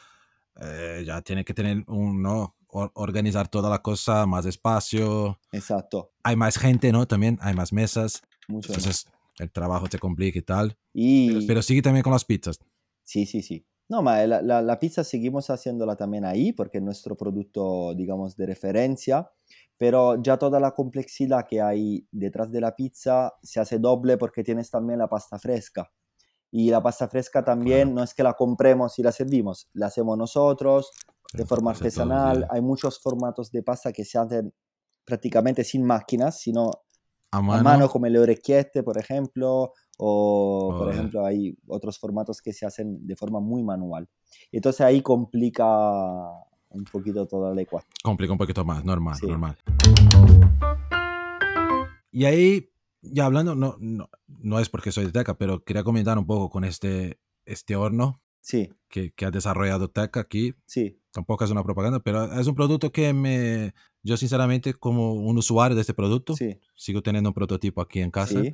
eh, 0.63 1.03
ya 1.07 1.23
tiene 1.23 1.45
que 1.47 1.55
tener 1.55 1.83
un, 1.87 2.27
organizar 2.69 3.49
toda 3.49 3.71
la 3.71 3.81
cosa, 3.81 4.27
más 4.27 4.45
espacio, 4.45 5.39
Exacto, 5.53 6.13
hay 6.23 6.37
más 6.37 6.59
gente, 6.59 6.93
¿no? 6.93 7.07
También 7.07 7.39
hay 7.41 7.55
más 7.55 7.73
mesas, 7.73 8.23
mucho 8.49 8.69
más. 8.69 8.79
entonces 8.79 9.07
el 9.39 9.51
trabajo 9.51 9.87
se 9.91 9.99
complica 9.99 10.39
y 10.39 10.43
tal. 10.43 10.77
Y 10.93 11.47
Pero 11.47 11.63
sigue 11.63 11.81
también 11.81 12.03
con 12.03 12.13
las 12.13 12.27
pizzas. 12.27 12.59
sí, 13.03 13.25
sí, 13.25 13.41
sí. 13.41 13.65
No, 13.91 14.03
ma 14.03 14.25
la, 14.25 14.41
la- 14.41 14.63
la 14.63 14.79
pizza 14.79 15.03
seguimos 15.05 15.51
haciéndola 15.51 15.97
también 15.97 16.25
ahí 16.25 16.53
porque 16.53 16.79
es 16.79 16.85
nuestro 16.85 17.17
producto, 17.17 17.93
digamos, 17.95 18.37
de 18.37 18.47
referencia, 18.47 19.31
pero 19.77 20.23
ya 20.23 20.39
toda 20.39 20.61
la 20.61 20.71
complejidad 20.73 21.45
que 21.49 21.61
hay 21.61 22.07
detrás 22.13 22.51
de 22.53 22.61
la 22.61 22.75
pizza 22.77 23.33
se 23.43 23.59
hace 23.61 23.79
doble 23.79 24.17
porque 24.17 24.45
tienes 24.45 24.71
también 24.71 24.99
la 25.01 25.09
pasta 25.09 25.39
fresca. 25.39 25.91
Y 26.53 26.71
la 26.71 26.83
pasta 26.83 27.09
fresca 27.09 27.45
también 27.45 27.89
Claro. 27.89 27.95
no 27.97 28.03
es 28.05 28.15
que 28.15 28.23
la 28.23 28.35
compremos 28.35 28.99
y 28.99 29.03
la 29.03 29.13
servimos, 29.13 29.69
la 29.73 29.87
hacemos 29.87 30.17
nosotros 30.17 30.91
de 31.33 31.45
forma 31.45 31.71
artesanal. 31.73 32.47
Hay 32.51 32.61
muchos 32.61 33.01
formatos 33.01 33.51
de 33.53 33.63
pasta 33.63 33.93
que 33.93 34.05
se 34.05 34.19
hacen 34.19 34.53
prácticamente 35.05 35.65
sin 35.65 35.85
máquinas, 35.85 36.39
sino 36.41 36.71
A 37.33 37.39
a 37.39 37.43
mano, 37.43 37.63
mano, 37.63 37.89
como 37.89 38.07
le 38.07 38.19
orecchiette, 38.19 38.83
por 38.83 38.99
ejemplo, 38.99 39.73
o 39.99 40.69
por 40.71 40.79
Joder. 40.87 40.95
ejemplo 40.95 41.25
hay 41.25 41.57
otros 41.69 41.99
formatos 41.99 42.43
que 42.43 42.53
se 42.53 42.67
hacen 42.67 43.07
de 43.07 43.15
forma 43.15 43.39
muy 43.41 43.63
manual. 43.63 44.09
Entonces 44.51 44.81
ahí 44.81 45.01
complica 45.01 45.65
un 46.71 46.85
poquito 46.91 47.27
toda 47.27 47.55
la 47.55 47.63
ecuación. 47.63 47.91
complica 48.03 48.33
un 48.33 48.39
poquito 48.39 48.65
más, 48.65 48.85
normal, 48.85 49.17
Sí. 49.17 49.27
normal. 49.27 49.57
Y 52.13 52.25
ahí, 52.25 52.71
ya 53.03 53.27
hablando, 53.27 53.55
no, 53.55 53.77
no, 53.79 54.11
no 54.27 54.59
es 54.59 54.69
porque 54.69 54.91
soy 54.91 55.07
de 55.07 55.13
Teca, 55.13 55.39
pero 55.39 55.63
quería 55.63 55.85
comentar 55.85 56.19
un 56.19 56.27
poco 56.27 56.51
con 56.51 56.65
este, 56.65 57.21
este 57.45 57.77
horno 57.77 58.21
Sí, 58.41 58.73
que, 58.89 59.13
que 59.13 59.27
ha 59.27 59.31
desarrollado 59.31 59.91
Teca 59.91 60.21
aquí. 60.21 60.55
sí, 60.67 61.00
Tampoco 61.13 61.45
es 61.45 61.51
una 61.51 61.63
propaganda, 61.65 62.01
pero 62.01 62.33
es 62.41 62.47
un 62.47 62.55
producto 62.55 62.93
que 62.93 63.13
me, 63.13 63.75
yo 64.03 64.17
sinceramente 64.17 64.75
como 64.75 65.15
un 65.15 65.37
usuario 65.39 65.75
de 65.75 65.81
este 65.81 65.95
producto, 65.95 66.37
sí, 66.37 66.59
sigo 66.77 67.03
teniendo 67.03 67.31
un 67.31 67.35
prototipo 67.35 67.81
aquí 67.81 68.01
en 68.01 68.11
casa. 68.11 68.43
sí. 68.43 68.53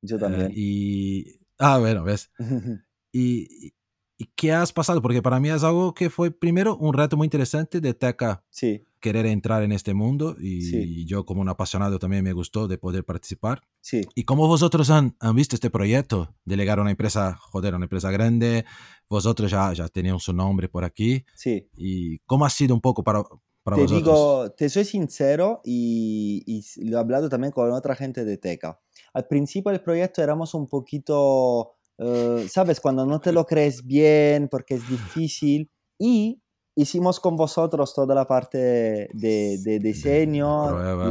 Yo 0.00 0.16
eh, 0.16 0.20
también. 0.20 0.52
y, 0.54 1.40
ah, 1.58 1.78
bueno, 1.78 2.04
ves. 2.04 2.30
Y, 3.10 3.66
y- 3.68 3.74
¿y 4.18 4.26
qué 4.36 4.52
has 4.52 4.72
pasado? 4.72 5.00
Porque 5.00 5.22
para 5.22 5.40
mí 5.40 5.48
es 5.48 5.64
algo 5.64 5.94
que 5.94 6.10
fue 6.10 6.30
primero 6.30 6.76
un 6.76 6.92
reto 6.92 7.16
muy 7.16 7.24
interesante 7.24 7.80
de 7.80 7.94
Teca 7.94 8.44
sí, 8.50 8.84
querer 9.00 9.24
entrar 9.26 9.62
en 9.62 9.72
este 9.72 9.94
mundo 9.94 10.36
y 10.38 10.60
Sí. 10.62 11.04
yo 11.06 11.24
como 11.24 11.40
un 11.40 11.48
apasionado 11.48 11.98
también 11.98 12.22
me 12.24 12.32
gustó 12.34 12.68
de 12.68 12.76
poder 12.78 13.04
participar. 13.04 13.62
sí. 13.80 14.02
¿Y 14.14 14.24
cómo 14.24 14.46
vosotros 14.46 14.90
han, 14.90 15.16
han 15.20 15.34
visto 15.36 15.54
este 15.56 15.70
proyecto 15.70 16.34
de 16.44 16.56
llegar 16.56 16.78
a 16.78 16.82
una 16.82 16.90
empresa, 16.90 17.36
joder, 17.40 17.74
una 17.74 17.86
empresa 17.86 18.10
grande? 18.10 18.64
Vosotros 19.10 19.50
ya, 19.50 19.72
ya 19.72 19.88
tenían 19.88 20.18
su 20.18 20.32
nombre 20.32 20.68
por 20.68 20.84
aquí. 20.84 21.24
sí. 21.34 21.68
¿Y 21.76 22.18
cómo 22.20 22.44
ha 22.44 22.50
sido 22.50 22.74
un 22.74 22.80
poco 22.80 23.02
para, 23.02 23.22
para 23.62 23.76
Te 23.76 23.82
vosotros? 23.82 24.02
digo, 24.02 24.50
te 24.52 24.68
soy 24.68 24.84
sincero 24.84 25.60
y, 25.64 26.42
y 26.46 26.84
lo 26.88 26.96
he 26.98 27.00
hablado 27.00 27.28
también 27.28 27.52
con 27.52 27.70
otra 27.72 27.94
gente 27.94 28.24
de 28.24 28.36
Teca. 28.38 28.80
Al 29.14 29.26
principio 29.26 29.70
del 29.72 29.82
proyecto 29.82 30.22
éramos 30.22 30.52
un 30.54 30.66
poquito, 30.68 31.72
eh, 31.98 32.46
¿sabes? 32.50 32.80
Cuando 32.80 33.06
no 33.06 33.20
te 33.20 33.32
lo 33.32 33.46
crees 33.46 33.84
bien 33.86 34.48
porque 34.48 34.74
es 34.74 34.88
difícil 34.88 35.70
y 35.98 36.42
hicimos 36.76 37.18
con 37.18 37.34
vosotros 37.36 37.92
toda 37.94 38.14
la 38.14 38.24
parte 38.26 39.08
de, 39.12 39.58
de 39.58 39.78
diseño, 39.80 40.68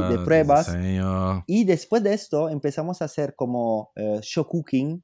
y 0.09 0.13
de 0.13 0.23
pruebas. 0.23 0.67
diseño, 0.67 1.43
Y 1.47 1.65
después 1.65 2.03
de 2.03 2.13
esto 2.13 2.47
empezamos 2.49 3.01
a 3.01 3.05
hacer 3.05 3.35
como 3.35 3.91
eh, 3.95 4.19
show 4.21 4.45
cooking 4.47 5.03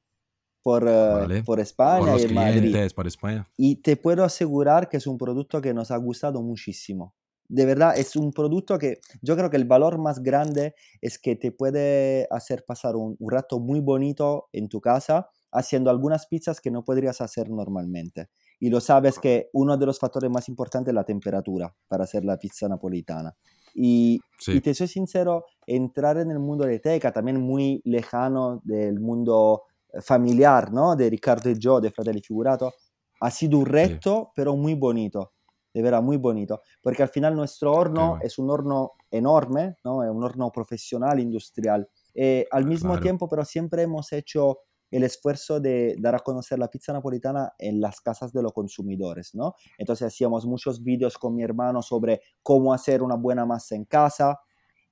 por, 0.64 0.88
eh, 0.88 0.90
Vale. 0.90 1.42
por 1.44 1.60
España 1.60 2.12
los 2.12 2.24
y 2.24 2.28
Madrid. 2.28 2.74
para 2.96 3.06
España. 3.06 3.46
Y 3.58 3.76
te 3.82 3.98
puedo 3.98 4.24
asegurar 4.24 4.88
que 4.88 4.96
es 4.96 5.06
un 5.06 5.18
producto 5.18 5.60
que 5.60 5.74
nos 5.74 5.90
ha 5.90 5.96
gustado 5.98 6.42
muchísimo. 6.42 7.14
De 7.48 7.66
verdad, 7.66 7.98
es 7.98 8.16
un 8.16 8.32
producto 8.32 8.78
que 8.78 8.98
yo 9.20 9.36
creo 9.36 9.50
que 9.50 9.58
el 9.58 9.66
valor 9.66 9.98
más 9.98 10.22
grande 10.22 10.74
es 11.02 11.18
que 11.18 11.36
te 11.36 11.52
puede 11.52 12.26
hacer 12.30 12.64
pasar 12.64 12.96
un, 12.96 13.14
un 13.18 13.30
rato 13.30 13.60
muy 13.60 13.80
bonito 13.80 14.48
en 14.52 14.70
tu 14.70 14.80
casa 14.80 15.28
haciendo 15.52 15.90
algunas 15.90 16.26
pizzas 16.26 16.62
que 16.62 16.70
no 16.70 16.82
podrías 16.82 17.20
hacer 17.20 17.50
normalmente. 17.50 18.30
Y 18.58 18.70
lo 18.70 18.80
sabes 18.80 19.18
que 19.18 19.50
uno 19.52 19.76
de 19.76 19.84
los 19.84 19.98
factores 19.98 20.30
más 20.30 20.48
importantes 20.48 20.92
es 20.92 20.94
la 20.94 21.04
temperatura 21.04 21.74
para 21.88 22.04
hacer 22.04 22.24
la 22.24 22.38
pizza 22.38 22.66
napolitana. 22.68 23.36
Y, 23.74 24.18
Sí, 24.38 24.52
y 24.52 24.60
te 24.62 24.72
soy 24.72 24.88
sincero, 24.88 25.44
entrar 25.66 26.16
en 26.16 26.30
el 26.30 26.38
mundo 26.38 26.64
de 26.64 26.78
Teca, 26.78 27.12
también 27.12 27.40
muy 27.40 27.82
lejano 27.84 28.62
del 28.64 28.98
mundo 29.00 29.64
familiar, 30.02 30.72
¿no? 30.72 30.96
De 30.96 31.08
Riccardo 31.10 31.50
y 31.50 31.58
yo, 31.58 31.80
de 31.80 31.90
Fratelli 31.90 32.20
Figurato, 32.20 32.74
ha 33.20 33.30
sido 33.30 33.58
un 33.58 33.66
reto, 33.66 34.32
pero 34.34 34.56
muy 34.56 34.74
bonito, 34.74 35.32
de 35.72 35.82
verdad, 35.82 36.02
muy 36.02 36.16
bonito, 36.16 36.60
porque 36.82 37.02
al 37.02 37.08
final 37.08 37.34
nuestro 37.34 37.72
horno 37.74 38.16
bueno. 38.16 38.20
es 38.20 38.38
un 38.38 38.50
horno 38.50 38.92
enorme, 39.10 39.76
¿no? 39.84 40.02
Es 40.04 40.10
un 40.10 40.22
horno 40.22 40.50
profesional, 40.52 41.20
industrial. 41.20 41.88
Eh, 42.14 42.46
al 42.50 42.64
mismo 42.66 42.92
Claro. 42.92 43.00
tiempo, 43.00 43.28
pero 43.28 43.44
siempre 43.44 43.82
hemos 43.82 44.12
hecho 44.12 44.58
el 44.90 45.02
esfuerzo 45.02 45.58
de 45.58 45.96
dar 45.98 46.14
a 46.14 46.20
conocer 46.20 46.58
la 46.58 46.68
pizza 46.68 46.92
napolitana 46.92 47.52
en 47.58 47.80
las 47.80 48.00
casas 48.00 48.32
de 48.32 48.42
los 48.42 48.52
consumidores, 48.52 49.34
¿no? 49.34 49.54
Entonces 49.78 50.06
hacíamos 50.06 50.46
muchos 50.46 50.82
vídeos 50.84 51.18
con 51.18 51.34
mi 51.34 51.42
hermano 51.42 51.82
sobre 51.82 52.20
cómo 52.42 52.72
hacer 52.72 53.02
una 53.02 53.16
buena 53.16 53.44
masa 53.44 53.74
en 53.74 53.84
casa 53.86 54.38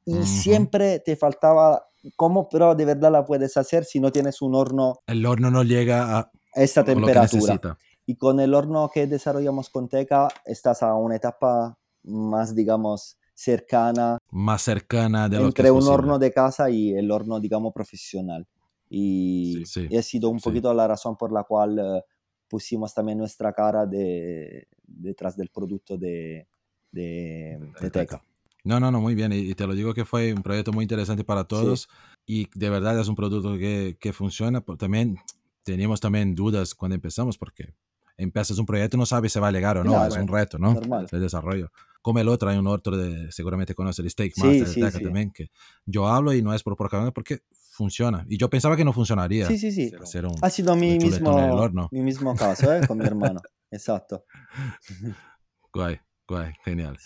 y 0.05 0.23
siempre 0.25 0.99
te 1.01 1.17
faltaba 1.17 1.85
cómo, 2.17 2.49
pero 2.49 2.75
de 2.75 2.85
verdad 2.85 3.13
la 3.13 3.25
puedes 3.25 3.57
hacer 3.57 3.85
si 3.85 4.01
no 4.01 4.11
tienes 4.11 4.43
un 4.43 4.55
horno 4.55 5.01
el 5.07 5.25
horno 5.25 5.51
no 5.51 5.63
llega 5.63 6.19
a, 6.19 6.31
esta 6.55 6.85
que 6.85 6.93
temperatura. 6.95 7.79
Y 8.05 8.17
con 8.17 8.41
el 8.41 8.53
horno 8.55 8.91
que 8.93 9.07
desarrollamos 9.07 9.71
con 9.71 9.89
Teca, 9.89 10.29
estás 10.45 10.83
a 10.83 10.95
una 10.95 11.15
etapa 11.17 11.79
más, 12.03 12.53
digamos, 12.55 13.17
cercana 13.33 14.19
Más 14.31 14.63
cercana 14.63 15.29
de 15.29 15.37
lo 15.37 15.43
que 15.45 15.49
entre 15.49 15.65
es 15.67 15.71
un 15.71 15.79
posible. 15.79 15.95
horno 15.95 16.19
de 16.19 16.33
casa 16.33 16.69
y 16.69 16.93
el 16.95 17.11
horno, 17.11 17.39
digamos, 17.39 17.73
profesional. 17.73 18.47
Y, 18.91 19.63
Sí, 19.65 19.67
sí, 19.67 19.87
y 19.89 19.97
ha 19.97 20.03
sido 20.03 20.31
un 20.31 20.41
sí. 20.41 20.45
poquito 20.45 20.75
la 20.75 20.89
razón 20.89 21.17
por 21.17 21.33
la 21.33 21.45
cual 21.45 21.79
eh, 21.79 22.03
pusimos 22.49 22.93
también 22.93 23.19
nuestra 23.19 23.53
cara 23.53 23.87
de, 23.87 24.67
detrás 24.85 25.37
del 25.37 25.49
producto 25.49 25.97
de, 25.97 26.49
de, 26.91 27.59
de 27.59 27.81
De 27.81 27.91
Teca. 27.91 28.23
No, 28.65 28.79
no, 28.81 28.91
no, 28.91 29.01
muy 29.01 29.15
bien. 29.15 29.33
Y, 29.33 29.39
y 29.39 29.55
te 29.55 29.67
lo 29.67 29.75
digo 29.75 29.93
que 29.95 30.05
fue 30.05 30.33
un 30.33 30.43
proyecto 30.43 30.73
muy 30.73 30.85
interesante 30.85 31.25
para 31.25 31.45
todos. 31.45 31.89
Y 32.27 32.49
de 32.59 32.71
verdad 32.71 32.99
es 33.01 33.09
un 33.09 33.17
producto 33.17 33.57
que, 33.59 33.97
que 34.01 34.13
funciona. 34.13 34.61
Pero 34.61 34.79
también 34.79 35.17
teníamos 35.65 36.01
también 36.01 36.35
dudas 36.35 36.75
cuando 36.75 36.95
empezamos 36.95 37.37
porque 37.39 37.75
empiezas 38.17 38.59
un 38.59 38.67
proyecto 38.67 38.97
y 38.97 39.01
no 39.01 39.07
sabes 39.07 39.33
si 39.33 39.41
va 39.41 39.49
a 39.49 39.53
llegar 39.53 39.79
o 39.79 39.85
no. 39.85 39.91
Claro, 39.93 40.15
es 40.15 40.21
un 40.21 40.29
reto, 40.29 40.59
¿no? 40.59 40.75
normal. 40.75 41.09
De 41.11 41.19
desarrollo. 41.19 41.71
Como 42.03 42.19
el 42.19 42.29
otro, 42.29 42.49
hay 42.51 42.59
un 42.59 42.67
otro 42.67 42.97
de, 42.97 43.31
seguramente 43.33 43.75
conoces 43.75 44.05
el 44.05 44.11
Steak 44.11 44.35
Sí, 44.35 44.41
Master 44.41 44.67
sí, 44.69 44.91
sí. 44.91 45.03
también, 45.05 45.31
que 45.31 45.51
yo 45.87 46.09
hablo 46.09 46.33
y 46.35 46.43
no 46.43 46.53
es 46.53 46.63
por 46.63 46.77
propaganda 46.77 47.13
porque 47.13 47.43
funciona. 47.71 48.27
Y 48.29 48.37
yo 48.39 48.51
pensaba 48.51 48.77
que 48.77 48.85
no 48.85 48.93
funcionaría. 48.93 49.47
Sí, 49.47 49.57
sí, 49.57 49.71
sí. 49.73 49.93
hacer 50.01 50.27
un- 50.27 50.35
Ha 50.41 50.51
sido 50.51 50.75
mi 50.77 50.93
el 50.93 50.99
mismo, 50.99 51.69
mi 51.91 52.01
mismo 52.03 52.35
caso, 52.37 52.73
¿eh? 52.75 52.85
Con 52.87 52.99
mi 52.99 53.05
hermano. 53.07 53.41
Exacto. 53.71 54.25
Guay, 55.73 56.01
guay, 56.29 56.53
genial. 56.65 56.99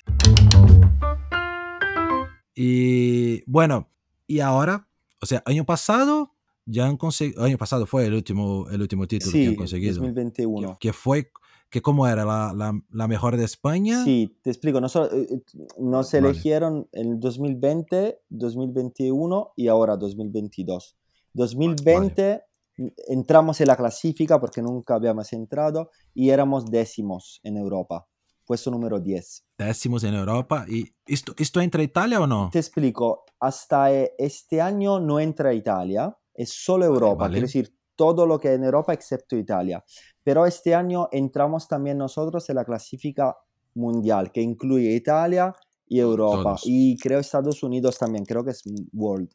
Y 2.58 3.42
bueno, 3.48 3.90
y 4.26 4.40
ahora, 4.40 4.88
o 5.22 5.26
sea, 5.26 5.42
año 5.44 5.64
pasado 5.66 6.32
ya 6.64 6.86
han 6.86 6.96
conseguido, 6.96 7.44
año 7.44 7.58
pasado 7.58 7.86
fue 7.86 8.06
el 8.06 8.14
último, 8.14 8.66
el 8.70 8.80
último 8.80 9.06
título 9.06 9.30
que 9.32 9.44
han 9.44 9.50
Sí, 9.52 9.56
conseguido. 9.56 9.94
2021. 9.96 10.78
Que 10.80 10.92
fue, 10.94 11.30
que 11.68 11.82
cómo 11.82 12.08
era 12.08 12.24
la, 12.24 12.52
la, 12.56 12.72
la 12.90 13.06
mejor 13.08 13.36
de 13.36 13.44
España. 13.44 14.02
Sí, 14.02 14.36
te 14.42 14.50
explico. 14.50 14.80
Nosotros, 14.80 15.12
eh, 15.30 15.42
nos 15.78 16.10
Vale. 16.12 16.28
eligieron 16.28 16.88
en 16.92 17.20
2020, 17.20 18.20
2021 18.30 19.52
y 19.54 19.68
ahora 19.68 19.96
2022. 19.98 20.96
2020 21.34 22.42
n- 22.78 22.92
entramos 23.08 23.60
en 23.60 23.68
la 23.68 23.76
clasifica 23.76 24.40
porque 24.40 24.62
nunca 24.62 24.94
habíamos 24.94 25.32
entrado 25.34 25.90
y 26.14 26.30
éramos 26.30 26.70
décimos 26.70 27.40
en 27.42 27.58
Europa, 27.58 28.06
puesto 28.46 28.70
número 28.70 29.00
10. 29.00 29.44
Décimos 29.58 30.04
en 30.04 30.14
Europa. 30.14 30.64
¿Y 30.68 30.86
esto, 31.06 31.34
esto 31.36 31.60
entra 31.60 31.82
Italia 31.82 32.20
o 32.20 32.26
no? 32.26 32.48
Te 32.52 32.58
explico, 32.60 33.24
hasta 33.40 33.92
eh, 33.92 34.14
este 34.18 34.60
año 34.60 35.00
no 35.00 35.18
entra 35.20 35.52
Italia, 35.52 36.16
es 36.34 36.50
solo 36.52 36.84
Europa, 36.84 37.24
vale. 37.24 37.34
quiero 37.34 37.46
decir, 37.46 37.74
todo 37.96 38.26
lo 38.26 38.38
que 38.38 38.52
en 38.52 38.62
Europa 38.64 38.92
excepto 38.92 39.36
Italia. 39.36 39.84
Pero 40.22 40.46
este 40.46 40.74
año 40.74 41.08
entramos 41.12 41.66
también 41.66 41.98
nosotros 41.98 42.48
en 42.50 42.56
la 42.56 42.64
clasifica 42.64 43.36
mundial, 43.74 44.32
que 44.32 44.40
incluye 44.42 44.94
Italia 44.94 45.54
y 45.88 45.98
Europa, 46.00 46.42
Todos. 46.42 46.62
y 46.64 46.96
creo 46.98 47.18
Estados 47.20 47.62
Unidos 47.62 47.98
también, 47.98 48.24
creo 48.24 48.44
que 48.44 48.50
es 48.50 48.62
World. 48.92 49.30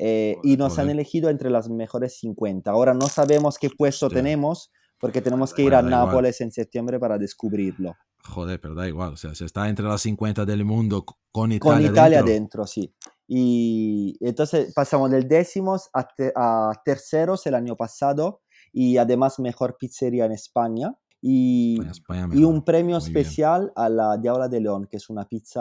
Eh, 0.00 0.36
y 0.44 0.56
nos 0.56 0.78
han 0.78 0.90
elegido 0.90 1.28
entre 1.28 1.50
las 1.50 1.68
mejores 1.68 2.18
50. 2.20 2.70
Ahora 2.70 2.94
no 2.94 3.08
sabemos 3.08 3.58
qué 3.58 3.68
puesto 3.68 4.06
Hostia. 4.06 4.22
tenemos, 4.22 4.70
porque 5.00 5.20
tenemos 5.20 5.52
que 5.52 5.62
ir 5.62 5.72
Bueno, 5.72 5.88
a 5.88 5.90
igual. 5.90 6.06
Nápoles 6.06 6.40
en 6.40 6.52
septiembre 6.52 7.00
para 7.00 7.18
descubrirlo. 7.18 7.96
Joder, 8.28 8.60
pero 8.60 8.74
da 8.74 8.86
igual. 8.88 9.12
O 9.14 9.16
sea, 9.16 9.34
si 9.34 9.44
está 9.44 9.68
entre 9.68 9.86
las 9.86 10.02
50 10.02 10.44
del 10.44 10.64
mundo 10.64 11.04
con 11.04 11.16
Con 11.32 11.52
Italia, 11.52 11.88
Italia 11.90 12.18
dentro, 12.18 12.32
dentro, 12.32 12.66
sí. 12.66 12.94
Y 13.26 14.16
entonces 14.20 14.72
pasamos 14.74 15.10
del 15.10 15.28
décimos 15.28 15.90
a, 15.92 16.06
te- 16.08 16.32
a 16.34 16.72
terceros 16.84 17.46
el 17.46 17.54
año 17.54 17.76
pasado 17.76 18.40
y 18.72 18.96
además 18.96 19.38
mejor 19.38 19.76
pizzería 19.78 20.24
en 20.24 20.32
España. 20.32 20.94
Y, 21.20 21.80
España 21.90 22.28
y 22.32 22.44
un 22.44 22.64
premio 22.64 22.98
Muy 23.00 23.08
bien. 23.08 23.16
especial 23.18 23.72
a 23.74 23.88
la 23.88 24.16
Diabla 24.18 24.48
de 24.48 24.60
León, 24.60 24.86
que 24.88 24.98
es 24.98 25.10
una 25.10 25.26
pizza 25.26 25.60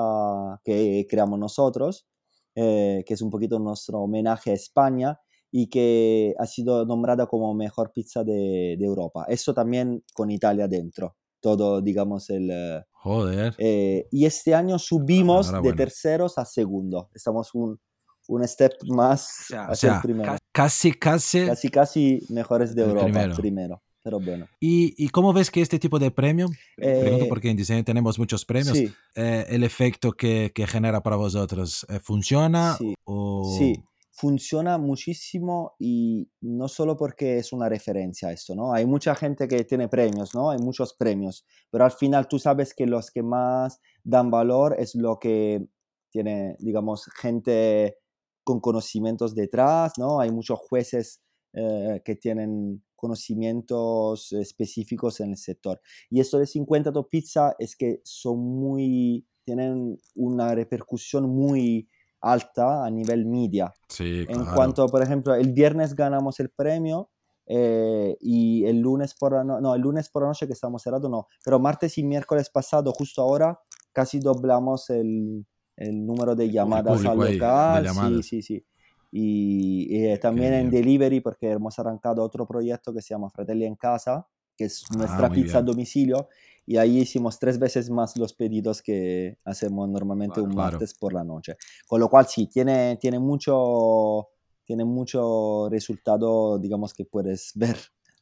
que 0.63 1.05
creamos 1.09 1.39
nosotros, 1.39 2.07
eh, 2.55 3.03
que 3.05 3.13
es 3.15 3.21
un 3.21 3.29
poquito 3.29 3.57
nuestro 3.59 3.99
homenaje 4.01 4.51
a 4.51 4.53
España 4.53 5.19
y 5.51 5.67
que 5.67 6.35
ha 6.37 6.45
sido 6.45 6.85
nombrada 6.85 7.25
como 7.27 7.53
mejor 7.53 7.91
pizza 7.91 8.23
de, 8.23 8.75
de 8.77 8.85
Europa. 8.85 9.25
Eso 9.27 9.53
también 9.53 10.03
con 10.13 10.29
Italia 10.29 10.67
dentro, 10.67 11.15
todo, 11.55 11.81
digamos, 11.81 12.29
el... 12.29 12.49
eh, 12.51 12.83
Joder. 12.91 13.55
eh, 13.57 14.05
y 14.11 14.25
este 14.25 14.53
año 14.53 14.77
subimos 14.77 15.49
de 15.61 15.73
terceros 15.73 16.37
a 16.37 16.43
segundo. 16.43 17.09
Estamos 17.13 17.53
un, 17.55 17.79
un 18.27 18.45
step 18.47 18.73
más 18.87 19.29
O 19.29 19.43
sea, 19.47 19.65
a 19.67 19.71
O 19.71 19.75
sea, 19.75 20.01
primero. 20.01 20.33
ca- 20.33 20.37
casi, 20.51 20.91
casi. 20.91 21.45
Casi, 21.45 21.69
casi 21.69 22.19
mejores 22.29 22.75
de 22.75 22.81
El 22.81 22.89
Europa, 22.89 23.05
primero. 23.05 23.35
primero. 23.35 23.83
Pero 24.03 24.19
bueno. 24.19 24.45
¿Y, 24.59 24.93
¿Y 24.97 25.09
cómo 25.09 25.31
ves 25.33 25.49
que 25.51 25.61
este 25.61 25.79
tipo 25.79 25.99
de 25.99 26.11
premio, 26.11 26.47
pregunto 26.77 27.25
Eh, 27.25 27.29
porque 27.29 27.49
en 27.49 27.57
diseño 27.57 27.83
tenemos 27.83 28.17
muchos 28.19 28.45
premios, 28.45 28.77
sí, 28.77 28.89
eh, 29.15 29.45
el 29.49 29.63
efecto 29.63 30.11
que, 30.13 30.51
que 30.55 30.65
genera 30.67 31.01
para 31.03 31.15
vosotros, 31.17 31.85
eh, 31.89 31.99
¿funciona 32.01 32.75
Sí, 32.77 32.93
o...? 33.05 33.55
sí, 33.57 33.83
funciona 34.17 34.79
muchísimo 34.79 35.75
y 35.77 36.27
no 36.41 36.67
solo 36.67 36.97
porque 36.97 37.37
es 37.37 37.53
una 37.53 37.69
referencia 37.69 38.29
a 38.29 38.31
esto, 38.31 38.55
¿no? 38.55 38.73
Hay 38.73 38.87
mucha 38.87 39.13
gente 39.13 39.47
que 39.47 39.63
tiene 39.63 39.89
premios, 39.89 40.33
¿no? 40.33 40.49
Hay 40.49 40.57
muchos 40.57 40.95
premios, 40.95 41.45
pero 41.69 41.85
al 41.85 41.91
final 41.91 42.27
tú 42.27 42.39
sabes 42.39 42.73
que 42.73 42.87
los 42.87 43.11
que 43.11 43.21
más 43.21 43.79
dan 44.03 44.31
valor 44.31 44.75
es 44.79 44.95
lo 44.95 45.19
que 45.19 45.67
tiene, 46.09 46.55
digamos, 46.57 47.05
gente 47.15 47.99
con 48.43 48.59
conocimientos 48.59 49.35
detrás, 49.35 49.93
¿no? 49.99 50.19
Hay 50.19 50.31
muchos 50.31 50.57
jueces 50.67 51.21
eh, 51.53 52.01
que 52.03 52.15
tienen 52.15 52.83
conocimientos 52.95 54.33
específicos 54.33 55.19
en 55.19 55.29
el 55.29 55.37
sector. 55.37 55.79
Y 56.09 56.21
esto 56.21 56.39
de 56.39 56.47
50 56.47 56.91
Top 56.91 57.07
Pizza 57.11 57.55
es 57.59 57.75
que 57.75 58.01
son 58.03 58.39
muy, 58.39 59.27
tienen 59.45 59.99
una 60.15 60.55
repercusión 60.55 61.29
muy 61.29 61.87
alta 62.21 62.85
a 62.85 62.89
nivel 62.89 63.25
media. 63.25 63.73
Sí, 63.89 64.25
En 64.27 64.43
claro. 64.43 64.55
cuanto, 64.55 64.87
por 64.87 65.01
ejemplo, 65.03 65.35
el 65.35 65.53
viernes 65.53 65.95
ganamos 65.95 66.39
el 66.39 66.49
premio 66.49 67.09
eh, 67.45 68.17
y 68.19 68.65
el 68.65 68.79
lunes 68.79 69.13
por 69.13 69.33
la 69.33 69.43
no, 69.43 69.61
no, 69.61 69.73
el 69.75 69.81
lunes 69.81 70.09
por 70.09 70.23
la 70.23 70.29
noche 70.29 70.47
que 70.47 70.53
estamos 70.53 70.81
cerrados, 70.83 71.09
no, 71.09 71.27
pero 71.45 71.59
martes 71.59 71.97
y 71.97 72.03
miércoles 72.03 72.49
pasado, 72.49 72.91
justo 72.91 73.21
ahora, 73.21 73.59
casi 73.93 74.19
doblamos 74.19 74.89
el, 74.89 75.45
el 75.77 76.05
número 76.05 76.35
de 76.35 76.51
llamadas 76.51 77.05
al 77.05 77.17
local. 77.17 77.83
Sí, 77.83 77.83
llamadas. 77.87 78.25
sí, 78.25 78.41
sí. 78.41 78.65
Y, 79.11 79.87
y, 79.89 80.05
eh, 80.07 80.17
también 80.17 80.53
en 80.53 80.69
bien. 80.69 80.83
delivery, 80.83 81.21
porque 81.21 81.51
hemos 81.51 81.79
arrancado 81.79 82.21
otro 82.21 82.45
proyecto 82.45 82.93
que 82.93 83.01
se 83.01 83.13
llama 83.13 83.29
Fratelli 83.29 83.65
en 83.65 83.75
Casa, 83.75 84.27
que 84.57 84.65
es 84.65 84.85
nuestra 84.91 85.27
Ah, 85.27 85.31
pizza 85.31 85.59
a 85.59 85.61
bien. 85.61 85.65
domicilio, 85.73 86.27
y 86.67 86.77
ahí 86.77 86.99
hicimos 86.99 87.39
tres 87.39 87.57
veces 87.57 87.89
más 87.89 88.17
los 88.17 88.33
pedidos 88.33 88.81
que 88.83 89.37
hacemos 89.45 89.89
normalmente 89.89 90.35
Claro. 90.35 90.47
un 90.49 90.53
Claro. 90.53 90.71
martes 90.73 90.93
por 90.93 91.13
la 91.13 91.23
noche. 91.23 91.55
Con 91.87 91.99
lo 92.01 92.09
cual 92.09 92.27
sí, 92.27 92.47
tiene, 92.47 92.97
tiene 93.01 93.17
mucho 93.19 94.27
tiene 94.65 94.83
mucho 94.83 95.69
resultado, 95.71 96.59
digamos, 96.59 96.93
que 96.93 97.05
puedes 97.05 97.53
ver 97.55 97.77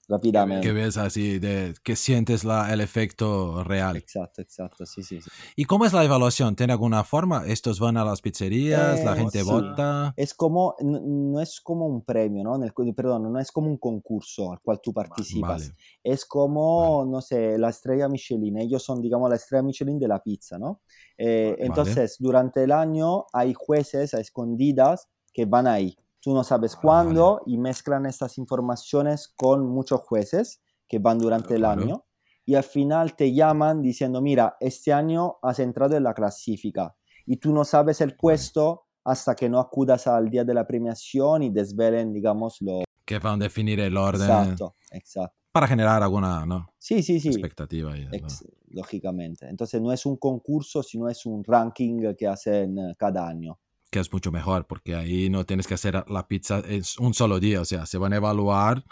rápidamente. 0.08 0.68
Que 0.68 0.74
ves 0.74 0.98
así, 0.98 1.40
de, 1.40 1.74
que 1.84 1.96
sientes 1.96 2.44
la, 2.44 2.72
el 2.74 2.82
efecto 2.82 3.64
real. 3.64 3.96
Exacto, 3.98 4.42
exacto, 4.42 4.86
sí, 4.86 5.04
sí, 5.04 5.20
sí. 5.22 5.30
¿Y 5.56 5.66
cómo 5.66 5.86
es 5.86 5.94
la 5.94 6.04
evaluación? 6.04 6.56
¿Tiene 6.56 6.74
alguna 6.74 7.04
forma? 7.04 7.46
¿Estos 7.48 7.80
van 7.80 7.98
a 7.98 8.06
las 8.06 8.22
pizzerías? 8.22 9.04
¿La 9.04 9.14
Eh, 9.14 9.16
gente 9.18 9.40
sí. 9.44 9.50
vota? 9.50 10.14
Es 10.18 10.34
como, 10.34 10.76
n- 10.80 11.00
no 11.04 11.42
es 11.42 11.60
como 11.62 11.86
un 11.88 12.04
premio, 12.04 12.44
¿no? 12.44 12.58
Nel- 12.58 12.94
perdón, 12.96 13.32
no 13.32 13.40
es 13.40 13.52
como 13.52 13.68
un 13.70 13.78
concurso 13.78 14.52
al 14.52 14.60
cual 14.62 14.80
tú 14.82 14.94
participas. 14.94 15.62
Vale. 15.62 15.76
Es 16.04 16.26
como, 16.26 17.06
no 17.06 17.22
sé, 17.22 17.58
la 17.58 17.70
estrella 17.70 18.08
Michelin. 18.08 18.58
Ellos 18.60 18.84
son, 18.84 19.02
digamos, 19.02 19.30
la 19.30 19.36
estrella 19.36 19.64
Michelin 19.64 20.00
de 20.00 20.08
la 20.08 20.22
pizza, 20.22 20.58
¿no? 20.58 20.82
Eh, 21.18 21.52
Vale. 21.52 21.66
entonces, 21.66 22.18
durante 22.20 22.64
el 22.64 22.72
año 22.72 23.26
hay 23.34 23.54
jueces 23.54 24.14
a 24.14 24.20
escondidas 24.20 25.08
que 25.34 25.46
van 25.46 25.68
ahí. 25.68 25.98
Tú 26.26 26.34
no 26.34 26.44
sabes 26.44 26.74
Ah, 26.76 26.80
cuándo 26.82 27.42
y 27.46 27.56
mezclan 27.60 28.08
estas 28.08 28.40
informaciones 28.40 29.32
con 29.38 29.64
muchos 29.70 30.02
jueces 30.02 30.60
que 30.88 30.98
van 30.98 31.20
durante 31.20 31.54
el 31.54 31.60
Claro. 31.62 31.84
año 31.84 32.06
y 32.48 32.56
al 32.56 32.64
final 32.64 33.16
te 33.16 33.32
llaman 33.32 33.84
diciendo, 33.84 34.24
mira, 34.24 34.58
este 34.60 34.92
año 34.92 35.38
has 35.44 35.60
entrado 35.60 35.96
en 35.96 36.02
la 36.02 36.16
clasifica 36.16 36.96
y 37.28 37.38
tú 37.38 37.54
no 37.54 37.64
sabes 37.64 38.02
el 38.02 38.16
puesto 38.16 38.88
hasta 39.04 39.36
que 39.36 39.48
no 39.50 39.60
acudas 39.60 40.08
al 40.08 40.32
día 40.32 40.44
de 40.44 40.56
la 40.56 40.66
premiación 40.66 41.44
y 41.44 41.52
desvelen, 41.52 42.12
digamos, 42.12 42.58
lo... 42.60 42.82
Que 43.06 43.20
van 43.20 43.40
a 43.40 43.44
definir 43.44 43.80
el 43.80 43.96
orden 43.96 44.22
Exacto, 44.28 44.76
exacto. 44.90 45.36
para 45.52 45.68
generar 45.68 46.02
alguna 46.02 46.44
¿no? 46.44 46.68
Sí, 46.80 47.04
sí, 47.04 47.20
sí. 47.20 47.30
expectativa. 47.30 47.96
Ex- 48.12 48.44
lógicamente. 48.70 49.48
Entonces 49.48 49.80
no 49.80 49.92
es 49.92 50.08
un 50.08 50.18
concurso, 50.18 50.82
sino 50.82 51.08
es 51.08 51.24
un 51.28 51.44
ranking 51.44 52.16
que 52.18 52.28
hacen 52.28 52.80
eh, 52.80 52.96
cada 52.98 53.28
año. 53.28 53.60
Que 53.96 54.02
es 54.02 54.12
mucho 54.12 54.30
mejor, 54.30 54.68
porque 54.68 54.94
ahí 54.94 55.30
no 55.30 55.46
tienes 55.46 55.68
que 55.68 55.74
hacer 55.76 56.04
la 56.10 56.28
pizza 56.28 56.62
en 56.68 56.84
un 57.00 57.14
solo 57.14 57.40
día. 57.40 57.62
O 57.62 57.66
sea, 57.66 57.86
se 57.86 57.98
van 57.98 58.12
a 58.12 58.18
evaluar 58.18 58.84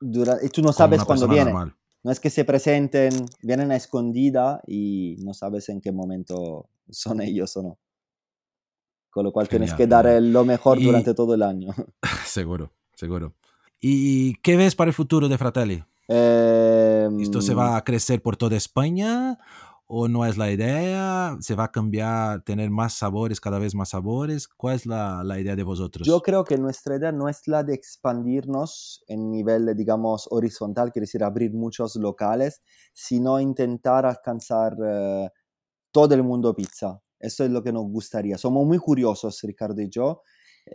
Dura- 0.00 0.38
y 0.42 0.48
tú 0.48 0.62
no 0.62 0.72
sabes 0.72 1.04
cuándo 1.04 1.28
persona 1.28 1.32
viene. 1.34 1.52
normal. 1.52 1.76
No 2.02 2.10
es 2.10 2.18
que 2.18 2.28
se 2.28 2.44
presenten, 2.44 3.12
vienen 3.40 3.70
a 3.70 3.76
escondida 3.76 4.60
y 4.66 5.14
no 5.20 5.32
sabes 5.32 5.68
en 5.68 5.80
qué 5.80 5.92
momento 5.92 6.68
son 6.90 7.20
ellos 7.20 7.56
o 7.56 7.62
no. 7.62 7.78
Con 9.10 9.22
lo 9.26 9.30
cual 9.32 9.48
tienes 9.48 9.72
que 9.74 9.86
dar 9.86 10.06
lo 10.20 10.44
mejor 10.44 10.80
Y- 10.80 10.86
durante 10.86 11.14
todo 11.14 11.34
el 11.36 11.44
año. 11.44 11.72
seguro, 12.26 12.72
seguro. 12.96 13.32
¿Y 13.80 14.34
qué 14.42 14.56
ves 14.56 14.74
para 14.74 14.88
el 14.88 14.94
futuro 14.94 15.28
de 15.28 15.38
Fratelli? 15.38 15.84
¿Esto 16.08 17.40
se 17.42 17.54
va 17.54 17.76
a 17.76 17.84
crecer 17.84 18.20
por 18.22 18.36
toda 18.36 18.56
España 18.56 19.38
o 19.86 20.08
no 20.08 20.26
es 20.26 20.36
la 20.36 20.50
idea? 20.50 21.36
¿Se 21.40 21.54
va 21.54 21.64
a 21.64 21.72
cambiar, 21.72 22.42
tener 22.42 22.70
más 22.70 22.94
sabores, 22.94 23.40
cada 23.40 23.58
vez 23.58 23.74
más 23.74 23.90
sabores? 23.90 24.48
¿Cuál 24.48 24.76
es 24.76 24.86
la, 24.86 25.22
la 25.24 25.38
idea 25.38 25.56
de 25.56 25.62
vosotros? 25.62 26.06
Yo 26.06 26.20
creo 26.22 26.44
que 26.44 26.58
nuestra 26.58 26.96
idea 26.96 27.12
no 27.12 27.28
es 27.28 27.46
la 27.46 27.62
de 27.62 27.74
expandirnos 27.74 29.04
en 29.06 29.30
nivel, 29.30 29.74
digamos, 29.76 30.28
horizontal, 30.30 30.92
quiere 30.92 31.04
decir 31.04 31.22
abrir 31.22 31.52
muchos 31.52 31.96
locales, 31.96 32.62
sino 32.92 33.40
intentar 33.40 34.06
alcanzar 34.06 34.76
eh, 34.84 35.30
todo 35.92 36.14
el 36.14 36.22
mundo 36.22 36.54
pizza. 36.54 37.00
Eso 37.18 37.44
es 37.44 37.50
lo 37.50 37.62
que 37.62 37.72
nos 37.72 37.84
gustaría. 37.84 38.36
Somos 38.38 38.66
muy 38.66 38.78
curiosos, 38.78 39.40
Ricardo 39.42 39.80
y 39.80 39.88
yo. 39.88 40.22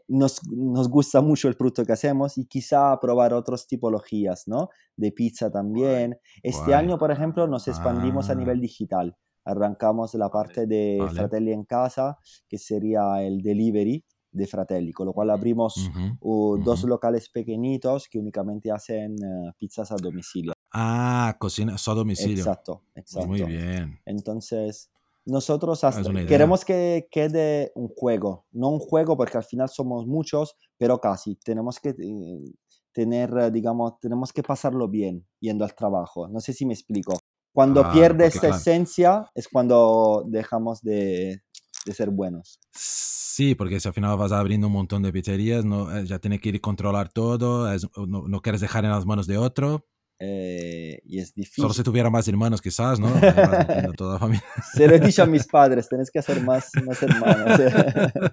Nos, 0.08 0.40
nos 0.50 0.88
gusta 0.90 1.22
mucho 1.22 1.48
el 1.48 1.56
producto 1.58 1.86
que 1.86 1.94
hacemos 1.94 2.38
y 2.38 2.46
quizá 2.46 2.98
probar 3.00 3.34
otras 3.34 3.68
tipologías, 3.68 4.48
¿no? 4.48 4.70
De 4.96 5.12
pizza 5.12 5.52
también. 5.52 6.18
Este 6.44 6.74
año, 6.74 6.98
por 6.98 7.12
ejemplo, 7.12 7.48
nos 7.48 7.68
expandimos 7.68 8.30
a 8.30 8.34
Ah. 8.34 8.36
nivel 8.36 8.62
digital. 8.62 9.18
Arrancamos 9.44 10.14
la 10.16 10.30
parte 10.30 10.68
de 10.68 10.98
Vale. 11.00 11.12
Fratelli 11.12 11.52
en 11.52 11.66
casa, 11.66 12.18
que 12.48 12.58
sería 12.58 13.24
el 13.24 13.42
delivery 13.42 14.06
de 14.32 14.48
Fratelli, 14.48 14.94
con 14.94 15.08
lo 15.08 15.14
cual 15.14 15.30
abrimos 15.30 15.90
uh, 16.22 16.58
dos 16.64 16.84
locales 16.86 17.30
pequeñitos 17.30 18.08
que 18.08 18.20
únicamente 18.20 18.72
hacen 18.72 19.16
eh, 19.16 19.52
pizzas 19.58 19.92
a 19.92 19.96
domicilio. 19.96 20.54
Ah, 20.72 21.36
cocina 21.40 21.76
a 21.76 21.94
domicilio. 21.94 22.38
Exacto, 22.38 22.84
exacto. 22.96 23.28
Muy 23.28 23.42
bien. 23.44 24.00
Entonces, 24.06 24.91
nosotros 25.26 25.84
hasta- 25.84 26.02
queremos 26.28 26.66
que 26.66 27.08
quede 27.12 27.72
un 27.76 27.88
juego, 27.90 28.46
no 28.52 28.70
un 28.70 28.80
juego 28.80 29.16
porque 29.18 29.38
al 29.38 29.44
final 29.44 29.70
somos 29.70 30.08
muchos, 30.08 30.56
pero 30.78 31.00
casi. 31.00 31.36
Tenemos 31.36 31.80
que 31.80 31.90
eh, 31.90 32.52
tener, 32.92 33.52
digamos, 33.52 34.00
tenemos 34.00 34.34
que 34.34 34.44
pasarlo 34.44 34.88
bien 34.88 35.26
yendo 35.40 35.64
al 35.64 35.76
trabajo. 35.76 36.28
No 36.28 36.40
sé 36.40 36.54
si 36.54 36.66
me 36.66 36.74
explico. 36.74 37.18
Cuando 37.54 37.82
Claro, 37.82 37.94
pierde 37.94 38.26
esta 38.26 38.40
claro. 38.42 38.56
esencia 38.56 39.32
es 39.36 39.48
cuando 39.48 40.24
dejamos 40.28 40.82
de, 40.82 41.42
de 41.86 41.94
ser 41.94 42.10
buenos. 42.10 42.60
Sí, 42.74 43.56
porque 43.56 43.80
si 43.80 43.88
al 43.88 43.94
final 43.94 44.18
vas 44.18 44.32
abriendo 44.32 44.68
un 44.68 44.74
montón 44.74 45.04
de 45.04 45.12
pizzerías, 45.12 45.64
no, 45.66 45.96
eh, 45.96 46.06
ya 46.06 46.20
tienes 46.20 46.42
que 46.42 46.50
ir 46.50 46.56
a 46.56 46.60
controlar 46.60 47.12
todo, 47.12 47.72
es- 47.72 47.88
no, 47.96 48.28
no 48.28 48.42
quieres 48.42 48.62
dejar 48.62 48.86
en 48.86 48.92
las 48.92 49.06
manos 49.06 49.28
de 49.28 49.38
otro. 49.38 49.86
Eh, 50.24 51.02
y 51.04 51.18
es 51.18 51.34
difícil. 51.34 51.64
Solo 51.64 51.74
si 51.74 51.82
tuviera 51.82 52.12
más 52.12 52.28
hermanos 52.28 52.62
quizás, 52.62 53.00
¿no? 53.00 53.10
Metiendo 53.16 53.94
toda 53.94 54.14
la 54.14 54.20
familia. 54.20 54.44
Se 54.72 54.88
lo 54.88 54.94
he 54.94 55.00
dicho 55.00 55.24
a 55.24 55.26
mis 55.26 55.48
padres, 55.48 55.90
tenés 55.90 56.12
que 56.12 56.20
hacer 56.20 56.42
más, 56.44 56.70
más 56.86 57.02
hermanos. 57.02 57.60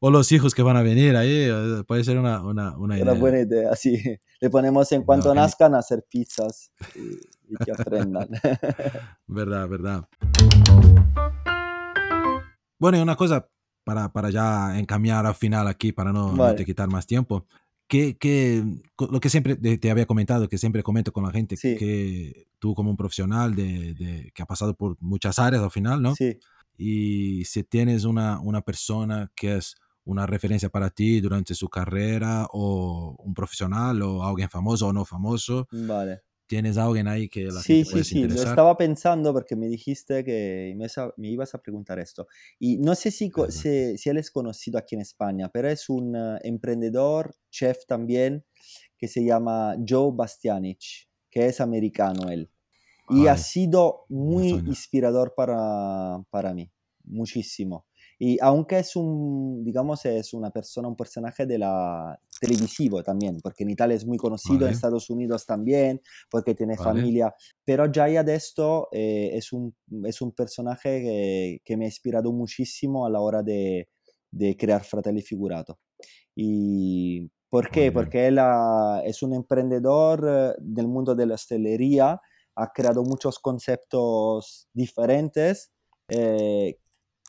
O 0.00 0.10
los 0.10 0.32
hijos 0.32 0.54
que 0.54 0.62
van 0.62 0.76
a 0.76 0.82
venir 0.82 1.14
ahí, 1.16 1.30
eh, 1.48 1.84
puede 1.86 2.02
ser 2.02 2.18
una, 2.18 2.42
una, 2.42 2.76
una 2.76 2.96
idea. 2.96 3.12
Una 3.12 3.20
buena 3.20 3.40
idea, 3.40 3.76
sí. 3.76 4.02
Le 4.40 4.50
ponemos 4.50 4.90
en 4.90 5.02
cuanto 5.04 5.28
genial. 5.28 5.44
nazcan 5.46 5.74
a 5.74 5.78
hacer 5.78 6.04
pizzas 6.10 6.72
y, 6.96 7.52
y 7.52 7.56
que 7.64 7.70
aprendan. 7.70 8.28
Verdad, 9.26 9.68
verdad. 9.68 10.08
Bueno, 12.78 12.98
y 12.98 13.00
una 13.02 13.14
cosa 13.14 13.46
para, 13.84 14.10
para 14.10 14.30
ya 14.30 14.78
encaminar 14.78 15.26
al 15.26 15.34
final 15.34 15.68
aquí, 15.68 15.92
para 15.92 16.12
no, 16.12 16.32
no 16.32 16.36
Vale. 16.42 16.56
te 16.56 16.64
quitar 16.64 16.88
más 16.88 17.06
tiempo. 17.06 17.46
Que, 17.90 18.16
que 18.16 18.62
lo 19.10 19.18
que 19.18 19.28
siempre 19.28 19.56
te, 19.56 19.76
te 19.76 19.90
había 19.90 20.06
comentado, 20.06 20.48
que 20.48 20.58
siempre 20.58 20.84
comento 20.84 21.12
con 21.12 21.24
la 21.24 21.32
gente, 21.32 21.56
Sí. 21.56 21.74
que 21.76 22.46
tú 22.60 22.72
como 22.76 22.88
un 22.90 22.96
profesional 22.96 23.56
de, 23.56 23.94
de- 23.94 24.30
que 24.32 24.42
ha 24.42 24.46
pasado 24.46 24.74
por 24.74 24.96
muchas 25.00 25.40
áreas 25.40 25.62
al 25.64 25.72
final, 25.72 26.00
¿no? 26.00 26.14
Sí, 26.14 26.38
Y 26.78 27.44
si 27.46 27.64
tienes 27.64 28.04
una, 28.04 28.38
una 28.40 28.60
persona 28.62 29.30
que 29.34 29.56
es 29.56 29.74
una 30.04 30.24
referencia 30.26 30.68
para 30.68 30.88
ti 30.90 31.20
durante 31.20 31.54
su 31.54 31.68
carrera, 31.68 32.46
o 32.52 33.16
un 33.18 33.34
profesional, 33.34 34.00
o 34.02 34.24
alguien 34.24 34.48
famoso 34.48 34.86
o 34.86 34.92
no 34.92 35.04
famoso, 35.04 35.66
vale. 35.72 36.20
¿Tienes 36.50 36.76
alguien 36.78 37.06
ahí 37.08 37.28
que 37.28 37.44
la 37.52 37.62
Sí, 37.62 37.84
gente 37.84 37.84
sí, 37.84 38.04
sí, 38.04 38.28
lo 38.28 38.42
estaba 38.42 38.76
pensando 38.76 39.32
porque 39.32 39.56
me 39.56 39.66
dijiste 39.66 40.24
que 40.24 40.72
me, 40.76 40.86
me 41.16 41.28
ibas 41.28 41.52
a 41.54 41.60
preguntar 41.60 41.98
esto. 41.98 42.28
Y 42.60 42.78
no 42.78 42.94
sé 42.94 43.10
si, 43.10 43.32
si, 43.48 43.98
si 43.98 44.08
él 44.08 44.18
es 44.18 44.30
conocido 44.30 44.78
aquí 44.78 44.94
en 44.94 45.00
España, 45.00 45.48
pero 45.52 45.68
es 45.68 45.88
un 45.88 46.14
eh, 46.14 46.38
emprendedor, 46.44 47.34
chef 47.50 47.86
también, 47.86 48.44
que 48.96 49.08
se 49.08 49.24
llama 49.24 49.74
Joe 49.86 50.12
Bastianich, 50.14 51.08
que 51.28 51.46
es 51.46 51.60
americano 51.60 52.28
él. 52.30 52.50
Y 53.08 53.26
ha 53.28 53.36
Ay, 53.36 53.38
sido 53.38 54.06
me 54.28 54.44
muy 54.48 54.62
inspirador 54.66 55.34
para, 55.36 56.24
para 56.30 56.54
mí, 56.54 56.72
muchísimo. 57.04 57.86
Y 58.22 58.36
aunque 58.42 58.80
es 58.80 58.96
un, 58.96 59.64
digamos, 59.64 60.04
es 60.04 60.34
una 60.34 60.50
persona, 60.50 60.88
un 60.88 60.94
personaje 60.96 61.46
de 61.46 61.56
la 61.58 62.20
televisivo 62.38 63.02
también, 63.02 63.38
porque 63.42 63.62
en 63.64 63.70
Italia 63.70 63.96
es 63.96 64.04
muy 64.06 64.18
conocido, 64.18 64.56
en 64.56 64.60
Vale, 64.64 64.72
Estados 64.72 65.08
Unidos 65.08 65.46
también, 65.46 66.02
porque 66.30 66.54
tiene 66.54 66.76
vale, 66.76 66.84
familia, 66.90 67.34
pero 67.64 67.90
Jay 67.90 68.18
Adesto 68.18 68.88
eh, 68.92 69.30
es, 69.32 69.52
un, 69.54 69.74
es 70.04 70.20
un 70.20 70.32
personaje 70.32 71.00
que, 71.00 71.62
que 71.64 71.76
me 71.78 71.86
ha 71.86 71.88
inspirado 71.88 72.30
muchísimo 72.30 73.06
a 73.06 73.10
la 73.10 73.20
hora 73.20 73.42
de, 73.42 73.88
de 74.30 74.54
crear 74.54 74.84
Fratelli 74.84 75.22
Figurato. 75.22 75.78
¿Y 76.34 77.30
por 77.48 77.70
qué? 77.70 77.90
Porque 77.90 78.26
él 78.28 78.38
ha- 78.38 79.02
es 79.04 79.22
un 79.22 79.32
emprendedor 79.34 80.26
eh, 80.28 80.54
del 80.60 80.88
mundo 80.88 81.14
de 81.14 81.24
la 81.26 81.34
hostelería, 81.36 82.20
ha 82.54 82.72
creado 82.72 83.02
muchos 83.02 83.38
conceptos 83.38 84.68
diferentes 84.74 85.72
eh, 86.08 86.76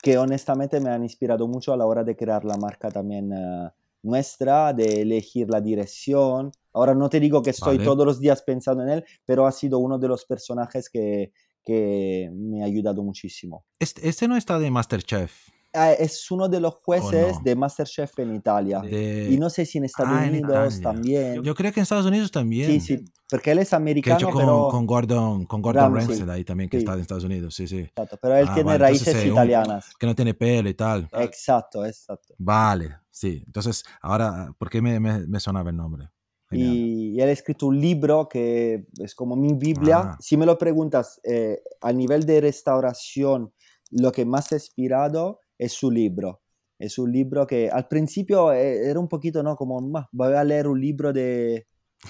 que 0.02 0.18
honestamente 0.18 0.80
me 0.80 0.90
han 0.90 1.04
inspirado 1.04 1.48
mucho 1.48 1.74
a 1.74 1.78
la 1.78 1.86
hora 1.86 2.04
de 2.04 2.16
crear 2.16 2.44
la 2.44 2.58
marca 2.58 2.90
también 2.90 3.32
eh, 3.32 3.70
nuestra, 4.04 4.74
de 4.74 5.02
elegir 5.02 5.50
la 5.50 5.62
dirección. 5.62 6.52
Ahora 6.74 6.96
no 6.96 7.10
te 7.10 7.20
digo 7.20 7.42
que 7.42 7.52
estoy 7.52 7.78
Vale. 7.78 7.86
todos 7.86 8.06
los 8.06 8.20
días 8.20 8.42
pensando 8.42 8.84
en 8.84 8.90
él, 8.90 9.06
pero 9.26 9.46
ha 9.46 9.52
sido 9.52 9.80
uno 9.80 10.00
de 10.00 10.08
los 10.08 10.26
personajes 10.26 10.90
que, 10.90 11.32
que 11.64 12.32
me 12.34 12.64
ha 12.64 12.66
ayudado 12.66 13.04
muchísimo. 13.04 13.66
Este, 13.80 14.08
este 14.08 14.28
no 14.28 14.38
está 14.38 14.58
de 14.58 14.72
Masterchef, 14.72 15.50
es 15.74 16.30
uno 16.32 16.50
de 16.50 16.60
los 16.60 16.74
¿o 16.74 16.82
jueces 16.84 17.36
no? 17.38 17.42
de 17.44 17.56
Masterchef 17.56 18.20
en 18.20 18.36
Italia. 18.36 18.82
Y 18.84 18.90
De... 18.90 19.38
no 19.40 19.50
sé 19.50 19.66
si 19.66 19.78
en 19.78 19.86
Estados 19.86 20.12
Ah, 20.14 20.28
en 20.28 20.34
Unidos 20.44 20.78
Italia. 20.78 20.82
también. 20.92 21.44
Yo 21.44 21.56
creo 21.56 21.72
que 21.72 21.80
en 21.80 21.84
Estados 21.84 22.06
Unidos 22.06 22.28
Sí, 22.28 22.32
también. 22.34 22.82
sí, 22.82 23.06
porque 23.30 23.52
él 23.52 23.60
es 23.60 23.70
Que 23.70 23.70
hecho 23.70 23.76
americano, 23.78 24.30
con, 24.32 24.38
pero 24.42 24.68
con 24.70 24.86
Gordon, 24.86 25.46
con 25.46 25.62
Gordon 25.62 25.94
Ramsay, 25.94 26.18
Ramsay 26.20 26.36
ahí 26.36 26.44
también, 26.44 26.70
que 26.70 26.78
sí, 26.78 26.84
está 26.84 26.94
en 26.96 27.00
Estados 27.00 27.24
Unidos, 27.24 27.56
sí, 27.56 27.68
sí. 27.68 27.80
exacto, 27.80 28.18
pero 28.22 28.36
él 28.36 28.48
Ah, 28.50 28.54
tiene 28.54 28.68
vale, 28.78 28.86
entonces 28.88 29.06
raíces 29.08 29.24
eh, 29.24 29.28
un, 29.28 29.34
italianas. 29.34 29.90
que 29.98 30.06
no 30.08 30.16
tiene 30.16 30.34
pelo 30.34 30.68
y 30.70 30.74
tal. 30.74 31.08
Exacto, 31.14 31.86
exacto. 31.86 32.34
Vale, 32.38 32.98
sí. 33.10 33.42
Entonces, 33.46 33.84
ahora, 34.02 34.54
¿por 34.58 34.70
qué 34.70 34.82
me, 34.82 35.00
me, 35.00 35.26
me 35.26 35.40
sonaba 35.40 35.70
el 35.70 35.78
nombre? 35.78 36.10
Genial. 36.50 36.74
Y, 36.76 37.16
y 37.16 37.22
él 37.22 37.30
ha 37.30 37.32
escrito 37.32 37.68
un 37.68 37.80
libro 37.80 38.28
que 38.28 38.86
es 39.00 39.16
como 39.16 39.38
mi 39.38 39.54
Biblia. 39.54 39.98
Ah, 40.00 40.18
Si 40.20 40.36
me 40.36 40.46
lo 40.46 40.58
preguntas, 40.58 41.22
eh, 41.24 41.62
a 41.80 41.94
nivel 41.94 42.26
de 42.26 42.42
restauración, 42.42 43.54
lo 43.92 44.12
que 44.12 44.26
más 44.26 44.52
ha 44.52 44.56
inspirado 44.56 45.40
es 45.62 45.74
su 45.74 45.92
libro. 45.92 46.42
Es 46.80 46.98
un 46.98 47.12
libro 47.12 47.46
que 47.46 47.70
al 47.70 47.88
principio 47.88 48.52
eh, 48.52 48.90
era 48.90 49.00
un 49.00 49.08
poquito, 49.08 49.44
¿no? 49.44 49.56
Como, 49.56 49.80
"Ma, 49.80 50.10
voy 50.12 50.34
a 50.34 50.44
leer 50.44 50.68
un 50.68 50.82
libro 50.82 51.14
de, 51.14 51.68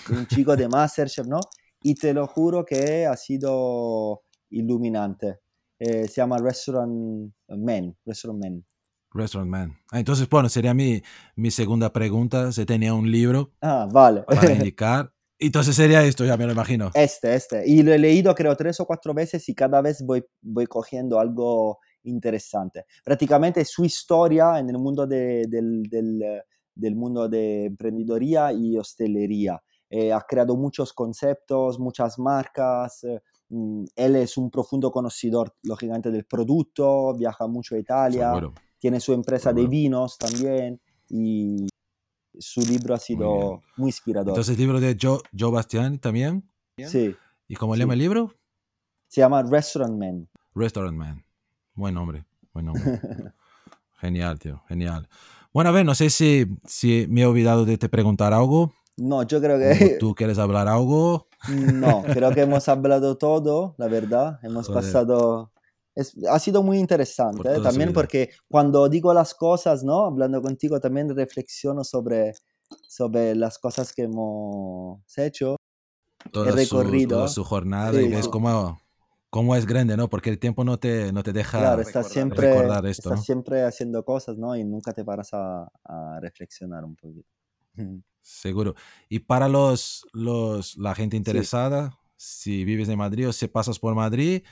de 0.07 0.15
un 0.17 0.25
chico 0.25 0.55
de 0.55 0.69
Masterchef, 0.69 1.27
¿no? 1.27 1.41
Y 1.83 1.95
te 1.95 2.13
lo 2.13 2.25
juro 2.27 2.63
que 2.63 3.05
ha 3.05 3.17
sido 3.17 4.21
iluminante. 4.49 5.39
Eh, 5.79 6.07
se 6.07 6.21
llama 6.21 6.37
Restaurant 6.37 7.33
Man, 7.49 7.97
Restaurant 8.05 8.41
Man. 8.43 8.65
Restaurant 9.13 9.49
Man. 9.51 9.77
Ah, 9.91 9.99
entonces, 9.99 10.29
bueno, 10.29 10.47
sería 10.47 10.73
mi, 10.73 11.01
mi 11.35 11.51
segunda 11.51 11.91
pregunta. 11.91 12.51
Se 12.53 12.65
tenía 12.65 12.93
un 12.93 13.11
libro 13.11 13.51
Ah, 13.61 13.89
vale. 13.91 14.21
para 14.23 14.51
indicar. 14.53 15.11
Entonces 15.39 15.75
sería 15.75 16.03
esto, 16.05 16.23
ya 16.23 16.37
me 16.37 16.45
lo 16.45 16.53
imagino. 16.53 16.91
Este, 16.93 17.33
este. 17.35 17.67
Y 17.67 17.81
lo 17.83 17.91
he 17.91 17.97
leído 17.97 18.33
creo 18.35 18.55
tres 18.55 18.79
o 18.79 18.85
cuatro 18.85 19.13
veces 19.13 19.49
y 19.49 19.55
cada 19.55 19.81
vez 19.81 20.01
voy, 20.05 20.23
voy 20.41 20.67
cogiendo 20.67 21.19
algo 21.19 21.79
interesante. 22.03 22.85
Prácticamente 23.03 23.63
su 23.65 23.85
historia 23.85 24.59
en 24.59 24.69
el 24.69 24.77
mundo 24.77 25.05
de- 25.07 25.45
del, 25.47 25.83
del, 25.83 26.41
del 26.73 26.95
mundo 26.95 27.27
de 27.29 27.65
emprendedoría 27.65 28.51
y 28.53 28.77
hostelería. 28.77 29.61
Eh, 29.89 30.13
ha 30.13 30.21
creado 30.21 30.55
muchos 30.55 30.93
conceptos, 30.93 31.77
muchas 31.79 32.17
marcas. 32.17 33.03
eh, 33.03 33.21
mm, 33.49 33.83
él 33.95 34.15
es 34.15 34.37
un 34.37 34.49
profundo 34.49 34.89
conocedor, 34.91 35.53
lógicamente, 35.63 36.09
del 36.11 36.25
producto, 36.25 37.13
viaja 37.13 37.45
mucho 37.47 37.75
a 37.75 37.79
Italia, 37.79 38.31
tiene 38.79 38.99
su 38.99 39.11
empresa 39.13 39.51
de 39.53 39.63
vinos 39.67 40.17
también 40.17 40.79
y 41.09 41.67
su 42.39 42.61
libro 42.61 42.93
ha 42.95 42.97
sido 42.97 43.61
muy 43.75 43.89
inspirador. 43.89 44.29
Entonces, 44.29 44.55
el 44.55 44.61
libro 44.61 44.79
de 44.79 44.97
Joe, 44.99 45.19
Joe 45.37 45.51
Bastian 45.51 45.99
también. 45.99 46.49
Sí, 46.87 47.13
¿Y 47.49 47.55
cómo 47.55 47.73
se 47.75 47.79
llama 47.81 47.93
el 47.93 47.99
libro? 47.99 48.33
Se 49.09 49.19
llama 49.19 49.43
Restaurant 49.43 49.99
Man. 49.99 50.29
Restaurant 50.55 50.97
Man. 50.97 51.25
Buen 51.75 51.93
nombre, 51.95 52.25
buen 52.53 52.65
nombre. 52.65 52.99
Genial, 54.01 54.39
tío, 54.39 54.61
genial. 54.67 55.07
Bueno, 55.53 55.69
a 55.69 55.73
ver, 55.73 55.85
no 55.85 55.95
sé 55.95 56.09
si, 56.09 56.47
si 56.65 57.05
me 57.09 57.21
he 57.21 57.25
olvidado 57.25 57.65
de 57.65 57.77
te 57.77 57.89
preguntar 57.89 58.33
algo 58.33 58.73
No, 58.97 59.23
yo 59.23 59.39
creo 59.41 59.57
que 59.59 59.95
tú 59.99 60.15
quieres 60.15 60.37
hablar 60.39 60.67
algo. 60.67 61.27
no, 61.47 62.03
creo 62.13 62.33
que 62.33 62.41
hemos 62.41 62.67
hablado 62.69 63.17
todo, 63.17 63.75
la 63.77 63.87
verdad. 63.87 64.39
Hemos 64.43 64.67
Joder, 64.67 64.83
pasado... 64.83 65.51
es- 65.95 66.15
ha 66.29 66.39
sido 66.39 66.63
muy 66.63 66.77
por 66.77 66.81
interesante, 66.81 67.49
¿eh? 67.55 67.61
También 67.61 67.93
porque 67.93 68.29
cuando 68.49 68.87
digo 68.89 69.13
las 69.13 69.33
cosas, 69.33 69.83
¿no? 69.83 70.05
Hablando 70.05 70.41
contigo, 70.41 70.79
también 70.79 71.15
reflexiono 71.15 71.83
sobre, 71.83 72.33
sobre 72.87 73.35
las 73.35 73.57
cosas 73.59 73.93
que 73.93 74.03
hemos 74.03 75.01
hecho, 75.17 75.55
el 76.25 76.31
Toda 76.31 76.57
su, 76.57 76.75
toda 76.75 77.27
recorrido. 77.27 77.27
su 77.27 77.43
jornada 77.43 78.01
y 78.01 78.05
Sí, 78.05 78.09
ves 78.09 78.25
sí. 78.25 78.31
cómo, 78.31 78.81
cómo 79.31 79.55
es 79.55 79.65
grande, 79.65 79.97
¿no? 79.97 80.09
Porque 80.09 80.29
el 80.29 80.37
tiempo 80.39 80.63
no 80.63 80.77
te, 80.79 81.11
no 81.11 81.23
te 81.23 81.33
Claro, 81.49 81.81
deja 81.81 81.81
estás 81.81 82.07
siempre, 82.09 82.47
recordar 82.47 82.85
esto, 82.85 83.09
estás 83.09 83.19
¿no? 83.19 83.25
siempre 83.25 83.63
haciendo 83.63 84.05
cosas, 84.05 84.37
¿no? 84.37 84.55
Y 84.55 84.63
nunca 84.63 84.93
te 84.93 85.03
paras 85.03 85.29
a, 85.33 85.63
a 85.83 86.19
reflexionar 86.21 86.83
un 86.85 86.95
poquito. 86.95 87.29
Seguro. 88.21 88.75
Y 89.09 89.19
para 89.19 89.47
los, 89.47 90.05
los, 90.13 90.77
la 90.77 90.93
gente 90.95 91.15
Sí, 91.15 91.21
interesada, 91.21 91.97
si 92.17 92.63
vives 92.65 92.87
en 92.89 92.97
Madrid 92.99 93.27
o 93.29 93.33
si 93.33 93.47
pasas 93.47 93.79
por 93.79 93.95
Madrid, 93.95 94.43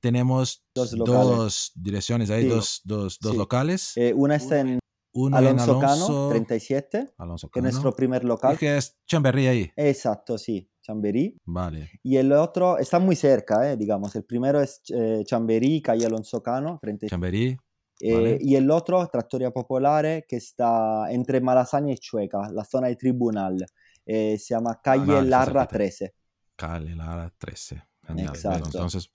tenemos 0.00 0.64
dos 0.74 0.90
dos 1.04 1.72
direcciones 1.76 2.30
ahí, 2.30 2.42
Sí, 2.42 2.48
dos, 2.48 2.80
dos, 2.84 3.18
dos 3.20 3.32
sí. 3.32 3.38
locales. 3.38 3.92
Eh, 3.96 4.12
una 4.14 4.36
está 4.36 4.60
en 4.60 4.78
Uno 5.14 5.38
en 5.38 5.46
Alonso 5.46 5.78
Cano, 5.78 5.92
Alonso, 5.92 6.28
37, 6.30 7.14
Alonso 7.18 7.48
que 7.50 7.60
es 7.60 7.62
nuestro 7.62 7.90
Cano. 7.90 7.96
primer 7.96 8.22
Y 8.22 8.26
local. 8.28 8.58
que 8.58 8.76
es 8.76 8.98
Chamberry 9.06 9.46
ahí. 9.46 9.72
Exacto, 9.76 10.38
sí, 10.38 10.70
Chamberí. 10.84 11.34
Vale, 11.46 11.88
Y 12.02 12.16
el 12.18 12.30
otro 12.32 12.76
está 12.78 12.98
muy 12.98 13.16
cerca, 13.16 13.70
eh, 13.72 13.76
digamos. 13.76 14.14
El 14.16 14.24
primero 14.24 14.60
es 14.60 14.82
eh, 14.94 15.22
Chamberí, 15.24 15.80
calle 15.80 16.04
Alonso 16.06 16.42
Cano, 16.42 16.78
37. 16.80 17.10
Chamberí, 17.10 17.56
Eh, 18.00 18.12
vale. 18.14 18.38
y 18.40 18.54
el 18.56 18.70
otro, 18.70 19.06
Trattoria 19.08 19.50
Popolare, 19.50 20.26
que 20.28 20.36
está 20.36 21.10
entre 21.10 21.40
Malasaña 21.40 21.92
y 21.92 21.96
Chueca, 21.96 22.50
la 22.52 22.64
zona 22.64 22.88
de 22.88 22.96
Tribunal. 22.96 23.64
Eh, 24.04 24.36
se 24.38 24.54
llama 24.54 24.78
calle 24.82 25.06
Vale, 25.06 25.24
está 25.24 25.38
Larra 25.38 25.60
cerquita. 25.62 25.76
13. 25.78 26.14
Calle 26.56 26.94
Lara 26.94 27.32
13. 27.38 27.74
Genial. 28.06 28.26
Bueno, 28.26 28.32
Exacto. 28.34 28.66
entonces 28.66 29.10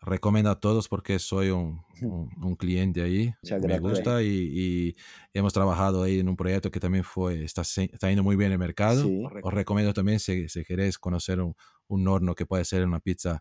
recomiendo 0.00 0.50
a 0.50 0.60
todos 0.60 0.88
porque 0.88 1.18
soy 1.18 1.50
un, 1.50 1.82
un- 2.02 2.30
un 2.42 2.56
cliente 2.56 3.02
ahí. 3.02 3.32
Muchas 3.42 3.60
Me 3.60 3.78
gracias. 3.80 3.80
gusta 3.80 4.22
y, 4.22 4.28
y 4.28 4.96
hemos 5.34 5.52
trabajado 5.52 6.02
ahí 6.02 6.20
en 6.20 6.28
un 6.28 6.36
proyecto 6.36 6.70
que 6.70 6.80
también 6.80 7.04
fue, 7.04 7.44
está, 7.44 7.62
está 7.62 8.08
yendo 8.08 8.22
muy 8.24 8.36
bien 8.36 8.48
en 8.48 8.52
el 8.54 8.58
mercado. 8.58 9.14
Sí, 9.14 9.26
Os 9.40 9.52
recomiendo 9.54 9.92
también 9.94 10.20
si, 10.20 10.48
si 10.48 10.64
queréis 10.64 10.98
conocer 10.98 11.40
un, 11.40 11.54
un 11.88 12.08
horno 12.08 12.34
que 12.34 12.46
puede 12.46 12.64
ser 12.64 12.84
una 12.86 13.00
pizza 13.00 13.40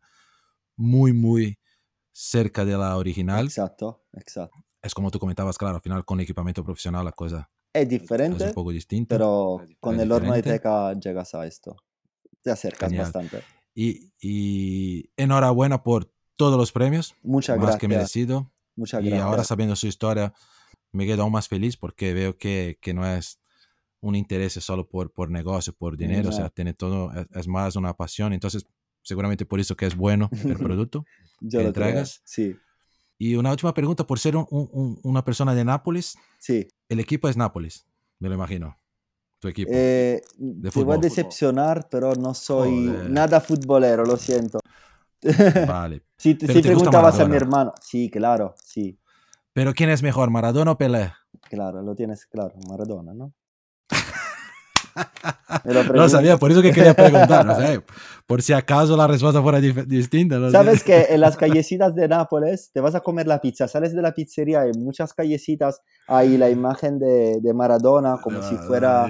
muy, 0.78 1.14
muy 1.14 1.60
cerca 2.14 2.66
de 2.66 2.78
la 2.78 2.98
original. 2.98 3.56
exacto, 3.56 4.06
exacto. 4.14 4.66
Es 4.82 4.94
como 4.94 5.12
tú 5.12 5.20
comentabas, 5.20 5.58
claro, 5.58 5.76
al 5.76 5.82
final 5.82 6.06
con 6.06 6.20
equipamiento 6.20 6.64
profesional 6.64 7.06
la 7.06 7.12
cosa 7.12 7.50
Es 7.74 7.88
es 8.30 8.44
un 8.44 8.52
diferente, 8.52 8.52
poco 8.52 8.72
distinta. 8.72 9.16
pero 9.16 9.64
con 9.80 9.98
Es 9.98 10.02
el 10.02 10.12
horno 10.12 10.34
de 10.34 10.44
diferente. 10.44 10.44
teca 10.44 10.94
llegas 10.94 11.34
a 11.36 11.46
esto. 11.48 11.76
Te 12.44 12.52
acercas 12.52 12.94
Genial. 12.94 12.96
bastante. 12.96 13.46
Y, 13.76 14.14
y 14.22 15.12
enhorabuena 15.18 15.84
por 15.84 16.14
todos 16.38 16.58
los 16.58 16.72
premios, 16.72 17.16
Muchas 17.24 17.58
más 17.58 17.76
que 17.78 17.88
gracias. 17.88 17.90
merecido. 18.16 18.52
Muchas 18.76 19.04
Y 19.04 19.12
ahora 19.14 19.28
gracias. 19.30 19.48
sabiendo 19.48 19.76
su 19.76 19.88
historia, 19.88 20.34
me 20.92 21.06
quedo 21.06 21.24
aún 21.24 21.34
más 21.34 21.48
feliz 21.50 21.76
porque 21.76 22.14
veo 22.14 22.38
que, 22.38 22.78
que 22.80 22.94
no 22.94 23.06
es 23.06 23.40
un 24.00 24.16
interés 24.16 24.54
solo 24.54 24.88
por, 24.88 25.12
por 25.12 25.30
negocio, 25.32 25.74
por 25.74 25.98
dinero, 25.98 26.30
o 26.30 26.32
sea, 26.32 26.50
tiene 26.50 26.74
todo, 26.74 27.12
es, 27.14 27.28
es 27.36 27.48
más 27.48 27.76
una 27.76 27.94
pasión. 27.96 28.32
Entonces, 28.34 28.66
seguramente 29.02 29.46
por 29.46 29.60
eso 29.60 29.76
que 29.76 29.88
es 29.88 29.96
bueno 29.98 30.30
el 30.46 30.58
producto 30.58 31.04
yo 31.42 31.60
que 31.60 31.64
lo 31.64 31.68
entregas. 31.70 32.22
Sí, 32.24 32.56
Y 33.18 33.36
una 33.36 33.50
última 33.52 33.74
pregunta, 33.74 34.06
por 34.06 34.20
ser 34.20 34.36
un- 34.36 34.46
un- 34.52 34.70
un- 34.72 35.00
una 35.04 35.26
persona 35.26 35.56
de 35.56 35.66
Nápoles, 35.66 36.16
sí. 36.38 36.68
el 36.88 37.00
equipo 37.00 37.28
es 37.28 37.36
Nápoles, 37.36 37.88
me 38.20 38.30
lo 38.30 38.36
imagino, 38.36 38.78
tu 39.40 39.48
equipo 39.48 39.72
Eh, 39.74 40.22
de 40.38 40.70
te 40.70 40.84
voy 40.84 40.96
a 40.96 41.00
decepcionar, 41.00 41.88
pero 41.90 42.14
no 42.14 42.34
soy 42.36 42.88
Joder, 42.88 43.10
nada 43.10 43.42
futbolero, 43.42 44.06
lo 44.06 44.18
siento. 44.18 44.60
Vale. 45.68 46.04
Pero 46.24 46.38
te 46.38 46.46
gusta 46.46 46.62
preguntabas 46.62 47.20
a 47.20 47.26
mi 47.26 47.36
hermano, 47.36 47.74
sí, 47.82 48.10
claro, 48.10 48.56
sí, 48.64 49.00
Pero 49.54 49.74
¿quién 49.74 49.90
es 49.90 50.02
mejor, 50.02 50.30
Maradona 50.30 50.72
o 50.72 50.78
Pelé? 50.78 51.12
claro, 51.50 51.82
lo 51.82 51.96
tienes 51.96 52.26
claro, 52.26 52.56
Maradona, 52.68 53.14
¿no? 53.14 53.34
lo, 55.94 56.10
sabía, 56.10 56.38
por 56.38 56.52
eso 56.52 56.62
que 56.62 56.72
quería 56.72 56.94
preguntar, 56.94 57.46
no 57.46 57.56
por 58.26 58.42
si 58.42 58.52
acaso 58.52 58.98
la 58.98 59.08
respuesta 59.08 59.42
fuera 59.42 59.62
distinta. 59.62 60.52
Sabes 60.52 60.84
que 60.84 61.08
en 61.10 61.22
las 61.22 61.38
callecitas 61.38 61.96
de 61.96 62.10
Nápoles 62.10 62.72
te 62.74 62.82
vas 62.82 62.94
a 62.94 63.00
comer 63.00 63.26
la 63.26 63.40
pizza, 63.40 63.70
sales 63.70 63.96
de 63.96 64.02
la 64.02 64.14
pizzería, 64.14 64.66
en 64.66 64.84
muchas 64.84 65.14
callecitas 65.14 65.82
hay 66.08 66.38
la 66.38 66.50
imagen 66.50 67.00
de, 67.00 67.40
de 67.42 67.54
Maradona 67.54 68.20
como 68.22 68.42
si 68.42 68.58
fuera, 68.58 69.08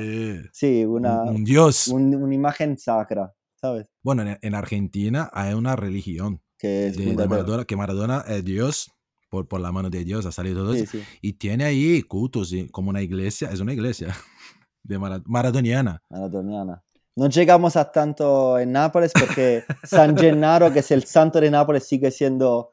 sí, 0.51 0.85
una, 0.85 1.23
un, 1.23 1.43
dios, 1.43 1.87
una 1.87 2.33
imagen 2.33 2.77
sacra, 2.77 3.33
¿sabes? 3.59 3.87
Bueno, 4.01 4.23
en, 4.41 4.55
Argentina 4.55 5.29
hay 5.33 5.53
una 5.53 5.75
religión 5.75 6.41
que, 6.57 6.87
es 6.87 6.97
de, 6.97 7.15
Maradona, 7.27 7.65
que 7.65 7.75
Maradona 7.75 8.23
es 8.27 8.43
Dios 8.43 8.91
por, 9.29 9.47
por 9.47 9.59
la 9.59 9.71
mano 9.71 9.89
de 9.89 10.03
Dios 10.03 10.25
ha 10.25 10.31
salido 10.31 10.65
todo 10.65 10.75
y 11.21 11.33
tiene 11.33 11.65
ahí 11.65 12.01
cultos 12.03 12.53
como 12.71 12.89
una 12.89 13.01
iglesia, 13.01 13.49
es 13.51 13.59
una 13.59 13.73
iglesia 13.73 14.15
de 14.83 14.97
maradoniana. 14.97 16.01
Maradoniana. 16.09 16.83
No 17.15 17.29
llegamos 17.29 17.75
a 17.75 17.91
tanto 17.91 18.59
en 18.59 18.71
Nápoles 18.71 19.11
porque 19.11 19.63
San 19.83 20.15
Gennaro, 20.15 20.71
que 20.71 20.79
es 20.79 20.91
el 20.91 21.03
santo 21.03 21.41
de 21.41 21.49
Nápoles, 21.49 21.87
sigue 21.87 22.11
siendo 22.11 22.69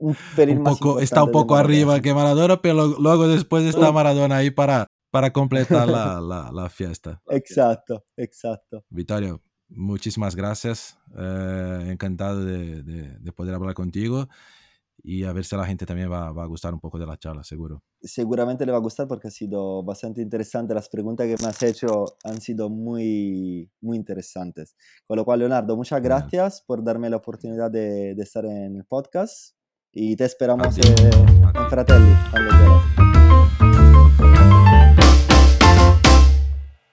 un 0.00 0.16
más 0.62 0.78
poco, 0.78 1.00
Está 1.00 1.22
un 1.22 1.30
poco 1.30 1.56
arriba 1.56 2.00
que 2.00 2.12
Maradona, 2.12 2.60
pero 2.60 2.88
luego 2.98 3.28
después 3.28 3.64
está 3.64 3.92
Maradona 3.92 4.38
ahí 4.38 4.50
para, 4.50 4.86
para 5.12 5.32
completar 5.32 5.86
la, 5.86 6.20
la, 6.20 6.50
la 6.52 6.68
fiesta. 6.68 7.22
Exacto, 7.28 8.06
exacto. 8.16 8.84
Vittorio, 8.88 9.40
muchísimas 9.70 10.36
gracias. 10.36 10.98
Eh, 11.16 11.88
encantado 11.90 12.44
de, 12.44 12.82
de, 12.82 13.18
de, 13.18 13.32
poder 13.32 13.54
hablar 13.54 13.74
contigo 13.74 14.28
y 15.02 15.24
a 15.24 15.32
ver 15.32 15.44
si 15.44 15.54
a 15.54 15.58
la 15.58 15.66
gente 15.66 15.86
también 15.86 16.10
va, 16.10 16.30
va, 16.32 16.44
a 16.44 16.46
gustar 16.46 16.74
un 16.74 16.80
poco 16.80 16.98
de 16.98 17.06
la 17.06 17.16
charla, 17.16 17.42
seguro. 17.42 17.82
Seguramente 18.02 18.66
le 18.66 18.72
va 18.72 18.78
a 18.78 18.82
gustar 18.82 19.08
porque 19.08 19.28
ha 19.28 19.30
sido 19.30 19.82
bastante 19.82 20.20
interesante. 20.22 20.74
Las 20.74 20.88
preguntas 20.88 21.26
que 21.26 21.42
me 21.42 21.48
has 21.48 21.62
hecho 21.62 22.04
han 22.24 22.40
sido 22.40 22.68
muy, 22.68 23.70
muy 23.80 23.96
interesantes. 23.96 24.76
Con 25.06 25.16
lo 25.16 25.24
cual, 25.24 25.40
Leonardo, 25.40 25.76
muchas 25.76 26.02
gracias 26.02 26.62
por 26.62 26.84
darme 26.84 27.10
la 27.10 27.16
oportunidad 27.16 27.70
de, 27.70 28.14
de 28.14 28.22
estar 28.22 28.44
en 28.44 28.76
el 28.76 28.84
podcast 28.84 29.56
y 29.92 30.16
te 30.16 30.24
esperamos 30.24 30.76
en 30.78 31.68
Fratelli. 31.68 33.09